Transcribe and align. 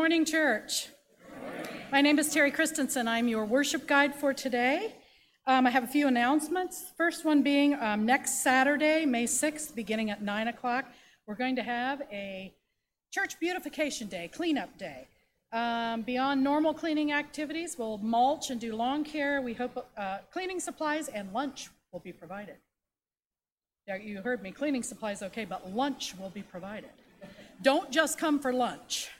morning, 0.00 0.24
church. 0.24 0.88
My 1.92 2.00
name 2.00 2.18
is 2.18 2.32
Terry 2.32 2.50
Christensen. 2.50 3.06
I'm 3.06 3.28
your 3.28 3.44
worship 3.44 3.86
guide 3.86 4.14
for 4.14 4.32
today. 4.32 4.94
Um, 5.46 5.66
I 5.66 5.70
have 5.70 5.84
a 5.84 5.86
few 5.86 6.08
announcements. 6.08 6.86
First 6.96 7.26
one 7.26 7.42
being 7.42 7.74
um, 7.74 8.06
next 8.06 8.42
Saturday, 8.42 9.04
May 9.04 9.24
6th, 9.24 9.74
beginning 9.74 10.08
at 10.08 10.22
9 10.22 10.48
o'clock, 10.48 10.86
we're 11.26 11.34
going 11.34 11.54
to 11.56 11.62
have 11.62 12.00
a 12.10 12.50
church 13.12 13.38
beautification 13.38 14.08
day, 14.08 14.30
cleanup 14.32 14.78
day. 14.78 15.06
Um, 15.52 16.00
beyond 16.00 16.42
normal 16.42 16.72
cleaning 16.72 17.12
activities, 17.12 17.76
we'll 17.78 17.98
mulch 17.98 18.48
and 18.48 18.58
do 18.58 18.74
lawn 18.74 19.04
care. 19.04 19.42
We 19.42 19.52
hope 19.52 19.86
uh, 19.98 20.20
cleaning 20.32 20.60
supplies 20.60 21.08
and 21.08 21.30
lunch 21.34 21.68
will 21.92 22.00
be 22.00 22.14
provided. 22.14 22.56
You 24.02 24.22
heard 24.22 24.42
me, 24.42 24.50
cleaning 24.50 24.82
supplies 24.82 25.22
okay, 25.22 25.44
but 25.44 25.74
lunch 25.74 26.14
will 26.18 26.30
be 26.30 26.40
provided. 26.40 26.88
Don't 27.60 27.90
just 27.90 28.16
come 28.16 28.38
for 28.38 28.50
lunch. 28.50 29.10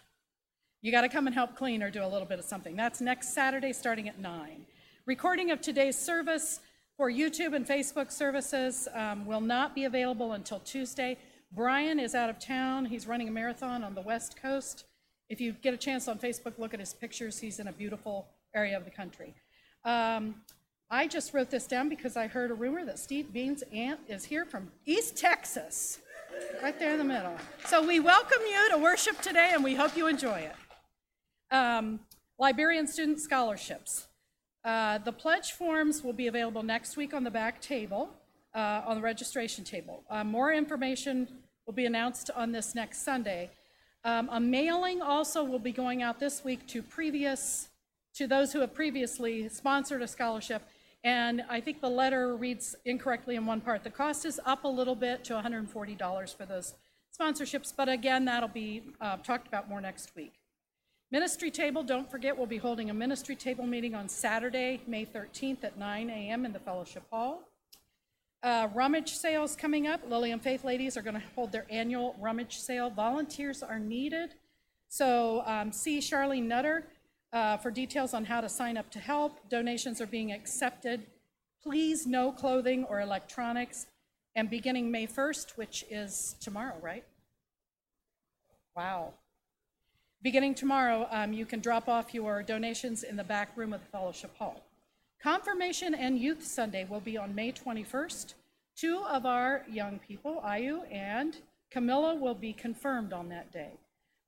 You 0.82 0.90
got 0.90 1.02
to 1.02 1.10
come 1.10 1.26
and 1.26 1.34
help 1.34 1.56
clean 1.56 1.82
or 1.82 1.90
do 1.90 2.02
a 2.02 2.08
little 2.08 2.26
bit 2.26 2.38
of 2.38 2.44
something. 2.46 2.74
That's 2.74 3.02
next 3.02 3.34
Saturday 3.34 3.74
starting 3.74 4.08
at 4.08 4.18
9. 4.18 4.64
Recording 5.04 5.50
of 5.50 5.60
today's 5.60 5.98
service 5.98 6.60
for 6.96 7.10
YouTube 7.10 7.54
and 7.54 7.66
Facebook 7.66 8.10
services 8.10 8.88
um, 8.94 9.26
will 9.26 9.42
not 9.42 9.74
be 9.74 9.84
available 9.84 10.32
until 10.32 10.58
Tuesday. 10.60 11.18
Brian 11.52 12.00
is 12.00 12.14
out 12.14 12.30
of 12.30 12.38
town. 12.38 12.86
He's 12.86 13.06
running 13.06 13.28
a 13.28 13.30
marathon 13.30 13.84
on 13.84 13.94
the 13.94 14.00
West 14.00 14.40
Coast. 14.40 14.84
If 15.28 15.38
you 15.38 15.52
get 15.52 15.74
a 15.74 15.76
chance 15.76 16.08
on 16.08 16.18
Facebook, 16.18 16.58
look 16.58 16.72
at 16.72 16.80
his 16.80 16.94
pictures. 16.94 17.38
He's 17.38 17.58
in 17.58 17.68
a 17.68 17.72
beautiful 17.72 18.28
area 18.54 18.74
of 18.74 18.86
the 18.86 18.90
country. 18.90 19.34
Um, 19.84 20.36
I 20.90 21.06
just 21.06 21.34
wrote 21.34 21.50
this 21.50 21.66
down 21.66 21.90
because 21.90 22.16
I 22.16 22.26
heard 22.26 22.50
a 22.50 22.54
rumor 22.54 22.86
that 22.86 22.98
Steve 22.98 23.34
Bean's 23.34 23.62
aunt 23.70 24.00
is 24.08 24.24
here 24.24 24.46
from 24.46 24.70
East 24.86 25.18
Texas, 25.18 25.98
right 26.62 26.78
there 26.78 26.92
in 26.92 26.98
the 26.98 27.04
middle. 27.04 27.36
So 27.66 27.86
we 27.86 28.00
welcome 28.00 28.40
you 28.50 28.70
to 28.70 28.78
worship 28.78 29.20
today 29.20 29.50
and 29.52 29.62
we 29.62 29.74
hope 29.74 29.94
you 29.94 30.06
enjoy 30.06 30.38
it. 30.38 30.56
Um, 31.50 32.00
Liberian 32.38 32.86
Student 32.86 33.20
Scholarships. 33.20 34.06
Uh, 34.64 34.98
the 34.98 35.12
pledge 35.12 35.52
forms 35.52 36.02
will 36.02 36.12
be 36.12 36.26
available 36.26 36.62
next 36.62 36.96
week 36.96 37.12
on 37.12 37.24
the 37.24 37.30
back 37.30 37.60
table, 37.60 38.10
uh, 38.54 38.82
on 38.86 38.96
the 38.96 39.02
registration 39.02 39.64
table. 39.64 40.04
Uh, 40.08 40.22
more 40.22 40.52
information 40.52 41.28
will 41.66 41.72
be 41.74 41.86
announced 41.86 42.30
on 42.34 42.52
this 42.52 42.74
next 42.74 43.04
Sunday. 43.04 43.50
Um, 44.04 44.28
a 44.32 44.40
mailing 44.40 45.02
also 45.02 45.44
will 45.44 45.58
be 45.58 45.72
going 45.72 46.02
out 46.02 46.18
this 46.18 46.44
week 46.44 46.66
to 46.68 46.82
previous, 46.82 47.68
to 48.14 48.26
those 48.26 48.52
who 48.52 48.60
have 48.60 48.74
previously 48.74 49.48
sponsored 49.48 50.02
a 50.02 50.08
scholarship. 50.08 50.62
And 51.04 51.42
I 51.48 51.60
think 51.60 51.80
the 51.80 51.90
letter 51.90 52.36
reads 52.36 52.74
incorrectly 52.84 53.36
in 53.36 53.46
one 53.46 53.60
part. 53.60 53.84
The 53.84 53.90
cost 53.90 54.24
is 54.24 54.40
up 54.44 54.64
a 54.64 54.68
little 54.68 54.94
bit 54.94 55.24
to 55.24 55.34
$140 55.34 56.36
for 56.36 56.46
those 56.46 56.74
sponsorships, 57.18 57.72
but 57.76 57.88
again, 57.88 58.24
that'll 58.26 58.48
be 58.48 58.82
uh, 59.00 59.16
talked 59.18 59.46
about 59.46 59.68
more 59.68 59.80
next 59.80 60.14
week. 60.14 60.39
Ministry 61.12 61.50
table, 61.50 61.82
don't 61.82 62.08
forget, 62.08 62.36
we'll 62.36 62.46
be 62.46 62.58
holding 62.58 62.88
a 62.88 62.94
ministry 62.94 63.34
table 63.34 63.66
meeting 63.66 63.96
on 63.96 64.08
Saturday, 64.08 64.80
May 64.86 65.04
13th 65.04 65.64
at 65.64 65.76
9 65.76 66.08
a.m. 66.08 66.44
in 66.44 66.52
the 66.52 66.60
Fellowship 66.60 67.02
Hall. 67.10 67.42
Uh, 68.44 68.68
rummage 68.72 69.14
sales 69.14 69.56
coming 69.56 69.88
up. 69.88 70.00
Lily 70.08 70.30
and 70.30 70.40
Faith 70.40 70.62
ladies 70.62 70.96
are 70.96 71.02
going 71.02 71.14
to 71.14 71.22
hold 71.34 71.50
their 71.50 71.66
annual 71.68 72.14
rummage 72.20 72.60
sale. 72.60 72.90
Volunteers 72.90 73.60
are 73.60 73.80
needed. 73.80 74.34
So 74.88 75.42
um, 75.46 75.72
see 75.72 75.98
Charlene 75.98 76.46
Nutter 76.46 76.86
uh, 77.32 77.56
for 77.56 77.72
details 77.72 78.14
on 78.14 78.24
how 78.24 78.40
to 78.40 78.48
sign 78.48 78.76
up 78.76 78.88
to 78.92 79.00
help. 79.00 79.48
Donations 79.50 80.00
are 80.00 80.06
being 80.06 80.30
accepted. 80.30 81.02
Please, 81.60 82.06
no 82.06 82.30
clothing 82.30 82.84
or 82.84 83.00
electronics. 83.00 83.86
And 84.36 84.48
beginning 84.48 84.92
May 84.92 85.08
1st, 85.08 85.56
which 85.56 85.84
is 85.90 86.36
tomorrow, 86.40 86.76
right? 86.80 87.04
Wow. 88.76 89.14
Beginning 90.22 90.54
tomorrow, 90.54 91.08
um, 91.10 91.32
you 91.32 91.46
can 91.46 91.60
drop 91.60 91.88
off 91.88 92.12
your 92.12 92.42
donations 92.42 93.04
in 93.04 93.16
the 93.16 93.24
back 93.24 93.56
room 93.56 93.72
of 93.72 93.80
the 93.80 93.86
Fellowship 93.86 94.36
Hall. 94.36 94.60
Confirmation 95.22 95.94
and 95.94 96.18
Youth 96.18 96.44
Sunday 96.44 96.84
will 96.84 97.00
be 97.00 97.16
on 97.16 97.34
May 97.34 97.52
21st. 97.52 98.34
Two 98.76 99.02
of 99.08 99.24
our 99.24 99.64
young 99.66 99.98
people, 99.98 100.42
Ayu 100.44 100.82
and 100.92 101.38
Camilla, 101.70 102.14
will 102.14 102.34
be 102.34 102.52
confirmed 102.52 103.14
on 103.14 103.30
that 103.30 103.50
day. 103.50 103.70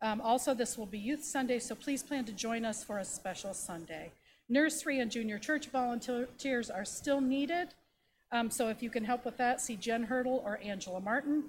Um, 0.00 0.22
also, 0.22 0.54
this 0.54 0.78
will 0.78 0.86
be 0.86 0.98
Youth 0.98 1.24
Sunday, 1.24 1.58
so 1.58 1.74
please 1.74 2.02
plan 2.02 2.24
to 2.24 2.32
join 2.32 2.64
us 2.64 2.82
for 2.82 2.98
a 2.98 3.04
special 3.04 3.52
Sunday. 3.52 4.12
Nursery 4.48 4.98
and 4.98 5.10
junior 5.10 5.38
church 5.38 5.68
volunteers 5.68 6.70
are 6.70 6.86
still 6.86 7.20
needed, 7.20 7.74
um, 8.30 8.50
so 8.50 8.68
if 8.68 8.82
you 8.82 8.88
can 8.88 9.04
help 9.04 9.26
with 9.26 9.36
that, 9.36 9.60
see 9.60 9.76
Jen 9.76 10.04
Hurdle 10.04 10.42
or 10.42 10.58
Angela 10.64 11.00
Martin. 11.00 11.44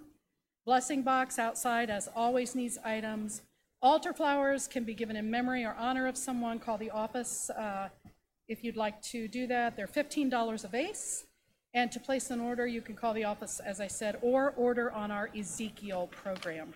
Blessing 0.66 1.02
box 1.02 1.40
outside, 1.40 1.90
as 1.90 2.10
always, 2.14 2.56
needs 2.56 2.78
items. 2.84 3.42
Altar 3.84 4.14
flowers 4.14 4.66
can 4.66 4.86
be 4.86 4.94
given 4.94 5.18
in 5.18 5.30
memory 5.30 5.66
or 5.66 5.76
honor 5.78 6.08
of 6.08 6.16
someone. 6.16 6.58
Call 6.58 6.78
the 6.78 6.90
office 6.90 7.50
uh, 7.50 7.90
if 8.48 8.64
you'd 8.64 8.78
like 8.78 9.02
to 9.02 9.28
do 9.28 9.46
that. 9.48 9.76
They're 9.76 9.88
$15 9.88 10.64
a 10.64 10.68
vase. 10.70 11.26
And 11.74 11.92
to 11.92 12.00
place 12.00 12.30
an 12.30 12.40
order, 12.40 12.66
you 12.66 12.80
can 12.80 12.96
call 12.96 13.14
the 13.14 13.26
office, 13.26 13.60
as 13.60 13.82
I 13.82 13.88
said, 13.88 14.20
or 14.22 14.54
order 14.56 14.90
on 14.94 15.12
our 15.12 15.30
Ezekiel 15.38 16.08
program. 16.12 16.74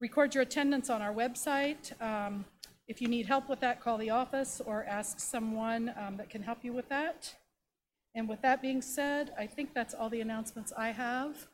Record 0.00 0.34
your 0.34 0.42
attendance 0.42 0.90
on 0.90 1.00
our 1.00 1.14
website. 1.14 1.92
Um, 2.02 2.44
if 2.88 3.00
you 3.00 3.06
need 3.06 3.26
help 3.26 3.48
with 3.48 3.60
that, 3.60 3.80
call 3.80 3.96
the 3.96 4.10
office 4.10 4.60
or 4.66 4.84
ask 4.84 5.20
someone 5.20 5.92
um, 5.96 6.16
that 6.16 6.28
can 6.28 6.42
help 6.42 6.64
you 6.64 6.72
with 6.72 6.88
that. 6.88 7.36
And 8.16 8.28
with 8.28 8.42
that 8.42 8.60
being 8.60 8.82
said, 8.82 9.32
I 9.38 9.46
think 9.46 9.74
that's 9.74 9.94
all 9.94 10.08
the 10.08 10.22
announcements 10.22 10.72
I 10.76 10.88
have. 10.88 11.46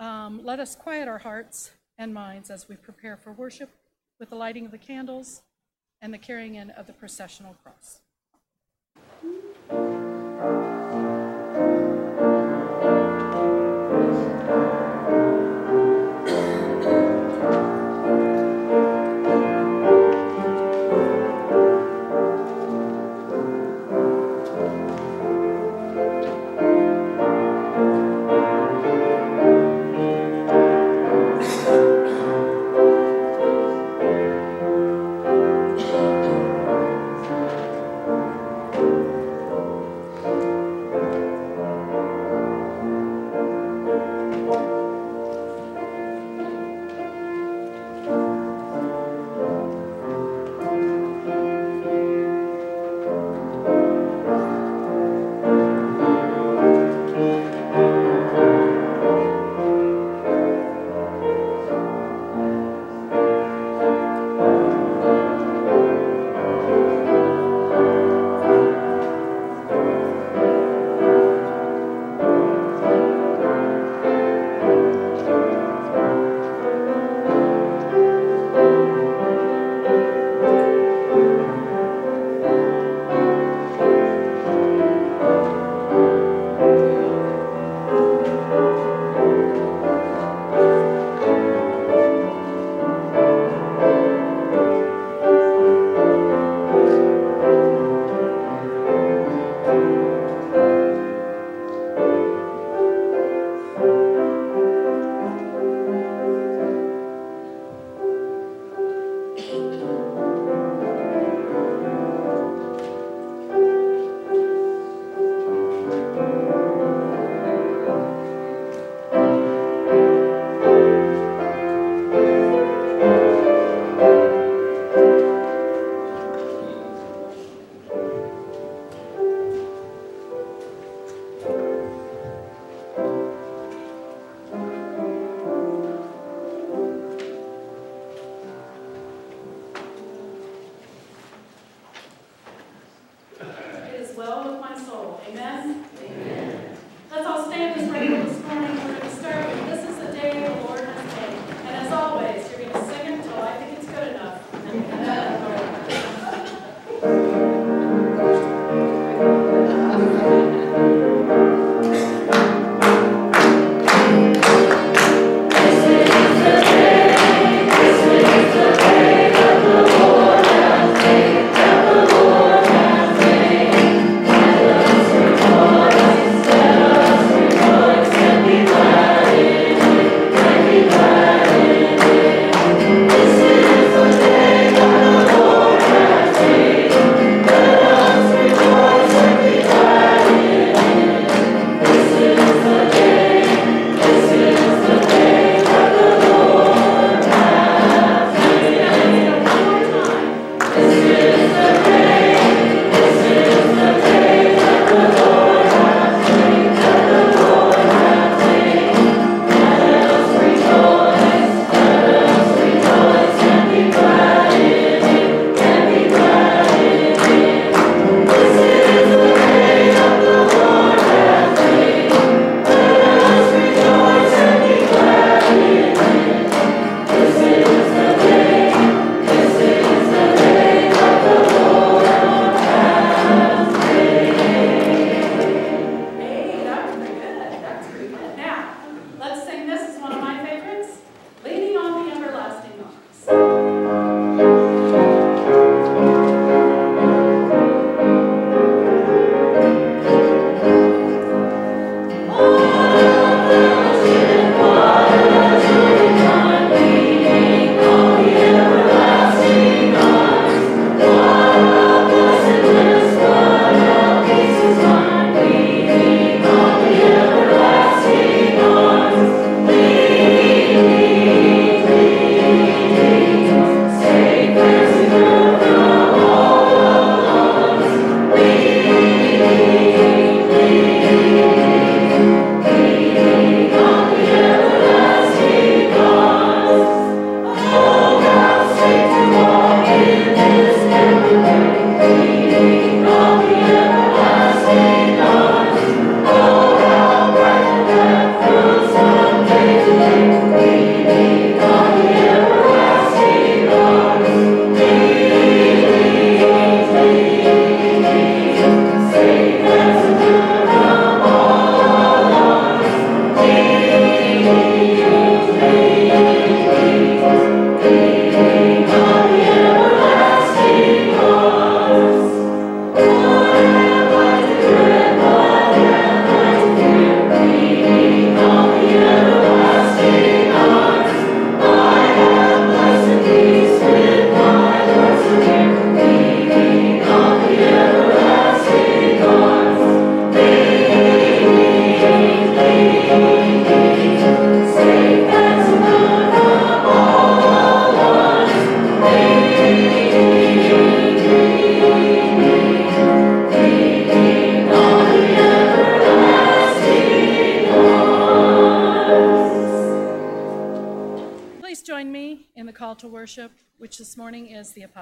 Um, 0.00 0.40
let 0.42 0.58
us 0.58 0.74
quiet 0.74 1.06
our 1.06 1.18
hearts 1.18 1.70
and 1.96 2.12
minds 2.12 2.50
as 2.50 2.68
we 2.68 2.74
prepare 2.74 3.16
for 3.16 3.30
worship 3.30 3.70
with 4.18 4.30
the 4.30 4.36
lighting 4.36 4.64
of 4.64 4.70
the 4.70 4.78
candles 4.78 5.42
and 6.00 6.12
the 6.12 6.18
carrying 6.18 6.54
in 6.54 6.70
of 6.70 6.86
the 6.86 6.92
processional 6.92 7.56
cross. 7.62 8.00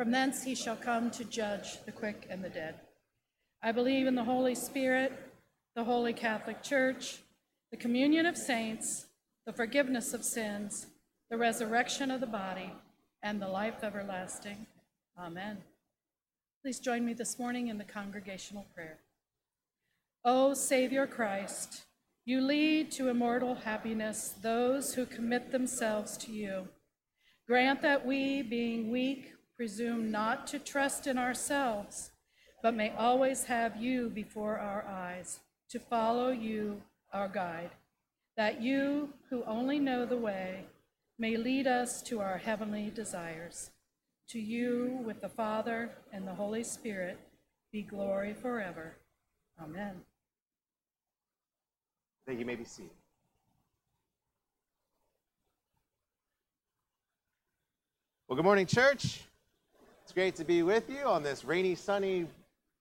From 0.00 0.12
thence 0.12 0.44
he 0.44 0.54
shall 0.54 0.76
come 0.76 1.10
to 1.10 1.24
judge 1.24 1.84
the 1.84 1.92
quick 1.92 2.26
and 2.30 2.42
the 2.42 2.48
dead. 2.48 2.76
I 3.62 3.70
believe 3.70 4.06
in 4.06 4.14
the 4.14 4.24
Holy 4.24 4.54
Spirit, 4.54 5.12
the 5.76 5.84
holy 5.84 6.14
Catholic 6.14 6.62
Church, 6.62 7.18
the 7.70 7.76
communion 7.76 8.24
of 8.24 8.34
saints, 8.34 9.08
the 9.44 9.52
forgiveness 9.52 10.14
of 10.14 10.24
sins, 10.24 10.86
the 11.30 11.36
resurrection 11.36 12.10
of 12.10 12.22
the 12.22 12.26
body, 12.26 12.72
and 13.22 13.42
the 13.42 13.48
life 13.48 13.84
everlasting. 13.84 14.66
Amen. 15.18 15.58
Please 16.62 16.78
join 16.78 17.04
me 17.04 17.12
this 17.12 17.38
morning 17.38 17.68
in 17.68 17.76
the 17.76 17.84
congregational 17.84 18.64
prayer. 18.74 19.00
O 20.24 20.54
Savior 20.54 21.06
Christ, 21.06 21.82
you 22.24 22.40
lead 22.40 22.90
to 22.92 23.10
immortal 23.10 23.54
happiness 23.54 24.34
those 24.40 24.94
who 24.94 25.04
commit 25.04 25.52
themselves 25.52 26.16
to 26.16 26.32
you. 26.32 26.68
Grant 27.46 27.82
that 27.82 28.06
we, 28.06 28.40
being 28.40 28.90
weak, 28.90 29.34
presume 29.60 30.10
not 30.10 30.46
to 30.46 30.58
trust 30.58 31.06
in 31.06 31.18
ourselves, 31.18 32.12
but 32.62 32.74
may 32.74 32.90
always 32.96 33.44
have 33.44 33.76
you 33.76 34.08
before 34.08 34.58
our 34.58 34.86
eyes, 34.86 35.40
to 35.68 35.78
follow 35.78 36.30
you, 36.30 36.80
our 37.12 37.28
guide, 37.28 37.68
that 38.38 38.62
you, 38.62 39.10
who 39.28 39.44
only 39.44 39.78
know 39.78 40.06
the 40.06 40.16
way, 40.16 40.64
may 41.18 41.36
lead 41.36 41.66
us 41.66 42.00
to 42.00 42.20
our 42.20 42.38
heavenly 42.38 42.90
desires. 42.94 43.68
To 44.30 44.40
you, 44.40 44.98
with 45.04 45.20
the 45.20 45.28
Father 45.28 45.90
and 46.10 46.26
the 46.26 46.34
Holy 46.34 46.64
Spirit, 46.64 47.18
be 47.70 47.82
glory 47.82 48.32
forever. 48.32 48.96
Amen. 49.62 50.00
That 52.26 52.38
you. 52.38 52.46
may 52.46 52.56
be 52.56 52.64
seated. 52.64 52.92
Well, 58.26 58.36
good 58.36 58.44
morning, 58.46 58.64
church. 58.64 59.24
It's 60.10 60.14
great 60.16 60.34
to 60.34 60.44
be 60.44 60.64
with 60.64 60.90
you 60.90 61.04
on 61.04 61.22
this 61.22 61.44
rainy, 61.44 61.76
sunny, 61.76 62.26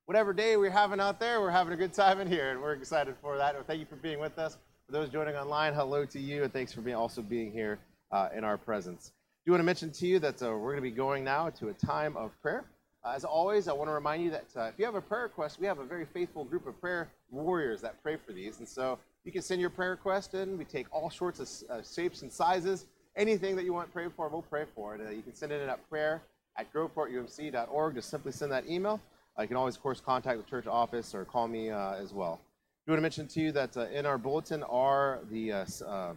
whatever 0.08 0.34
day 0.34 0.58
we're 0.58 0.72
having 0.72 1.00
out 1.00 1.20
there. 1.20 1.40
We're 1.40 1.52
having 1.52 1.74
a 1.74 1.78
good 1.78 1.94
time 1.94 2.20
in 2.20 2.28
here, 2.28 2.50
and 2.50 2.60
we're 2.60 2.74
excited 2.74 3.14
for 3.22 3.38
that. 3.38 3.56
Thank 3.68 3.80
you 3.80 3.86
for 3.86 3.98
being 3.98 4.20
with 4.20 4.40
us. 4.40 4.58
For 4.88 4.94
those 4.94 5.10
joining 5.10 5.36
online, 5.36 5.76
hello 5.76 6.06
to 6.06 6.20
you, 6.20 6.44
and 6.44 6.52
thanks 6.52 6.74
for 6.74 6.82
being 6.82 6.96
also 6.96 7.22
being 7.22 7.52
here 7.52 7.78
uh, 8.12 8.30
in 8.36 8.44
our 8.44 8.58
presence. 8.58 9.12
Do 9.46 9.52
want 9.52 9.60
to 9.60 9.64
mention 9.64 9.92
to 9.92 10.08
you 10.08 10.18
that 10.18 10.42
uh, 10.42 10.58
we're 10.58 10.72
going 10.72 10.78
to 10.78 10.82
be 10.82 10.90
going 10.90 11.24
now 11.24 11.52
to 11.52 11.70
a 11.70 11.74
time 11.74 12.18
of 12.18 12.32
prayer. 12.42 12.66
Uh, 13.06 13.14
as 13.16 13.24
always, 13.24 13.68
I 13.68 13.74
want 13.74 13.90
to 13.90 13.94
remind 13.94 14.24
you 14.24 14.32
that 14.32 14.48
uh, 14.56 14.64
if 14.64 14.80
you 14.80 14.86
have 14.86 14.96
a 14.96 15.02
prayer 15.02 15.22
request, 15.22 15.60
we 15.60 15.68
have 15.68 15.78
a 15.78 15.86
very 15.86 16.06
faithful 16.06 16.44
group 16.44 16.66
of 16.66 16.82
prayer 16.82 17.10
warriors 17.30 17.80
that 17.82 18.02
pray 18.02 18.18
for 18.26 18.34
these, 18.34 18.58
and 18.58 18.68
so 18.68 18.98
you 19.24 19.32
can 19.32 19.44
send 19.44 19.62
your 19.62 19.70
prayer 19.70 19.92
request 19.92 20.34
in. 20.34 20.58
We 20.58 20.66
take 20.66 20.88
all 20.92 21.12
sorts 21.12 21.40
of 21.40 21.70
uh, 21.70 21.84
shapes 21.84 22.24
and 22.24 22.34
sizes 22.34 22.88
anything 23.16 23.56
that 23.56 23.66
you 23.66 23.74
want 23.74 23.94
prayed 23.94 24.14
for, 24.16 24.28
we'll 24.30 24.42
pray 24.42 24.66
for 24.74 24.96
it. 24.96 25.02
Uh, 25.06 25.12
you 25.12 25.22
can 25.22 25.36
send 25.36 25.52
it 25.52 25.62
in 25.62 25.70
at 25.70 25.88
prayer 25.90 26.24
at 26.60 26.72
groveportumc.org. 26.74 27.96
Just 27.96 28.10
simply 28.10 28.32
send 28.32 28.52
that 28.52 28.70
email. 28.70 29.00
Uh, 29.38 29.44
you 29.44 29.48
can 29.48 29.58
always, 29.58 29.76
of 29.76 29.82
course, 29.82 30.02
contact 30.02 30.38
the 30.44 30.50
church 30.50 30.68
office 30.68 31.16
or 31.16 31.26
call 31.26 31.48
me 31.48 31.70
uh, 31.70 31.94
as 31.94 32.14
well. 32.14 32.40
I 32.88 32.92
want 32.92 33.00
to 33.00 33.02
mention 33.04 33.28
to 33.28 33.40
you 33.40 33.52
that 33.52 33.78
uh, 33.78 33.86
in 33.88 34.06
our 34.06 34.18
bulletin 34.18 34.64
are 34.64 35.20
the 35.30 35.52
uh, 35.52 35.66
uh, 35.86 36.14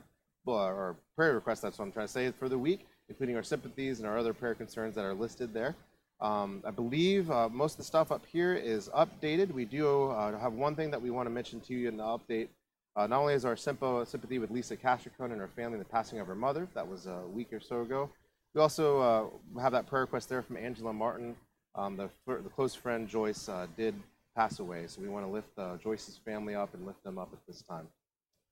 or 0.47 0.97
prayer 1.17 1.35
requests. 1.35 1.61
That's 1.61 1.79
what 1.79 1.85
I'm 1.85 1.93
trying 1.93 2.07
to 2.07 2.13
say 2.13 2.31
for 2.33 2.49
the 2.49 2.59
week, 2.59 2.87
including 3.09 3.37
our 3.37 3.43
sympathies 3.43 3.99
and 3.99 4.09
our 4.09 4.19
other 4.19 4.33
prayer 4.33 4.55
concerns 4.55 4.95
that 4.95 5.05
are 5.05 5.15
listed 5.15 5.53
there. 5.53 5.77
Um, 6.21 6.63
I 6.67 6.71
believe 6.71 7.29
most 7.51 7.73
of 7.73 7.79
the 7.79 7.85
stuff 7.85 8.11
up 8.11 8.25
here 8.25 8.55
is 8.55 8.89
updated. 8.91 9.53
We 9.53 9.65
do 9.65 10.11
have 10.11 10.53
one 10.53 10.75
thing 10.75 10.91
that 10.93 11.03
we 11.03 11.11
want 11.11 11.27
to 11.27 11.31
mention 11.31 11.61
to 11.63 11.75
you 11.75 11.89
in 11.89 11.97
the 11.97 12.05
update 12.05 12.49
uh, 12.95 13.07
not 13.07 13.21
only 13.21 13.35
is 13.35 13.45
our 13.45 13.57
sympathy 13.57 14.39
with 14.39 14.51
Lisa 14.51 14.77
Castricone 14.77 15.33
and 15.33 15.41
her 15.41 15.49
family 15.49 15.75
in 15.75 15.79
the 15.79 15.85
passing 15.85 16.21
of 16.21 16.27
her 16.27 16.35
mother, 16.35 16.69
that 16.75 16.87
was 16.87 17.07
a 17.07 17.23
week 17.33 17.53
or 17.53 17.61
so 17.61 17.81
ago, 17.81 18.11
we 18.55 18.61
also 18.61 19.01
uh, 19.01 19.61
have 19.61 19.73
that 19.73 19.87
prayer 19.87 20.03
request 20.03 20.29
there 20.29 20.43
from 20.43 20.57
Angela 20.57 20.93
Martin. 20.93 21.37
Um, 21.75 21.97
the, 21.97 22.11
the, 22.27 22.51
close 22.51 22.75
friend 22.75 23.09
Joyce 23.09 23.49
uh, 23.49 23.67
did 23.77 23.95
pass 24.37 24.59
away, 24.59 24.85
so 24.87 25.01
we 25.01 25.09
want 25.09 25.25
to 25.25 25.31
lift 25.31 25.49
uh, 25.59 25.77
Joyce's 25.79 26.19
family 26.23 26.55
up 26.55 26.75
and 26.75 26.87
lift 26.87 27.03
them 27.03 27.19
up 27.19 27.31
at 27.33 27.39
this 27.47 27.63
time. 27.63 27.89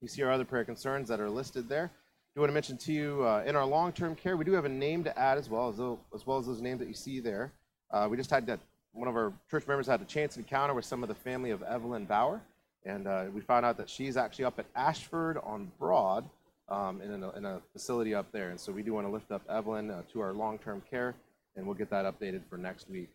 You 0.00 0.08
see 0.08 0.22
our 0.22 0.30
other 0.30 0.46
prayer 0.46 0.64
concerns 0.64 1.08
that 1.08 1.20
are 1.20 1.28
listed 1.28 1.68
there. 1.68 1.90
I 2.36 2.40
want 2.40 2.48
to 2.48 2.54
mention 2.54 2.78
to 2.78 2.92
you 2.92 3.26
uh, 3.26 3.42
in 3.44 3.56
our 3.56 3.66
long-term 3.66 4.14
care, 4.14 4.36
we 4.36 4.44
do 4.44 4.52
have 4.52 4.64
a 4.64 4.70
name 4.70 5.04
to 5.04 5.18
add 5.18 5.36
as 5.36 5.50
well 5.50 5.68
as 5.68 5.76
those, 5.76 5.98
as 6.14 6.26
well 6.26 6.38
as 6.38 6.46
those 6.46 6.62
names 6.62 6.78
that 6.78 6.88
you 6.88 6.94
see 6.94 7.20
there. 7.20 7.52
Uh, 7.90 8.08
we 8.10 8.16
just 8.16 8.30
had 8.30 8.46
that 8.46 8.60
one 8.92 9.08
of 9.08 9.16
our 9.16 9.32
church 9.50 9.66
members 9.66 9.86
had 9.86 10.00
a 10.00 10.04
chance 10.04 10.36
encounter 10.36 10.72
with 10.72 10.84
some 10.84 11.02
of 11.02 11.08
the 11.08 11.14
family 11.14 11.50
of 11.50 11.62
Evelyn 11.62 12.06
Bauer. 12.06 12.40
And 12.86 13.06
uh, 13.06 13.24
we 13.34 13.40
found 13.40 13.66
out 13.66 13.76
that 13.76 13.90
she's 13.90 14.16
actually 14.16 14.46
up 14.46 14.58
at 14.58 14.66
Ashford 14.74 15.38
on 15.42 15.70
Broad 15.78 16.24
um, 16.70 17.00
in, 17.00 17.22
a, 17.22 17.30
in, 17.32 17.44
a, 17.44 17.60
facility 17.72 18.14
up 18.14 18.30
there. 18.32 18.50
And 18.50 18.60
so 18.60 18.72
we 18.72 18.82
do 18.82 18.92
want 18.94 19.06
to 19.06 19.12
lift 19.12 19.32
up 19.32 19.42
Evelyn 19.48 19.90
uh, 19.90 20.02
to 20.12 20.20
our 20.20 20.32
long 20.32 20.58
term 20.58 20.82
care, 20.88 21.14
and 21.56 21.66
we'll 21.66 21.74
get 21.74 21.90
that 21.90 22.04
updated 22.04 22.42
for 22.48 22.56
next 22.56 22.88
week. 22.88 23.10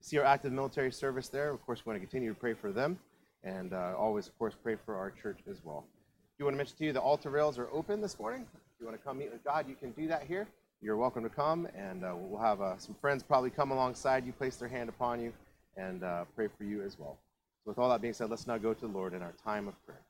See 0.00 0.18
our 0.18 0.24
active 0.24 0.52
military 0.52 0.92
service 0.92 1.28
there. 1.28 1.50
Of 1.50 1.64
course, 1.64 1.84
we 1.84 1.90
want 1.90 2.00
to 2.00 2.06
continue 2.06 2.32
to 2.32 2.38
pray 2.38 2.54
for 2.54 2.72
them, 2.72 2.98
and 3.44 3.72
uh, 3.72 3.94
always, 3.98 4.26
of 4.28 4.38
course, 4.38 4.54
pray 4.62 4.76
for 4.86 4.96
our 4.96 5.10
church 5.10 5.38
as 5.50 5.58
well. 5.64 5.84
Do 5.90 6.42
you 6.42 6.44
want 6.46 6.54
to 6.54 6.58
mention 6.58 6.76
to 6.78 6.84
you 6.84 6.92
the 6.92 7.00
altar 7.00 7.30
rails 7.30 7.58
are 7.58 7.68
open 7.72 8.00
this 8.00 8.18
morning? 8.18 8.46
If 8.54 8.80
you 8.80 8.86
want 8.86 8.98
to 8.98 9.04
come 9.04 9.18
meet 9.18 9.32
with 9.32 9.44
God, 9.44 9.68
you 9.68 9.74
can 9.74 9.90
do 9.90 10.06
that 10.08 10.22
here. 10.22 10.46
You're 10.80 10.96
welcome 10.96 11.24
to 11.24 11.28
come, 11.28 11.66
and 11.76 12.04
uh, 12.04 12.14
we'll 12.16 12.40
have 12.40 12.60
uh, 12.60 12.78
some 12.78 12.94
friends 13.00 13.24
probably 13.24 13.50
come 13.50 13.72
alongside 13.72 14.24
you, 14.24 14.32
place 14.32 14.56
their 14.56 14.68
hand 14.68 14.88
upon 14.88 15.20
you, 15.20 15.32
and 15.76 16.04
uh, 16.04 16.24
pray 16.36 16.46
for 16.56 16.62
you 16.62 16.82
as 16.82 16.96
well 16.98 17.18
So, 17.64 17.70
with 17.70 17.78
all 17.78 17.88
that 17.88 18.00
being 18.00 18.14
said, 18.14 18.30
let's 18.30 18.46
now 18.46 18.58
go 18.58 18.72
to 18.72 18.80
the 18.80 18.92
Lord 18.92 19.14
in 19.14 19.22
our 19.22 19.34
time 19.44 19.66
of 19.66 19.74
prayer. 19.84 20.00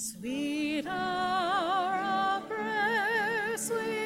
Sweet 0.00 0.86
hour 0.86 2.36
of 2.36 2.48
prayer, 2.48 3.56
sweet 3.58 3.97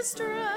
distress 0.00 0.49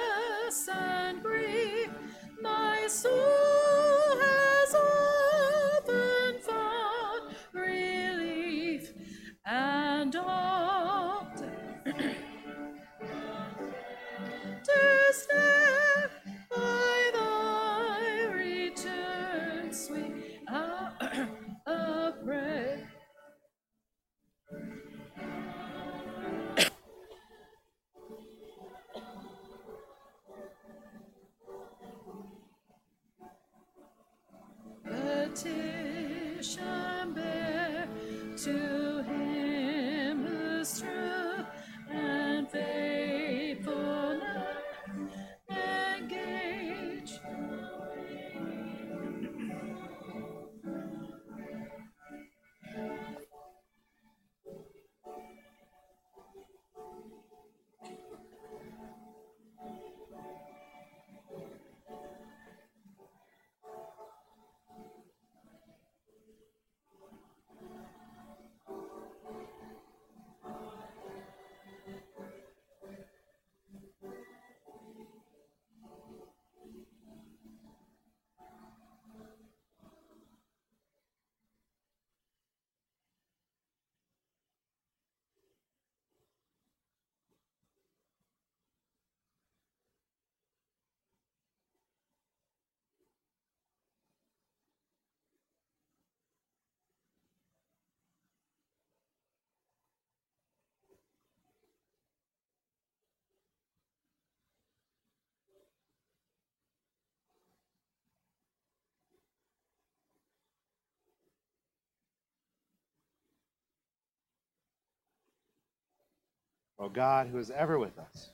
O 116.83 116.89
God, 116.89 117.27
who 117.27 117.39
is 117.39 117.49
ever 117.49 117.79
with 117.79 117.97
us, 117.97 118.27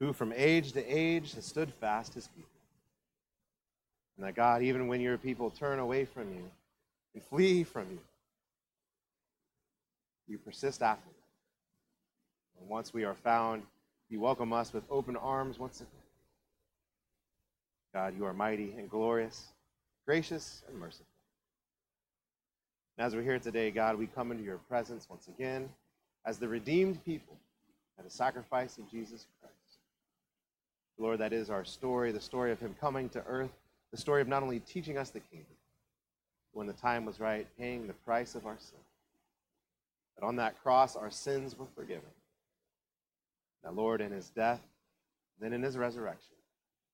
who 0.00 0.12
from 0.12 0.34
age 0.36 0.72
to 0.72 0.84
age 0.86 1.32
has 1.32 1.46
stood 1.46 1.72
fast 1.72 2.14
as 2.14 2.28
people. 2.28 2.50
And 4.18 4.26
that 4.26 4.34
God, 4.34 4.62
even 4.62 4.86
when 4.86 5.00
your 5.00 5.16
people 5.16 5.48
turn 5.48 5.78
away 5.78 6.04
from 6.04 6.30
you 6.34 6.44
and 7.14 7.22
flee 7.24 7.64
from 7.64 7.86
you, 7.90 8.00
you 10.28 10.36
persist 10.36 10.82
after 10.82 11.06
them. 11.06 11.14
And 12.60 12.68
once 12.68 12.92
we 12.92 13.04
are 13.04 13.14
found, 13.14 13.62
you 14.10 14.20
welcome 14.20 14.52
us 14.52 14.74
with 14.74 14.84
open 14.90 15.16
arms 15.16 15.58
once 15.58 15.80
again. 15.80 15.88
God, 17.94 18.14
you 18.14 18.26
are 18.26 18.34
mighty 18.34 18.74
and 18.76 18.90
glorious, 18.90 19.46
gracious 20.04 20.62
and 20.68 20.78
merciful. 20.78 21.06
And 22.98 23.06
as 23.06 23.16
we're 23.16 23.22
here 23.22 23.38
today, 23.38 23.70
God, 23.70 23.96
we 23.96 24.06
come 24.06 24.30
into 24.32 24.44
your 24.44 24.58
presence 24.68 25.08
once 25.08 25.28
again 25.28 25.70
as 26.26 26.38
the 26.38 26.48
redeemed 26.48 27.04
people 27.04 27.36
at 27.98 28.04
the 28.04 28.10
sacrifice 28.10 28.78
of 28.78 28.90
Jesus 28.90 29.26
Christ. 29.40 29.54
Lord, 30.98 31.20
that 31.20 31.32
is 31.32 31.50
our 31.50 31.64
story, 31.64 32.12
the 32.12 32.20
story 32.20 32.52
of 32.52 32.60
him 32.60 32.74
coming 32.80 33.08
to 33.10 33.22
earth, 33.26 33.50
the 33.90 33.96
story 33.96 34.20
of 34.20 34.28
not 34.28 34.42
only 34.42 34.60
teaching 34.60 34.98
us 34.98 35.10
the 35.10 35.20
kingdom, 35.20 35.46
when 36.52 36.66
the 36.66 36.72
time 36.72 37.04
was 37.04 37.20
right, 37.20 37.46
paying 37.58 37.86
the 37.86 37.92
price 37.92 38.34
of 38.34 38.46
our 38.46 38.56
sin. 38.58 38.78
But 40.18 40.26
on 40.26 40.36
that 40.36 40.62
cross, 40.62 40.96
our 40.96 41.10
sins 41.10 41.58
were 41.58 41.66
forgiven. 41.74 42.10
Now, 43.64 43.70
Lord, 43.70 44.00
in 44.00 44.12
his 44.12 44.30
death, 44.30 44.60
then 45.40 45.52
in 45.52 45.62
his 45.62 45.78
resurrection, 45.78 46.36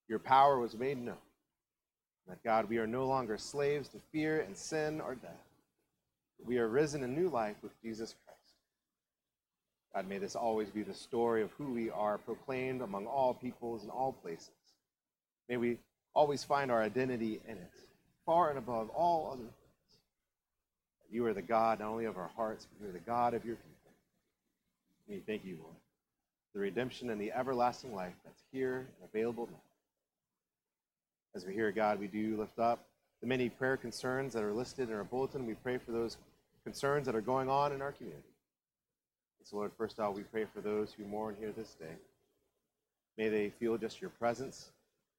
your 0.08 0.18
power 0.18 0.58
was 0.58 0.76
made 0.76 0.98
known. 0.98 1.16
That 2.28 2.42
God, 2.42 2.68
we 2.68 2.78
are 2.78 2.86
no 2.86 3.06
longer 3.06 3.38
slaves 3.38 3.88
to 3.88 3.98
fear 4.12 4.40
and 4.40 4.56
sin 4.56 5.00
or 5.00 5.14
death. 5.14 5.30
We 6.44 6.58
are 6.58 6.68
risen 6.68 7.02
in 7.02 7.14
new 7.14 7.28
life 7.28 7.56
with 7.62 7.80
Jesus 7.82 8.14
Christ. 8.24 8.25
God, 9.96 10.08
may 10.10 10.18
this 10.18 10.36
always 10.36 10.68
be 10.68 10.82
the 10.82 10.92
story 10.92 11.40
of 11.40 11.50
who 11.52 11.72
we 11.72 11.88
are, 11.88 12.18
proclaimed 12.18 12.82
among 12.82 13.06
all 13.06 13.32
peoples 13.32 13.80
and 13.80 13.90
all 13.90 14.12
places. 14.12 14.50
May 15.48 15.56
we 15.56 15.78
always 16.14 16.44
find 16.44 16.70
our 16.70 16.82
identity 16.82 17.40
in 17.48 17.56
it, 17.56 17.72
far 18.26 18.50
and 18.50 18.58
above 18.58 18.90
all 18.90 19.28
other 19.28 19.38
things. 19.38 19.52
You 21.10 21.24
are 21.24 21.32
the 21.32 21.40
God 21.40 21.80
not 21.80 21.88
only 21.88 22.04
of 22.04 22.18
our 22.18 22.30
hearts, 22.36 22.66
but 22.66 22.84
you 22.84 22.90
are 22.90 22.92
the 22.92 22.98
God 22.98 23.32
of 23.32 23.46
your 23.46 23.56
people. 23.56 23.92
We 25.08 25.22
thank 25.26 25.46
you, 25.46 25.56
Lord, 25.62 25.76
the 26.52 26.60
redemption 26.60 27.08
and 27.08 27.18
the 27.18 27.32
everlasting 27.32 27.94
life 27.94 28.12
that's 28.22 28.42
here 28.52 28.88
and 29.00 29.08
available 29.08 29.48
now. 29.50 29.62
As 31.34 31.46
we 31.46 31.54
hear 31.54 31.72
God, 31.72 32.00
we 32.00 32.06
do 32.06 32.36
lift 32.38 32.58
up 32.58 32.84
the 33.22 33.26
many 33.26 33.48
prayer 33.48 33.78
concerns 33.78 34.34
that 34.34 34.42
are 34.42 34.52
listed 34.52 34.90
in 34.90 34.94
our 34.94 35.04
bulletin. 35.04 35.46
We 35.46 35.54
pray 35.54 35.78
for 35.78 35.92
those 35.92 36.18
concerns 36.64 37.06
that 37.06 37.14
are 37.14 37.22
going 37.22 37.48
on 37.48 37.72
in 37.72 37.80
our 37.80 37.92
community. 37.92 38.35
So, 39.48 39.58
Lord, 39.58 39.70
first 39.78 40.00
of 40.00 40.04
all, 40.04 40.12
we 40.12 40.24
pray 40.24 40.44
for 40.52 40.60
those 40.60 40.92
who 40.92 41.04
mourn 41.04 41.36
here 41.38 41.52
this 41.56 41.74
day. 41.74 41.94
May 43.16 43.28
they 43.28 43.50
feel 43.50 43.78
just 43.78 44.00
your 44.00 44.10
presence. 44.10 44.72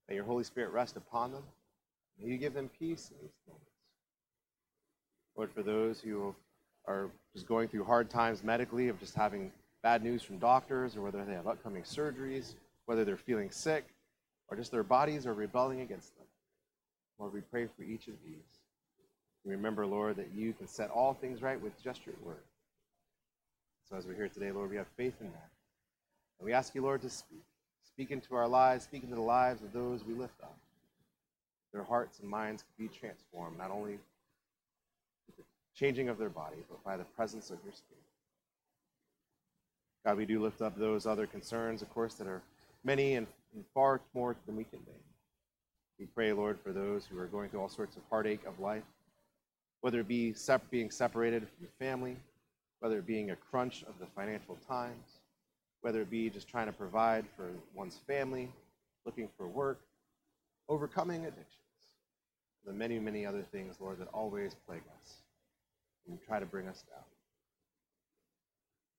May 0.10 0.16
your 0.16 0.26
Holy 0.26 0.44
Spirit 0.44 0.74
rest 0.74 0.98
upon 0.98 1.32
them. 1.32 1.44
May 2.20 2.32
you 2.32 2.38
give 2.38 2.54
them 2.54 2.70
peace 2.78 3.10
in 3.10 3.16
these 3.22 3.32
moments. 3.48 3.72
Lord, 5.38 5.50
for 5.54 5.64
those 5.64 6.02
who 6.02 6.36
are 6.88 7.10
just 7.34 7.48
going 7.48 7.70
through 7.70 7.86
hard 7.86 8.10
times 8.10 8.44
medically, 8.44 8.90
of 8.90 9.00
just 9.00 9.16
having 9.16 9.50
bad 9.82 10.04
news 10.04 10.24
from 10.24 10.40
doctors, 10.40 10.98
or 10.98 11.02
whether 11.04 11.24
they 11.24 11.32
have 11.32 11.48
upcoming 11.48 11.84
surgeries, 11.84 12.56
whether 12.86 13.06
they're 13.06 13.16
feeling 13.16 13.50
sick, 13.50 13.86
or 14.50 14.58
just 14.58 14.74
their 14.74 14.84
bodies 14.84 15.26
are 15.26 15.34
rebelling 15.34 15.80
against 15.80 16.14
them. 16.18 16.26
Lord, 17.18 17.34
we 17.34 17.40
pray 17.40 17.68
for 17.78 17.84
each 17.84 18.10
of 18.10 18.16
these. 18.26 18.60
Remember, 19.46 19.86
Lord, 19.86 20.18
that 20.18 20.32
you 20.36 20.52
can 20.52 20.68
set 20.68 20.90
all 20.90 21.14
things 21.14 21.42
right 21.42 21.62
with 21.62 21.82
just 21.82 22.06
your 22.06 22.16
word. 22.26 22.44
So 23.90 23.96
as 23.96 24.06
we're 24.06 24.16
here 24.16 24.28
today, 24.28 24.52
Lord, 24.52 24.70
we 24.70 24.76
have 24.76 24.88
faith 24.98 25.16
in 25.22 25.28
that. 25.28 25.50
And 26.40 26.46
we 26.46 26.54
ask 26.54 26.76
you, 26.76 26.82
Lord, 26.82 27.02
to 27.04 27.10
speak. 27.10 27.44
Speak 27.86 28.12
into 28.12 28.36
our 28.36 28.48
lives, 28.48 28.84
speak 28.84 29.04
into 29.04 29.16
the 29.16 29.22
lives 29.22 29.64
of 29.64 29.72
those 29.72 30.04
we 30.04 30.14
lift 30.14 30.42
up. 30.44 30.58
Their 31.74 31.84
hearts 31.84 32.20
and 32.20 32.30
minds 32.30 32.64
can 32.64 32.88
be 32.88 32.94
transformed, 32.94 33.58
not 33.58 33.72
only 33.72 33.94
with 35.26 35.38
the 35.38 35.44
changing 35.74 36.10
of 36.10 36.18
their 36.18 36.30
body, 36.30 36.58
but 36.70 36.84
by 36.84 36.98
the 36.98 37.06
presence 37.06 37.50
of 37.50 37.58
your 37.64 37.74
Spirit. 37.74 38.04
God, 40.06 40.18
we 40.18 40.26
do 40.26 40.42
lift 40.42 40.62
up 40.62 40.78
those 40.78 41.06
other 41.06 41.26
concerns, 41.26 41.82
of 41.82 41.90
course, 41.94 42.16
that 42.16 42.28
are 42.28 42.42
many 42.84 43.16
and 43.16 43.28
far 43.74 44.02
more 44.14 44.36
than 44.46 44.56
we 44.56 44.64
can 44.64 44.80
name. 44.80 44.96
We 46.00 46.06
pray, 46.06 46.34
Lord, 46.34 46.60
for 46.64 46.72
those 46.72 47.06
who 47.06 47.18
are 47.20 47.26
going 47.26 47.50
through 47.50 47.62
all 47.62 47.70
sorts 47.70 47.96
of 47.96 48.04
heartache 48.10 48.46
of 48.46 48.60
life, 48.60 48.84
whether 49.82 50.02
it 50.02 50.08
be 50.08 50.34
sep- 50.34 50.70
being 50.70 50.92
separated 50.92 51.42
from 51.42 51.58
your 51.62 51.72
family, 51.80 52.18
whether 52.80 53.00
it 53.00 53.08
being 53.08 53.32
a 53.32 53.36
crunch 53.36 53.84
of 53.84 53.98
the 54.00 54.06
financial 54.16 54.58
times, 54.68 55.20
whether 55.82 56.02
it 56.02 56.10
be 56.10 56.30
just 56.30 56.48
trying 56.48 56.68
to 56.68 56.74
provide 56.74 57.26
for 57.36 57.50
one's 57.76 58.00
family, 58.08 58.52
looking 59.06 59.30
for 59.38 59.48
work, 59.48 59.80
overcoming 60.70 61.26
addictions, 61.26 61.48
the 62.66 62.74
many, 62.74 63.00
many 63.00 63.26
other 63.26 63.42
things, 63.42 63.76
Lord, 63.80 64.00
that 64.00 64.10
always 64.14 64.56
plague 64.68 64.84
us 65.02 65.14
and 66.08 66.20
try 66.28 66.40
to 66.40 66.46
bring 66.46 66.68
us 66.68 66.84
down. 66.90 67.04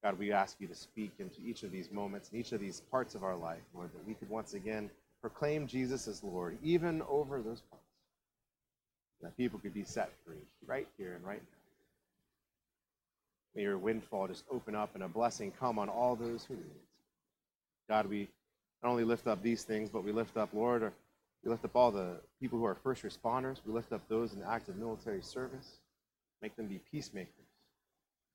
God, 0.02 0.18
we 0.18 0.32
ask 0.32 0.56
you 0.60 0.68
to 0.68 0.74
speak 0.74 1.12
into 1.18 1.40
each 1.44 1.64
of 1.64 1.72
these 1.72 1.90
moments 1.90 2.30
and 2.30 2.40
each 2.40 2.52
of 2.52 2.60
these 2.60 2.80
parts 2.90 3.14
of 3.14 3.24
our 3.24 3.36
life, 3.36 3.62
Lord, 3.74 3.90
that 3.92 4.06
we 4.06 4.14
could 4.14 4.30
once 4.30 4.54
again 4.54 4.90
proclaim 5.20 5.66
Jesus 5.66 6.06
as 6.06 6.22
Lord, 6.22 6.56
even 6.62 7.02
over 7.08 7.42
those 7.42 7.62
parts, 7.62 7.84
that 9.20 9.36
people 9.36 9.58
could 9.58 9.74
be 9.74 9.82
set 9.82 10.12
free 10.24 10.46
right 10.66 10.86
here 10.96 11.14
and 11.14 11.24
right 11.24 11.42
now. 11.42 11.57
May 13.58 13.64
your 13.64 13.76
windfall 13.76 14.28
just 14.28 14.44
open 14.52 14.76
up 14.76 14.94
and 14.94 15.02
a 15.02 15.08
blessing 15.08 15.52
come 15.58 15.80
on 15.80 15.88
all 15.88 16.14
those 16.14 16.44
who 16.44 16.54
need 16.54 16.60
it. 16.60 16.88
God, 17.88 18.06
we 18.06 18.28
not 18.84 18.90
only 18.90 19.02
lift 19.02 19.26
up 19.26 19.42
these 19.42 19.64
things, 19.64 19.90
but 19.90 20.04
we 20.04 20.12
lift 20.12 20.36
up, 20.36 20.50
Lord, 20.52 20.92
we 21.42 21.50
lift 21.50 21.64
up 21.64 21.74
all 21.74 21.90
the 21.90 22.20
people 22.38 22.56
who 22.60 22.64
are 22.64 22.76
first 22.76 23.02
responders. 23.02 23.56
We 23.66 23.72
lift 23.72 23.92
up 23.92 24.08
those 24.08 24.32
in 24.32 24.44
active 24.44 24.76
military 24.76 25.22
service. 25.22 25.78
Make 26.40 26.54
them 26.54 26.68
be 26.68 26.80
peacemakers 26.92 27.32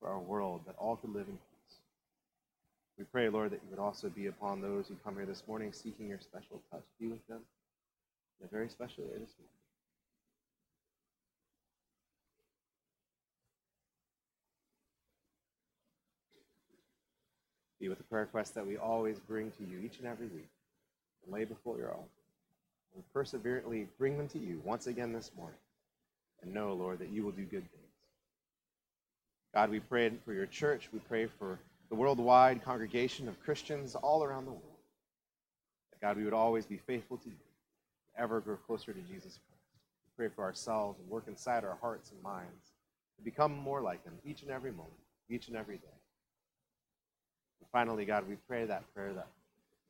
for 0.01 0.09
our 0.09 0.19
world, 0.19 0.63
that 0.67 0.75
all 0.77 0.97
could 0.97 1.13
live 1.13 1.29
in 1.29 1.37
peace. 1.37 1.77
We 2.97 3.05
pray, 3.05 3.29
Lord, 3.29 3.51
that 3.51 3.61
you 3.63 3.69
would 3.69 3.79
also 3.79 4.09
be 4.09 4.27
upon 4.27 4.59
those 4.59 4.89
who 4.89 4.95
come 5.05 5.15
here 5.15 5.25
this 5.25 5.43
morning 5.47 5.71
seeking 5.71 6.09
your 6.09 6.19
special 6.19 6.61
touch. 6.69 6.83
Be 6.99 7.07
with 7.07 7.25
them 7.29 7.39
in 8.41 8.47
a 8.47 8.49
very 8.49 8.67
special 8.67 9.05
way 9.05 9.19
this 9.19 9.35
morning. 9.39 9.62
Be 17.83 17.89
with 17.89 17.97
the 17.97 18.05
prayer 18.05 18.23
requests 18.23 18.51
that 18.51 18.65
we 18.65 18.77
always 18.77 19.19
bring 19.19 19.51
to 19.51 19.63
you 19.65 19.77
each 19.79 19.97
and 19.97 20.07
every 20.07 20.27
week 20.27 20.47
and 21.25 21.33
lay 21.33 21.43
before 21.43 21.77
your 21.77 21.91
altar. 21.91 22.07
And 22.95 23.03
perseverantly 23.13 23.89
bring 23.97 24.17
them 24.17 24.29
to 24.29 24.39
you 24.39 24.61
once 24.63 24.87
again 24.87 25.11
this 25.11 25.31
morning. 25.35 25.59
And 26.41 26.53
know, 26.53 26.71
Lord, 26.71 26.99
that 26.99 27.09
you 27.09 27.23
will 27.23 27.33
do 27.33 27.43
good 27.43 27.69
things. 27.69 27.93
God, 29.53 29.69
we 29.69 29.81
pray 29.81 30.09
for 30.23 30.31
your 30.31 30.45
church. 30.45 30.91
We 30.93 30.99
pray 30.99 31.25
for 31.25 31.59
the 31.89 31.95
worldwide 31.95 32.63
congregation 32.63 33.27
of 33.27 33.37
Christians 33.43 33.95
all 33.95 34.23
around 34.23 34.45
the 34.45 34.51
world. 34.51 34.79
That 35.91 35.99
God, 35.99 36.15
we 36.15 36.23
would 36.23 36.31
always 36.31 36.65
be 36.65 36.77
faithful 36.77 37.17
to 37.17 37.27
you, 37.27 37.35
ever 38.17 38.39
grow 38.39 38.55
closer 38.55 38.93
to 38.93 39.01
Jesus 39.01 39.33
Christ. 39.33 39.61
We 40.07 40.11
pray 40.15 40.33
for 40.33 40.45
ourselves 40.45 41.01
and 41.01 41.09
work 41.09 41.25
inside 41.27 41.65
our 41.65 41.77
hearts 41.81 42.11
and 42.11 42.23
minds 42.23 42.71
to 43.17 43.21
become 43.21 43.51
more 43.51 43.81
like 43.81 44.05
him 44.05 44.13
each 44.23 44.41
and 44.41 44.51
every 44.51 44.71
moment, 44.71 44.93
each 45.29 45.49
and 45.49 45.57
every 45.57 45.79
day. 45.79 46.02
Finally, 47.71 48.05
God, 48.05 48.27
we 48.27 48.35
pray 48.47 48.65
that 48.65 48.93
prayer 48.93 49.13
that 49.13 49.27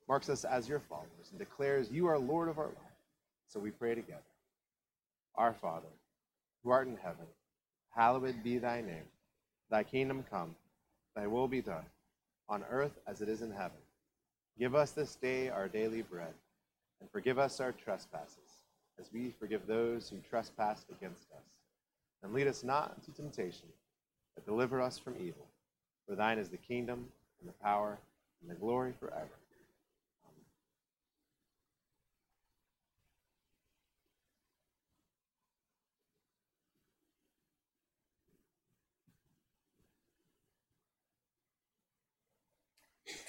marks 0.07 0.29
us 0.29 0.43
as 0.43 0.67
your 0.67 0.79
followers 0.79 1.29
and 1.29 1.39
declares 1.39 1.91
you 1.91 2.07
are 2.07 2.17
Lord 2.17 2.49
of 2.49 2.57
our 2.57 2.67
life. 2.67 2.75
So 3.47 3.59
we 3.59 3.71
pray 3.71 3.95
together. 3.95 4.21
Our 5.35 5.53
Father, 5.53 5.87
who 6.63 6.71
art 6.71 6.87
in 6.87 6.97
heaven, 6.97 7.25
hallowed 7.95 8.43
be 8.43 8.57
thy 8.57 8.81
name. 8.81 9.05
Thy 9.69 9.83
kingdom 9.83 10.23
come, 10.29 10.55
thy 11.15 11.27
will 11.27 11.47
be 11.47 11.61
done, 11.61 11.85
on 12.49 12.63
earth 12.69 12.99
as 13.07 13.21
it 13.21 13.29
is 13.29 13.41
in 13.41 13.51
heaven. 13.51 13.77
Give 14.59 14.75
us 14.75 14.91
this 14.91 15.15
day 15.15 15.49
our 15.49 15.67
daily 15.67 16.03
bread, 16.03 16.33
and 17.01 17.09
forgive 17.09 17.39
us 17.39 17.59
our 17.59 17.71
trespasses, 17.71 18.37
as 18.99 19.09
we 19.11 19.33
forgive 19.39 19.65
those 19.65 20.09
who 20.09 20.17
trespass 20.29 20.85
against 20.91 21.31
us. 21.31 21.43
And 22.21 22.33
lead 22.33 22.47
us 22.47 22.63
not 22.63 22.95
into 22.97 23.11
temptation, 23.19 23.67
but 24.35 24.45
deliver 24.45 24.81
us 24.81 24.97
from 24.97 25.15
evil. 25.19 25.47
For 26.07 26.15
thine 26.15 26.37
is 26.37 26.49
the 26.49 26.57
kingdom, 26.57 27.07
and 27.43 27.49
the 27.49 27.63
power, 27.63 27.99
and 28.41 28.49
the 28.49 28.55
glory 28.55 28.93
forever. 28.99 29.29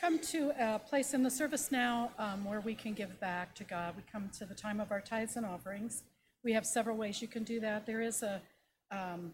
Come 0.00 0.18
to 0.18 0.52
a 0.58 0.78
place 0.78 1.14
in 1.14 1.22
the 1.22 1.30
service 1.30 1.72
now 1.72 2.10
um, 2.18 2.44
where 2.44 2.60
we 2.60 2.74
can 2.74 2.92
give 2.92 3.18
back 3.20 3.54
to 3.54 3.64
God. 3.64 3.94
We 3.96 4.02
come 4.10 4.30
to 4.38 4.44
the 4.44 4.54
time 4.54 4.78
of 4.78 4.92
our 4.92 5.00
tithes 5.00 5.36
and 5.36 5.46
offerings. 5.46 6.02
We 6.44 6.52
have 6.52 6.66
several 6.66 6.96
ways 6.96 7.20
you 7.22 7.28
can 7.28 7.42
do 7.42 7.58
that. 7.60 7.86
There 7.86 8.02
is 8.02 8.22
a, 8.22 8.42
um, 8.90 9.32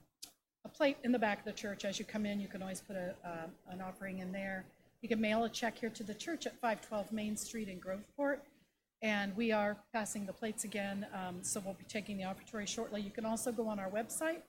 a 0.64 0.68
plate 0.68 0.96
in 1.05 1.12
the 1.12 1.18
back 1.18 1.38
of 1.38 1.44
the 1.44 1.53
church. 1.53 1.85
As 1.85 1.99
you 1.99 2.05
come 2.05 2.27
in, 2.27 2.40
you 2.40 2.49
can 2.49 2.62
always 2.62 2.81
put 2.81 2.96
a, 2.96 3.14
uh, 3.25 3.46
an 3.70 3.81
offering 3.81 4.18
in 4.18 4.33
there. 4.33 4.64
You 5.03 5.09
can 5.09 5.20
mail 5.20 5.44
a 5.44 5.49
check 5.49 5.79
here 5.79 5.90
to 5.90 6.03
the 6.03 6.14
church 6.14 6.46
at 6.46 6.53
512 6.61 7.12
Main 7.12 7.37
Street 7.37 7.68
in 7.68 7.81
Groveport. 7.81 8.40
And 9.03 9.35
we 9.35 9.51
are 9.51 9.79
passing 9.94 10.27
the 10.27 10.33
plates 10.33 10.64
again, 10.64 11.07
um, 11.14 11.38
so 11.42 11.62
we'll 11.64 11.75
be 11.75 11.85
taking 11.85 12.18
the 12.18 12.25
offertory 12.25 12.66
shortly. 12.66 13.01
You 13.01 13.11
can 13.11 13.25
also 13.25 13.51
go 13.51 13.66
on 13.66 13.79
our 13.79 13.88
website 13.88 14.42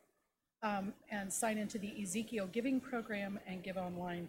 um, 0.62 0.94
and 1.10 1.32
sign 1.32 1.58
into 1.58 1.78
the 1.78 1.94
Ezekiel 2.02 2.50
Giving 2.52 2.82
Program 2.82 3.40
and 3.48 3.64
give 3.64 3.78
online 3.78 4.28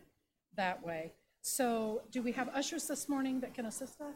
that 0.57 0.85
way. 0.85 1.13
So 1.41 2.03
do 2.13 2.23
we 2.23 2.31
have 2.33 2.49
ushers 2.51 2.87
this 2.87 3.09
morning 3.09 3.41
that 3.41 3.53
can 3.53 3.67
assist 3.67 4.01
us? 4.01 4.15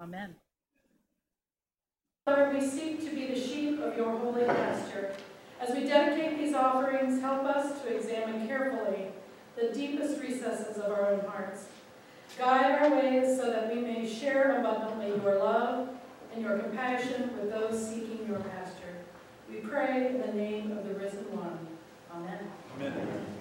Amen. 0.00 0.34
Lord, 2.26 2.54
we 2.54 2.60
seek 2.60 3.00
to 3.08 3.14
be 3.14 3.28
the 3.28 3.40
sheep 3.40 3.80
of 3.80 3.96
your 3.96 4.10
holy 4.18 4.44
pasture. 4.44 5.14
As 5.60 5.74
we 5.74 5.84
dedicate 5.84 6.38
these 6.38 6.54
offerings, 6.54 7.20
help 7.20 7.44
us 7.44 7.80
to 7.80 7.96
examine 7.96 8.46
carefully 8.46 9.06
the 9.56 9.72
deepest 9.72 10.20
recesses 10.20 10.76
of 10.76 10.90
our 10.90 11.12
own 11.12 11.20
hearts. 11.20 11.66
Guide 12.36 12.82
our 12.82 12.90
ways 12.90 13.38
so 13.38 13.50
that 13.50 13.74
we 13.74 13.80
may 13.80 14.06
share 14.06 14.58
abundantly 14.60 15.08
your 15.08 15.38
love 15.38 15.88
and 16.34 16.42
your 16.42 16.58
compassion 16.58 17.30
with 17.40 17.50
those 17.50 17.88
seeking 17.88 18.26
your 18.28 18.40
pasture. 18.40 18.96
We 19.48 19.56
pray 19.60 20.08
in 20.08 20.20
the 20.20 20.34
name 20.34 20.72
of 20.72 20.86
the 20.86 20.94
risen 20.94 21.24
one. 21.34 21.66
Amen. 22.12 22.50
Amen. 22.74 23.35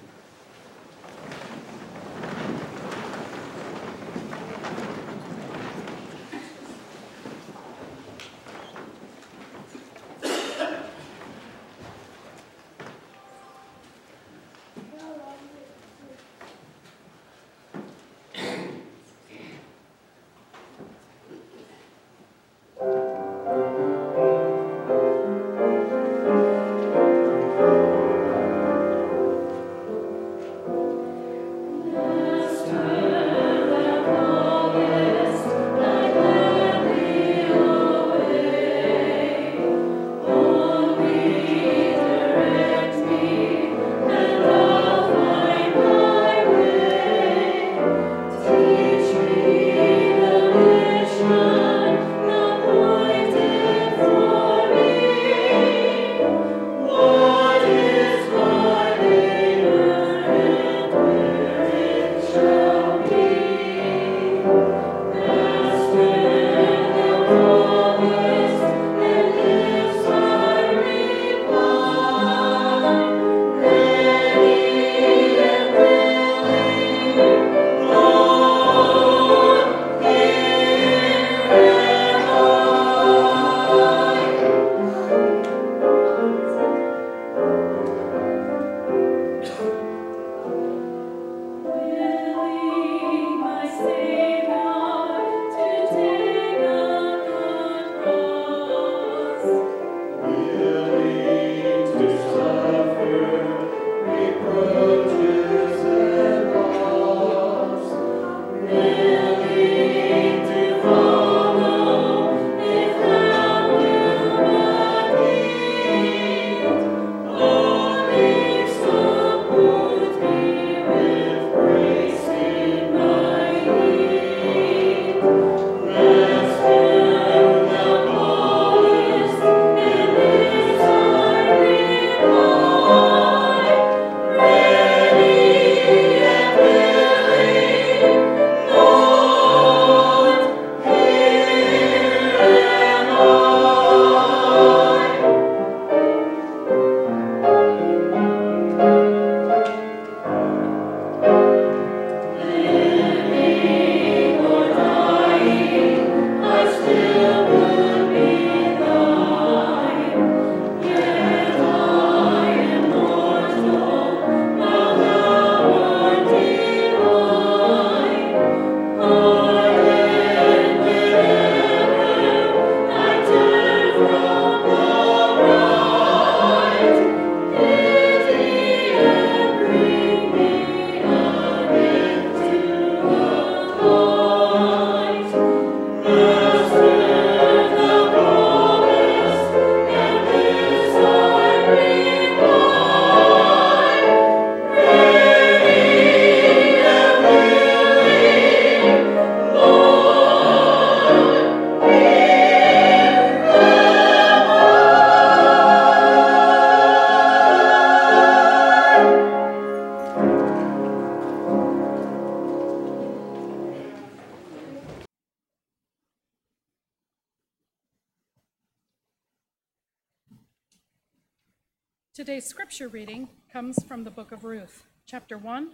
Today's 222.16 222.46
scripture 222.46 222.88
reading 222.88 223.28
comes 223.52 223.84
from 223.84 224.06
the 224.06 224.10
book 224.10 224.32
of 224.32 224.46
Ruth, 224.46 224.86
chapter 225.06 225.38
1, 225.38 225.72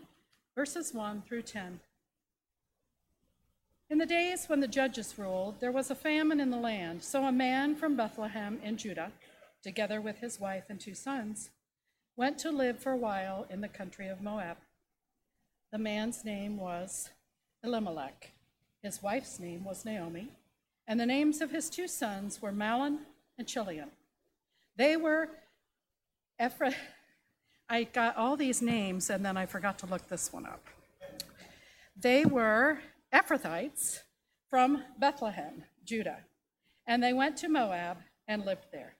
verses 0.56 0.92
1 0.92 1.22
through 1.22 1.44
10. 1.44 1.80
In 3.92 4.00
the 4.00 4.08
days 4.08 4.46
when 4.48 4.60
the 4.60 4.68
judges 4.68 5.20
ruled, 5.20 5.60
there 5.60 5.72
was 5.72 5.92
a 5.92 5.96
famine 5.96 6.40
in 6.40 6.50
the 6.50 6.58
land. 6.58 7.04
So 7.04 7.26
a 7.26 7.32
man 7.32 7.76
from 7.76 7.96
Bethlehem 7.96 8.60
in 8.64 8.78
Judah, 8.78 9.12
together 9.62 10.02
with 10.02 10.18
his 10.18 10.40
wife 10.40 10.64
and 10.68 10.80
two 10.80 10.96
sons, 10.96 11.52
went 12.18 12.40
to 12.40 12.50
live 12.50 12.80
for 12.80 12.94
a 12.94 12.98
while 12.98 13.46
in 13.48 13.62
the 13.62 13.68
country 13.68 14.08
of 14.08 14.20
Moab. 14.20 14.58
The 15.72 15.78
man's 15.78 16.26
name 16.26 16.58
was 16.58 17.12
Elimelech. 17.64 18.32
His 18.82 19.04
wife's 19.04 19.40
name 19.40 19.64
was 19.64 19.86
Naomi, 19.86 20.30
and 20.88 21.00
the 21.00 21.06
names 21.06 21.40
of 21.40 21.52
his 21.52 21.70
two 21.70 21.88
sons 21.88 22.42
were 22.42 22.52
Mahlon 22.52 23.02
and 23.38 23.48
Chilion. 23.48 23.92
They 24.76 24.98
were 24.98 25.30
Ephra. 26.42 26.74
I 27.70 27.84
got 27.84 28.18
all 28.18 28.36
these 28.36 28.64
names 28.64 29.12
and 29.12 29.24
then 29.24 29.38
I 29.38 29.46
forgot 29.46 29.78
to 29.80 29.86
look 29.86 30.08
this 30.08 30.34
one 30.34 30.48
up. 30.48 30.66
They 31.96 32.26
were 32.26 32.80
Ephrathites 33.14 34.00
from 34.50 34.84
Bethlehem, 35.00 35.66
Judah, 35.86 36.22
and 36.88 37.04
they 37.04 37.14
went 37.14 37.38
to 37.38 37.48
Moab 37.48 37.98
and 38.28 38.44
lived 38.44 38.66
there. 38.72 38.96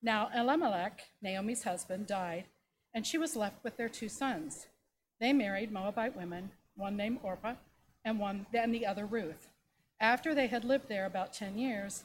Now 0.00 0.30
Elimelech, 0.32 1.00
Naomi's 1.20 1.64
husband, 1.64 2.06
died, 2.06 2.44
and 2.94 3.04
she 3.04 3.18
was 3.18 3.34
left 3.34 3.64
with 3.64 3.76
their 3.76 3.88
two 3.88 4.08
sons. 4.08 4.68
They 5.20 5.32
married 5.32 5.72
Moabite 5.72 6.16
women, 6.16 6.52
one 6.76 6.96
named 6.96 7.18
Orpah 7.24 7.54
and 8.04 8.20
one 8.20 8.46
and 8.54 8.72
the 8.72 8.86
other 8.86 9.04
Ruth. 9.04 9.48
After 9.98 10.32
they 10.32 10.46
had 10.46 10.64
lived 10.64 10.88
there 10.88 11.06
about 11.06 11.32
10 11.32 11.58
years, 11.58 12.04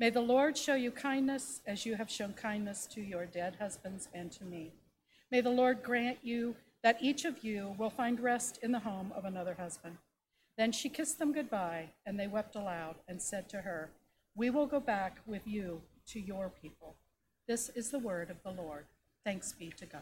May 0.00 0.08
the 0.08 0.22
Lord 0.22 0.56
show 0.56 0.76
you 0.76 0.90
kindness 0.90 1.60
as 1.66 1.84
you 1.84 1.94
have 1.96 2.10
shown 2.10 2.32
kindness 2.32 2.86
to 2.86 3.02
your 3.02 3.26
dead 3.26 3.56
husbands 3.60 4.08
and 4.14 4.32
to 4.32 4.46
me. 4.46 4.72
May 5.30 5.42
the 5.42 5.50
Lord 5.50 5.82
grant 5.82 6.16
you 6.22 6.56
that 6.82 7.02
each 7.02 7.26
of 7.26 7.44
you 7.44 7.74
will 7.76 7.90
find 7.90 8.18
rest 8.18 8.58
in 8.62 8.72
the 8.72 8.78
home 8.78 9.12
of 9.14 9.26
another 9.26 9.52
husband. 9.52 9.98
Then 10.56 10.72
she 10.72 10.88
kissed 10.88 11.18
them 11.18 11.34
goodbye, 11.34 11.90
and 12.06 12.18
they 12.18 12.26
wept 12.26 12.56
aloud 12.56 12.94
and 13.08 13.20
said 13.20 13.50
to 13.50 13.60
her, 13.60 13.90
We 14.34 14.48
will 14.48 14.64
go 14.64 14.80
back 14.80 15.18
with 15.26 15.46
you 15.46 15.82
to 16.06 16.18
your 16.18 16.48
people. 16.48 16.96
This 17.46 17.68
is 17.68 17.90
the 17.90 17.98
word 17.98 18.30
of 18.30 18.42
the 18.42 18.58
Lord. 18.58 18.86
Thanks 19.22 19.52
be 19.52 19.70
to 19.76 19.84
God. 19.84 20.00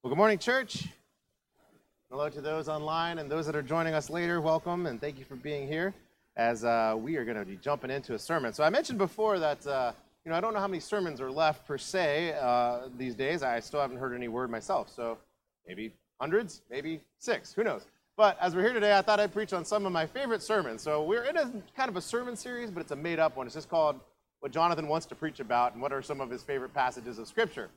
Well, 0.00 0.10
good 0.10 0.18
morning, 0.18 0.38
church. 0.38 0.86
Hello 2.14 2.28
to 2.28 2.40
those 2.40 2.68
online 2.68 3.18
and 3.18 3.28
those 3.28 3.44
that 3.44 3.56
are 3.56 3.62
joining 3.62 3.92
us 3.92 4.08
later. 4.08 4.40
Welcome 4.40 4.86
and 4.86 5.00
thank 5.00 5.18
you 5.18 5.24
for 5.24 5.34
being 5.34 5.66
here 5.66 5.92
as 6.36 6.64
uh, 6.64 6.94
we 6.96 7.16
are 7.16 7.24
going 7.24 7.36
to 7.36 7.44
be 7.44 7.56
jumping 7.56 7.90
into 7.90 8.14
a 8.14 8.18
sermon. 8.20 8.52
So, 8.52 8.62
I 8.62 8.70
mentioned 8.70 8.98
before 8.98 9.40
that, 9.40 9.66
uh, 9.66 9.90
you 10.24 10.30
know, 10.30 10.38
I 10.38 10.40
don't 10.40 10.54
know 10.54 10.60
how 10.60 10.68
many 10.68 10.78
sermons 10.78 11.20
are 11.20 11.28
left 11.28 11.66
per 11.66 11.76
se 11.76 12.36
uh, 12.40 12.82
these 12.96 13.16
days. 13.16 13.42
I 13.42 13.58
still 13.58 13.80
haven't 13.80 13.96
heard 13.96 14.14
any 14.14 14.28
word 14.28 14.48
myself. 14.48 14.92
So, 14.94 15.18
maybe 15.66 15.92
hundreds, 16.20 16.62
maybe 16.70 17.00
six, 17.18 17.52
who 17.52 17.64
knows. 17.64 17.84
But 18.16 18.38
as 18.40 18.54
we're 18.54 18.62
here 18.62 18.74
today, 18.74 18.96
I 18.96 19.02
thought 19.02 19.18
I'd 19.18 19.32
preach 19.32 19.52
on 19.52 19.64
some 19.64 19.84
of 19.84 19.90
my 19.90 20.06
favorite 20.06 20.40
sermons. 20.40 20.82
So, 20.82 21.02
we're 21.02 21.24
in 21.24 21.36
a 21.36 21.50
kind 21.76 21.88
of 21.88 21.96
a 21.96 22.00
sermon 22.00 22.36
series, 22.36 22.70
but 22.70 22.78
it's 22.78 22.92
a 22.92 22.96
made 22.96 23.18
up 23.18 23.36
one. 23.36 23.46
It's 23.46 23.56
just 23.56 23.68
called 23.68 23.98
What 24.38 24.52
Jonathan 24.52 24.86
Wants 24.86 25.06
to 25.06 25.16
Preach 25.16 25.40
About 25.40 25.72
and 25.72 25.82
What 25.82 25.92
Are 25.92 26.00
Some 26.00 26.20
of 26.20 26.30
His 26.30 26.44
Favorite 26.44 26.72
Passages 26.72 27.18
of 27.18 27.26
Scripture. 27.26 27.70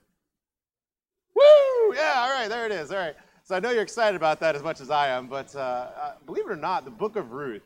Woo! 1.34 1.95
Yeah, 1.95 2.13
all 2.17 2.30
right, 2.30 2.50
there 2.50 2.67
it 2.67 2.71
is. 2.71 2.91
All 2.91 3.00
right. 3.00 3.15
So 3.47 3.55
I 3.55 3.62
know 3.62 3.69
you're 3.71 3.81
excited 3.81 4.17
about 4.17 4.41
that 4.41 4.57
as 4.57 4.62
much 4.62 4.81
as 4.81 4.89
I 4.89 5.07
am, 5.07 5.27
but 5.27 5.55
uh, 5.55 5.60
uh, 5.60 6.13
believe 6.25 6.45
it 6.45 6.51
or 6.51 6.57
not, 6.57 6.83
the 6.83 6.91
book 6.91 7.15
of 7.15 7.31
Ruth 7.31 7.62